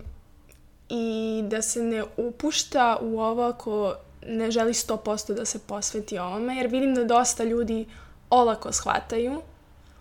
i 0.88 1.42
da 1.48 1.62
se 1.62 1.82
ne 1.82 2.04
upušta 2.16 2.98
u 3.00 3.20
ovo 3.20 3.42
ako 3.42 3.94
ne 4.26 4.50
želi 4.50 4.72
100% 4.72 5.34
da 5.34 5.44
se 5.44 5.58
posveti 5.58 6.18
ovome, 6.18 6.56
jer 6.56 6.66
vidim 6.66 6.94
da 6.94 7.04
dosta 7.04 7.44
ljudi 7.44 7.86
olako 8.30 8.72
shvataju 8.72 9.42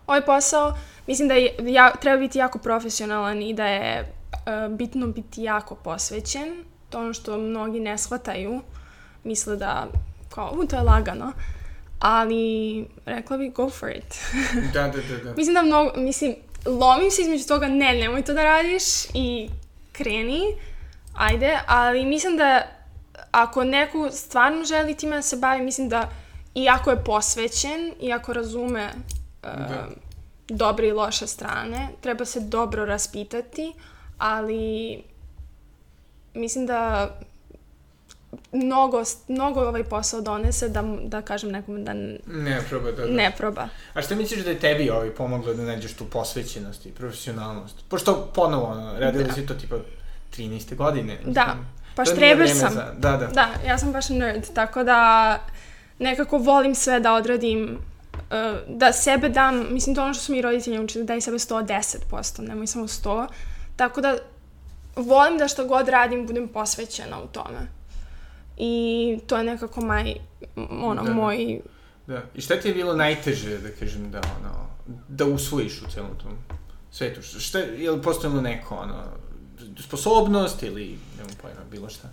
ovaj 0.07 0.25
posao. 0.25 0.77
Mislim 1.07 1.27
da 1.27 1.33
je, 1.33 1.55
ja, 1.63 1.91
treba 2.01 2.17
biti 2.17 2.39
jako 2.39 2.59
profesionalan 2.59 3.41
i 3.41 3.53
da 3.53 3.65
je 3.65 4.01
uh, 4.01 4.75
bitno 4.75 5.07
biti 5.07 5.43
jako 5.43 5.75
posvećen. 5.75 6.63
To 6.93 6.99
ono 6.99 7.13
što 7.13 7.37
mnogi 7.37 7.79
ne 7.79 7.97
shvataju. 7.97 8.61
Misle 9.23 9.55
da, 9.55 9.87
kao, 10.29 10.55
u, 10.57 10.65
to 10.65 10.75
je 10.75 10.81
lagano. 10.81 11.31
Ali, 11.99 12.85
rekla 13.05 13.37
bih, 13.37 13.53
go 13.53 13.69
for 13.69 13.89
it. 13.89 14.19
Da, 14.73 14.81
da, 14.81 14.97
da, 15.09 15.23
da. 15.23 15.33
Mislim 15.37 15.53
da 15.53 15.61
mnogo, 15.61 15.91
mislim, 15.97 16.35
lomim 16.65 17.11
se 17.11 17.21
između 17.21 17.47
toga, 17.47 17.67
ne, 17.67 17.93
nemoj 17.93 18.21
to 18.21 18.33
da 18.33 18.43
radiš 18.43 18.83
i 19.13 19.49
kreni, 19.91 20.41
ajde, 21.13 21.59
ali 21.67 22.05
mislim 22.05 22.37
da 22.37 22.61
ako 23.31 23.63
neko 23.63 24.11
stvarno 24.11 24.65
želi 24.65 24.97
time 24.97 25.15
da 25.15 25.21
se 25.21 25.37
bavi, 25.37 25.61
mislim 25.61 25.89
da 25.89 26.09
iako 26.55 26.91
je 26.91 27.03
posvećen, 27.03 27.93
iako 28.01 28.33
razume 28.33 28.89
uh, 29.43 29.49
Da. 29.49 29.87
dobre 30.47 30.87
i 30.87 30.91
loše 30.91 31.27
strane, 31.27 31.87
treba 32.01 32.25
se 32.25 32.39
dobro 32.39 32.85
raspitati, 32.85 33.73
ali 34.17 35.03
mislim 36.33 36.65
da 36.65 37.09
mnogo, 38.51 39.03
mnogo 39.27 39.59
ovaj 39.61 39.83
posao 39.83 40.21
donese 40.21 40.69
da, 40.69 40.83
da 41.03 41.21
kažem 41.21 41.51
nekome 41.51 41.79
da 41.79 41.93
Ne, 42.27 42.61
proba, 42.69 42.91
da, 42.91 43.05
da. 43.05 43.13
ne 43.13 43.31
proba. 43.37 43.67
A 43.93 44.01
šta 44.01 44.15
misliš 44.15 44.43
da 44.43 44.49
je 44.49 44.59
tebi 44.59 44.89
ovaj 44.89 45.09
pomoglo 45.09 45.53
da 45.53 45.63
nađeš 45.63 45.93
tu 45.93 46.05
posvećenost 46.05 46.85
i 46.85 46.91
profesionalnost? 46.91 47.75
Pošto 47.89 48.31
ponovo, 48.35 48.65
ono, 48.65 48.99
radila 48.99 49.23
Da. 49.23 49.33
si 49.33 49.45
to 49.45 49.53
tipa 49.53 49.75
13. 50.37 50.75
godine. 50.75 51.17
Da, 51.25 51.45
mislim. 51.45 51.65
pa 51.95 52.03
To 52.03 52.11
nije 52.11 52.15
štreber 52.15 52.49
sam. 52.49 52.73
Za... 52.73 52.93
Da, 52.97 53.17
da. 53.17 53.27
Da, 53.27 53.49
ja 53.67 53.77
sam 53.77 53.91
baš 53.91 54.09
nerd, 54.09 54.53
tako 54.53 54.83
da 54.83 55.39
nekako 55.99 56.37
volim 56.37 56.75
sve 56.75 56.99
da 56.99 57.13
odradim, 57.13 57.77
uh, 58.13 58.77
da 58.77 58.93
sebe 58.93 59.29
dam, 59.29 59.73
mislim 59.73 59.95
to 59.95 60.03
ono 60.03 60.13
što 60.13 60.23
su 60.23 60.31
mi 60.31 60.41
roditelji 60.41 60.79
učili, 60.79 61.05
daj 61.05 61.21
sebe 61.21 61.37
110%, 61.37 62.47
nemoj 62.47 62.67
samo 62.67 62.87
100, 62.87 63.27
tako 63.75 64.01
da 64.01 64.17
volim 64.95 65.37
da 65.37 65.47
što 65.47 65.65
god 65.65 65.89
radim 65.89 66.27
budem 66.27 66.47
posvećena 66.47 67.19
u 67.19 67.27
tome. 67.27 67.67
I 68.57 68.73
to 69.27 69.37
je 69.37 69.43
nekako 69.43 69.81
maj, 69.81 70.13
ono, 70.81 71.03
Da, 71.03 71.09
da. 71.09 71.13
moj, 71.13 71.61
Da. 72.07 72.21
I 72.35 72.41
šta 72.41 72.55
ti 72.55 72.67
je 72.67 72.73
bilo 72.73 72.93
najteže, 72.93 73.57
da 73.57 73.69
kažem, 73.71 74.11
da, 74.11 74.21
ono, 74.39 74.67
da 75.07 75.25
usvojiš 75.25 75.81
u 75.81 75.91
celom 75.91 76.17
tom 76.23 76.31
svetu? 76.91 77.21
Šta- 77.39 77.59
je 77.59 77.91
li 77.91 78.01
postojalo 78.01 78.41
neko, 78.41 78.75
ono, 78.75 79.03
sposobnost 79.79 80.63
ili, 80.63 80.85
nemam 81.17 81.33
pojma, 81.41 81.59
bilo 81.71 81.89
šta? 81.89 82.07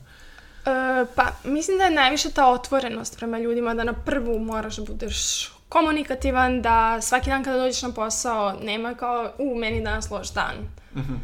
E, 0.66 0.70
pa, 1.16 1.26
mislim 1.44 1.78
da 1.78 1.84
je 1.84 1.90
najviše 1.90 2.30
ta 2.30 2.50
otvorenost 2.50 3.16
prema 3.18 3.38
ljudima, 3.38 3.74
da 3.74 3.84
na 3.84 3.92
prvu 3.94 4.38
moraš 4.38 4.76
da 4.76 4.84
budeš 4.84 5.48
komunikativan, 5.68 6.62
da 6.62 7.00
svaki 7.00 7.30
dan 7.30 7.44
kada 7.44 7.58
dođeš 7.58 7.82
na 7.82 7.92
posao 7.92 8.52
nema 8.62 8.94
kao, 8.94 9.32
u, 9.38 9.54
meni 9.54 9.84
danas 9.84 10.10
loš 10.10 10.30
dan. 10.30 10.54
Mhm. 10.96 11.14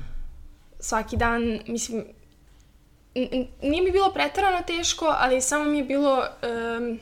Svaki 0.81 1.17
dan, 1.17 1.61
mislim, 1.67 2.05
nije 3.63 3.83
mi 3.83 3.91
bilo 3.93 4.13
pretarano 4.13 4.63
teško, 4.67 5.15
ali 5.19 5.41
samo 5.41 5.65
mi 5.65 5.79
je 5.79 5.85
bilo, 5.85 6.25
em, 6.43 7.01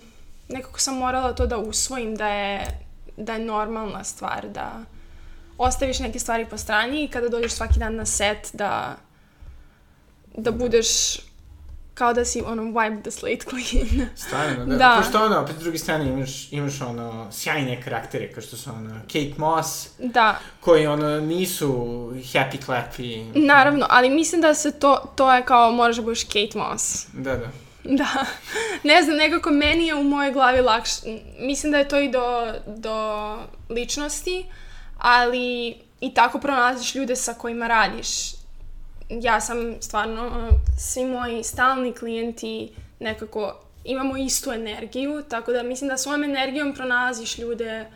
nekako 0.49 0.81
sam 0.81 0.99
morala 0.99 1.33
to 1.33 1.47
da 1.47 1.59
usvojim, 1.59 2.16
da 2.16 2.29
je, 2.29 2.66
da 3.16 3.33
je 3.33 3.45
normalna 3.45 4.05
stvar, 4.05 4.49
da 4.49 4.72
ostaviš 5.59 5.99
neke 5.99 6.18
stvari 6.18 6.47
po 6.51 6.59
strani 6.59 7.05
i 7.05 7.09
kada 7.09 7.29
dođeš 7.29 7.53
svaki 7.53 7.79
dan 7.79 7.95
na 7.95 8.07
set, 8.07 8.51
da, 8.53 8.97
da 10.37 10.51
budeš 10.51 11.18
kao 11.95 12.12
da 12.12 12.24
si 12.24 12.42
ono 12.47 12.62
wipe 12.62 13.03
the 13.03 13.11
slate 13.11 13.45
clean. 13.51 14.09
Stvarno, 14.26 14.66
da. 14.66 14.76
Da. 14.76 15.01
Pošto 15.03 15.24
ono, 15.24 15.40
opet 15.40 15.57
s 15.57 15.59
druge 15.59 15.78
strane 15.78 16.09
imaš, 16.09 16.53
imaš 16.53 16.80
ono, 16.80 17.32
sjajne 17.32 17.82
karaktere, 17.82 18.32
kao 18.32 18.42
što 18.42 18.57
su 18.57 18.70
ono, 18.70 19.01
Kate 19.07 19.34
Moss, 19.36 19.88
da, 19.99 20.38
koji 20.61 20.86
ono, 20.86 21.20
nisu 21.20 21.68
happy 22.14 22.59
clappy. 22.66 23.30
naravno, 23.34 23.86
ali 23.90 24.11
mislim 24.11 24.40
da 24.40 24.55
se 24.55 24.72
to, 24.78 25.12
to 25.16 25.34
je 25.34 25.45
kao 25.45 25.72
moraš 25.72 25.97
da 25.97 26.03
budeš 26.03 26.24
Kate 26.24 26.59
Moss. 26.59 27.07
Da, 27.12 27.36
da. 27.36 27.47
Da, 27.84 28.26
ne 28.82 29.03
znam, 29.03 29.16
nekako 29.16 29.51
meni 29.51 29.86
je 29.86 29.95
u 29.95 30.05
mojoj 30.05 30.32
glavi 30.32 30.61
lakše, 30.61 30.92
mislim 31.38 31.72
da 31.72 31.78
je 31.78 31.88
to 31.88 32.01
i 32.01 32.09
do, 32.09 32.53
do 32.66 33.36
ličnosti, 33.70 34.47
ali 34.99 35.76
i 36.01 36.14
tako 36.14 36.38
pronalaziš 36.38 36.95
ljude 36.95 37.16
sa 37.16 37.34
kojima 37.34 37.66
radiš. 37.66 38.34
Ja 39.09 39.40
sam 39.40 39.74
stvarno, 39.80 40.50
svi 40.78 41.05
moji 41.05 41.42
stalni 41.42 41.92
klijenti 41.92 42.72
nekako 43.00 43.61
imamo 43.84 44.16
istu 44.16 44.52
energiju, 44.52 45.22
tako 45.28 45.52
da 45.52 45.62
mislim 45.62 45.88
da 45.88 45.96
svojom 45.96 46.24
energijom 46.24 46.74
pronalaziš 46.74 47.38
ljude 47.38 47.86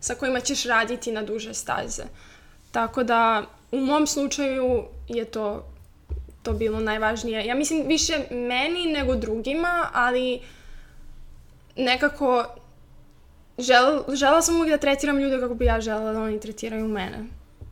sa 0.00 0.14
kojima 0.14 0.40
ćeš 0.40 0.64
raditi 0.64 1.12
na 1.12 1.22
duže 1.22 1.54
staze. 1.54 2.02
Tako 2.72 3.02
da, 3.02 3.42
u 3.72 3.80
mom 3.80 4.06
slučaju 4.06 4.84
je 5.08 5.24
to 5.24 5.64
to 6.44 6.52
bilo 6.52 6.80
najvažnije. 6.80 7.46
Ja 7.46 7.54
mislim 7.54 7.82
više 7.86 8.18
meni 8.30 8.86
nego 8.86 9.14
drugima, 9.14 9.88
ali 9.92 10.40
nekako 11.76 12.44
žel, 13.58 14.02
žela 14.14 14.42
sam 14.42 14.56
uvijek 14.56 14.70
da 14.70 14.78
tretiram 14.78 15.18
ljude 15.18 15.40
kako 15.40 15.54
bi 15.54 15.64
ja 15.64 15.80
želela 15.80 16.12
da 16.12 16.20
oni 16.20 16.40
tretiraju 16.40 16.88
mene. 16.88 17.24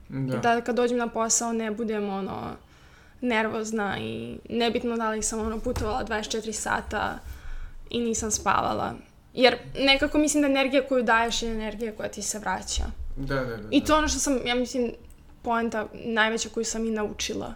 Da. 0.08 0.36
Da 0.36 0.60
kad 0.60 0.76
dođem 0.76 0.98
na 0.98 1.08
posao 1.08 1.52
ne 1.52 1.70
budem 1.70 2.08
ono 2.08 2.56
nervozna 3.22 3.98
i 3.98 4.38
nebitno 4.48 4.96
da 4.96 5.10
li 5.10 5.22
sam 5.22 5.40
ono 5.40 5.60
putovala 5.60 6.04
24 6.04 6.52
sata 6.52 7.18
i 7.90 8.00
nisam 8.00 8.30
spavala. 8.30 8.94
Jer 9.34 9.58
nekako 9.78 10.18
mislim 10.18 10.42
da 10.42 10.48
energija 10.48 10.88
koju 10.88 11.02
daješ 11.02 11.42
je 11.42 11.52
energija 11.52 11.92
koja 11.96 12.08
ti 12.08 12.22
se 12.22 12.38
vraća. 12.38 12.84
Da, 13.16 13.34
da, 13.34 13.56
da. 13.56 13.68
I 13.70 13.84
to 13.84 13.92
je 13.92 13.98
ono 13.98 14.08
što 14.08 14.18
sam, 14.18 14.38
ja 14.46 14.54
mislim, 14.54 14.92
poenta 15.42 15.86
najveća 15.92 16.48
koju 16.48 16.64
sam 16.64 16.86
i 16.86 16.90
naučila. 16.90 17.54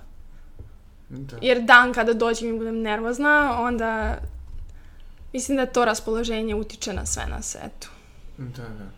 Da. 1.09 1.37
Jer 1.43 1.63
dan 1.63 1.93
kada 1.93 2.13
dođem 2.13 2.55
i 2.55 2.59
budem 2.59 2.81
nervozna, 2.83 3.57
onda 3.61 4.19
mislim 5.33 5.57
da 5.57 5.67
to 5.67 5.85
raspoloženje 5.85 6.55
utiče 6.55 6.93
na 6.93 7.07
sve 7.07 7.27
na 7.27 7.43
svetu. 7.43 7.89
Da, 8.39 8.63
da. 8.63 8.96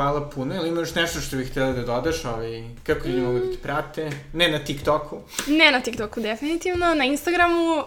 Hvala 0.00 0.30
puno. 0.30 0.54
Ili 0.54 0.68
imaš 0.68 0.94
nešto 0.94 1.20
što 1.20 1.36
bih 1.36 1.50
htjela 1.50 1.72
da 1.72 1.82
dodaš? 1.82 2.24
Ovaj, 2.24 2.64
kako 2.82 3.08
ljudi 3.08 3.20
mogu 3.20 3.38
da 3.38 3.52
te 3.52 3.58
prate? 3.62 4.10
Ne 4.32 4.48
na 4.48 4.58
TikToku. 4.58 5.18
Ne 5.46 5.70
na 5.70 5.80
TikToku 5.80 6.20
definitivno, 6.20 6.94
na 6.94 7.04
Instagramu 7.04 7.72
uh, 7.72 7.84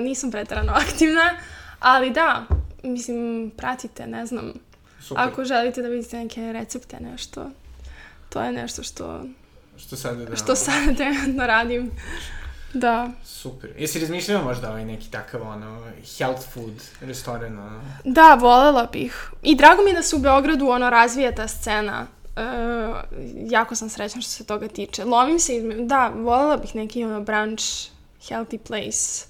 nisam 0.00 0.30
pretarano 0.30 0.72
aktivna, 0.86 1.38
ali 1.78 2.10
da, 2.10 2.46
mislim, 2.82 3.50
pratite, 3.56 4.06
ne 4.06 4.26
znam, 4.26 4.52
Super. 5.00 5.24
ako 5.24 5.44
želite 5.44 5.82
da 5.82 5.88
vidite 5.88 6.16
neke 6.16 6.52
recepte, 6.52 6.96
nešto, 7.00 7.50
to 8.28 8.40
je 8.40 8.52
nešto 8.52 8.82
što, 8.82 9.24
Što 9.76 9.96
sada 9.96 10.24
da... 10.24 10.36
što 10.36 10.56
sada 10.56 10.94
trenutno 10.96 11.46
radim. 11.46 11.90
Da. 12.76 13.10
Super. 13.24 13.70
Jesi 13.78 14.00
razmišljala 14.00 14.44
možda 14.44 14.70
ovaj 14.70 14.84
neki 14.84 15.10
takav, 15.10 15.42
ono, 15.42 15.82
health 16.18 16.48
food 16.52 16.82
restoran, 17.00 17.58
ono? 17.58 17.80
Da, 18.04 18.34
volela 18.40 18.88
bih. 18.92 19.30
I 19.42 19.54
drago 19.56 19.82
mi 19.82 19.90
je 19.90 19.96
da 19.96 20.02
se 20.02 20.16
u 20.16 20.18
Beogradu 20.18 20.68
ono 20.68 20.90
razvija 20.90 21.34
ta 21.34 21.48
scena. 21.48 22.06
E, 22.36 22.42
jako 23.50 23.74
sam 23.74 23.88
srećna 23.88 24.20
što 24.20 24.30
se 24.30 24.44
toga 24.44 24.68
tiče. 24.68 25.04
Lovim 25.04 25.38
se 25.38 25.56
izme... 25.56 25.74
Da, 25.74 26.12
volela 26.14 26.56
bih 26.56 26.74
neki 26.74 27.04
ono 27.04 27.20
brunch, 27.20 27.64
healthy 28.28 28.58
place. 28.58 29.26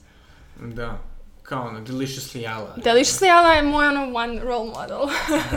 Da. 0.61 0.99
Kao 1.43 1.67
ono, 1.67 1.81
deliciously 1.81 2.55
ala. 2.55 2.75
Deliciously 2.77 3.31
Ala 3.31 3.53
je 3.53 3.63
moj 3.63 3.87
ono 3.87 4.19
one 4.19 4.41
role 4.41 4.65
model. 4.65 5.01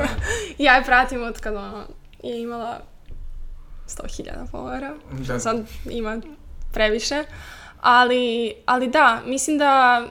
ja 0.65 0.75
je 0.75 0.83
pratim 0.83 1.23
od 1.23 1.39
kad 1.39 1.55
ono 1.55 1.83
je 2.23 2.41
imala 2.41 2.79
100.000 3.87 4.51
followera. 4.51 4.97
Da. 5.27 5.39
Sad 5.39 5.65
ima 5.89 6.21
previše. 6.73 7.23
Ali, 7.81 8.53
ali 8.65 8.87
da, 8.87 9.21
mislim 9.25 9.57
da 9.57 10.03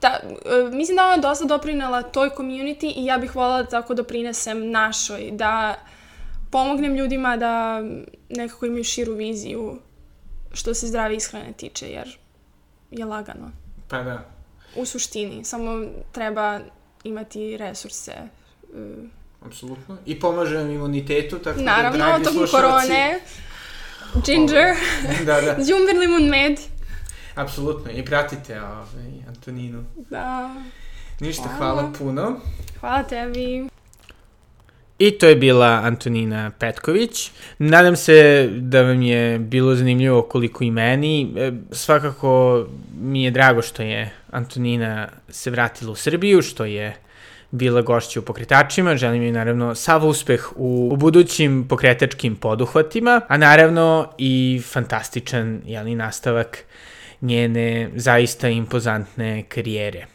da, 0.00 0.20
e, 0.46 0.70
mislim 0.70 0.96
da 0.96 1.04
ona 1.04 1.16
dosta 1.18 1.44
doprinela 1.44 2.02
toj 2.02 2.30
community 2.30 2.92
i 2.96 3.04
ja 3.04 3.18
bih 3.18 3.36
voljela 3.36 3.62
da 3.62 3.68
tako 3.68 3.94
doprinesem 3.94 4.70
našoj, 4.70 5.30
da 5.32 5.74
pomognem 6.50 6.94
ljudima 6.94 7.36
da 7.36 7.82
nekako 8.28 8.66
imaju 8.66 8.84
širu 8.84 9.14
viziju 9.14 9.78
što 10.52 10.74
se 10.74 10.86
zdrave 10.86 11.16
ishrane 11.16 11.52
tiče, 11.52 11.86
jer 11.86 12.18
je 12.90 13.04
lagano. 13.04 13.50
Pa 13.88 14.02
da. 14.02 14.24
U 14.76 14.86
suštini, 14.86 15.44
samo 15.44 15.84
treba 16.12 16.60
imati 17.04 17.56
resurse. 17.56 18.12
e, 18.12 18.28
Apsolutno. 19.46 19.96
I 20.06 20.20
pomaže 20.20 20.56
imunitetu, 20.56 21.38
tako 21.38 21.58
da, 21.58 21.64
Naravno, 21.64 21.98
dragi 21.98 22.24
tokom 22.24 22.38
slušalci- 22.38 22.50
korone, 22.50 23.20
ginger, 24.26 24.74
da, 25.24 25.40
da. 25.40 25.56
džumber 25.64 25.96
limun 25.98 26.22
med. 26.22 26.58
Apsolutno. 27.34 27.90
I 27.92 28.04
pratite 28.04 28.60
ovaj, 28.62 28.84
Antoninu. 29.28 29.84
Da, 30.10 30.54
Ništa, 31.20 31.48
Hvala. 31.48 31.56
hvala 31.74 31.92
puno. 31.98 32.36
hvala 32.80 33.02
tebi. 33.02 33.68
I 34.98 35.10
to 35.10 35.26
je 35.26 35.36
bila 35.36 35.80
Antonina 35.84 36.50
Petković. 36.58 37.30
Nadam 37.58 37.96
se 37.96 38.48
da 38.52 38.82
vam 38.82 39.02
je 39.02 39.38
bilo 39.38 39.74
zanimljivo 39.74 40.22
koliko 40.22 40.64
i 40.64 40.70
meni. 40.70 41.32
E, 41.36 41.52
Svakako 41.72 42.66
mi 43.00 43.24
je 43.24 43.30
drago 43.30 43.62
što 43.62 43.82
je 43.82 44.10
Antonina 44.30 45.08
se 45.28 45.50
vratila 45.50 45.92
u 45.92 45.94
Srbiju, 45.94 46.42
što 46.42 46.64
je 46.64 46.96
bila 47.50 47.82
gošća 47.82 48.20
u 48.20 48.22
pokretačima. 48.22 48.96
Želim 48.96 49.22
joj 49.22 49.32
naravno 49.32 49.74
sav 49.74 50.06
uspeh 50.06 50.52
u, 50.56 50.88
u 50.92 50.96
budućim 50.96 51.66
pokretačkim 51.68 52.36
poduhvatima, 52.36 53.20
a 53.28 53.36
naravno 53.36 54.08
i 54.18 54.62
fantastičan 54.64 55.62
jeli, 55.66 55.94
nastavak 55.94 56.64
njene 57.20 57.90
zaista 57.94 58.48
impozantne 58.48 59.42
karijere 59.48 60.06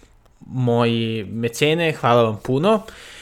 moji 0.46 1.26
mecene, 1.32 1.92
hvala 1.92 2.24
vam 2.24 2.40
puno. 2.44 2.82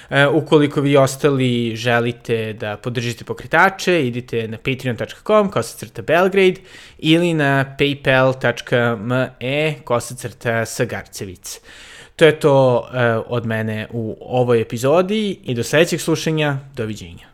E, 0.10 0.28
ukoliko 0.28 0.82
vi 0.82 0.98
ostali 0.98 1.76
želite 1.76 2.54
da 2.54 2.78
podržite 2.78 3.26
pokretače, 3.26 4.08
idite 4.08 4.48
na 4.48 4.58
patreon.com 4.58 5.52
kosacrta 5.52 6.02
Belgrade 6.02 6.62
ili 6.98 7.34
na 7.34 7.76
paypal.me 7.80 9.30
kosacrta 9.84 10.66
Sagarcevic. 10.66 11.60
To 12.16 12.26
je 12.26 12.40
to 12.40 12.88
e, 12.94 13.14
od 13.28 13.46
mene 13.46 13.88
u 13.92 14.18
ovoj 14.22 14.62
epizodi 14.62 15.40
i 15.44 15.54
do 15.54 15.64
sledećeg 15.64 16.02
slušanja, 16.02 16.58
doviđenja. 16.76 17.33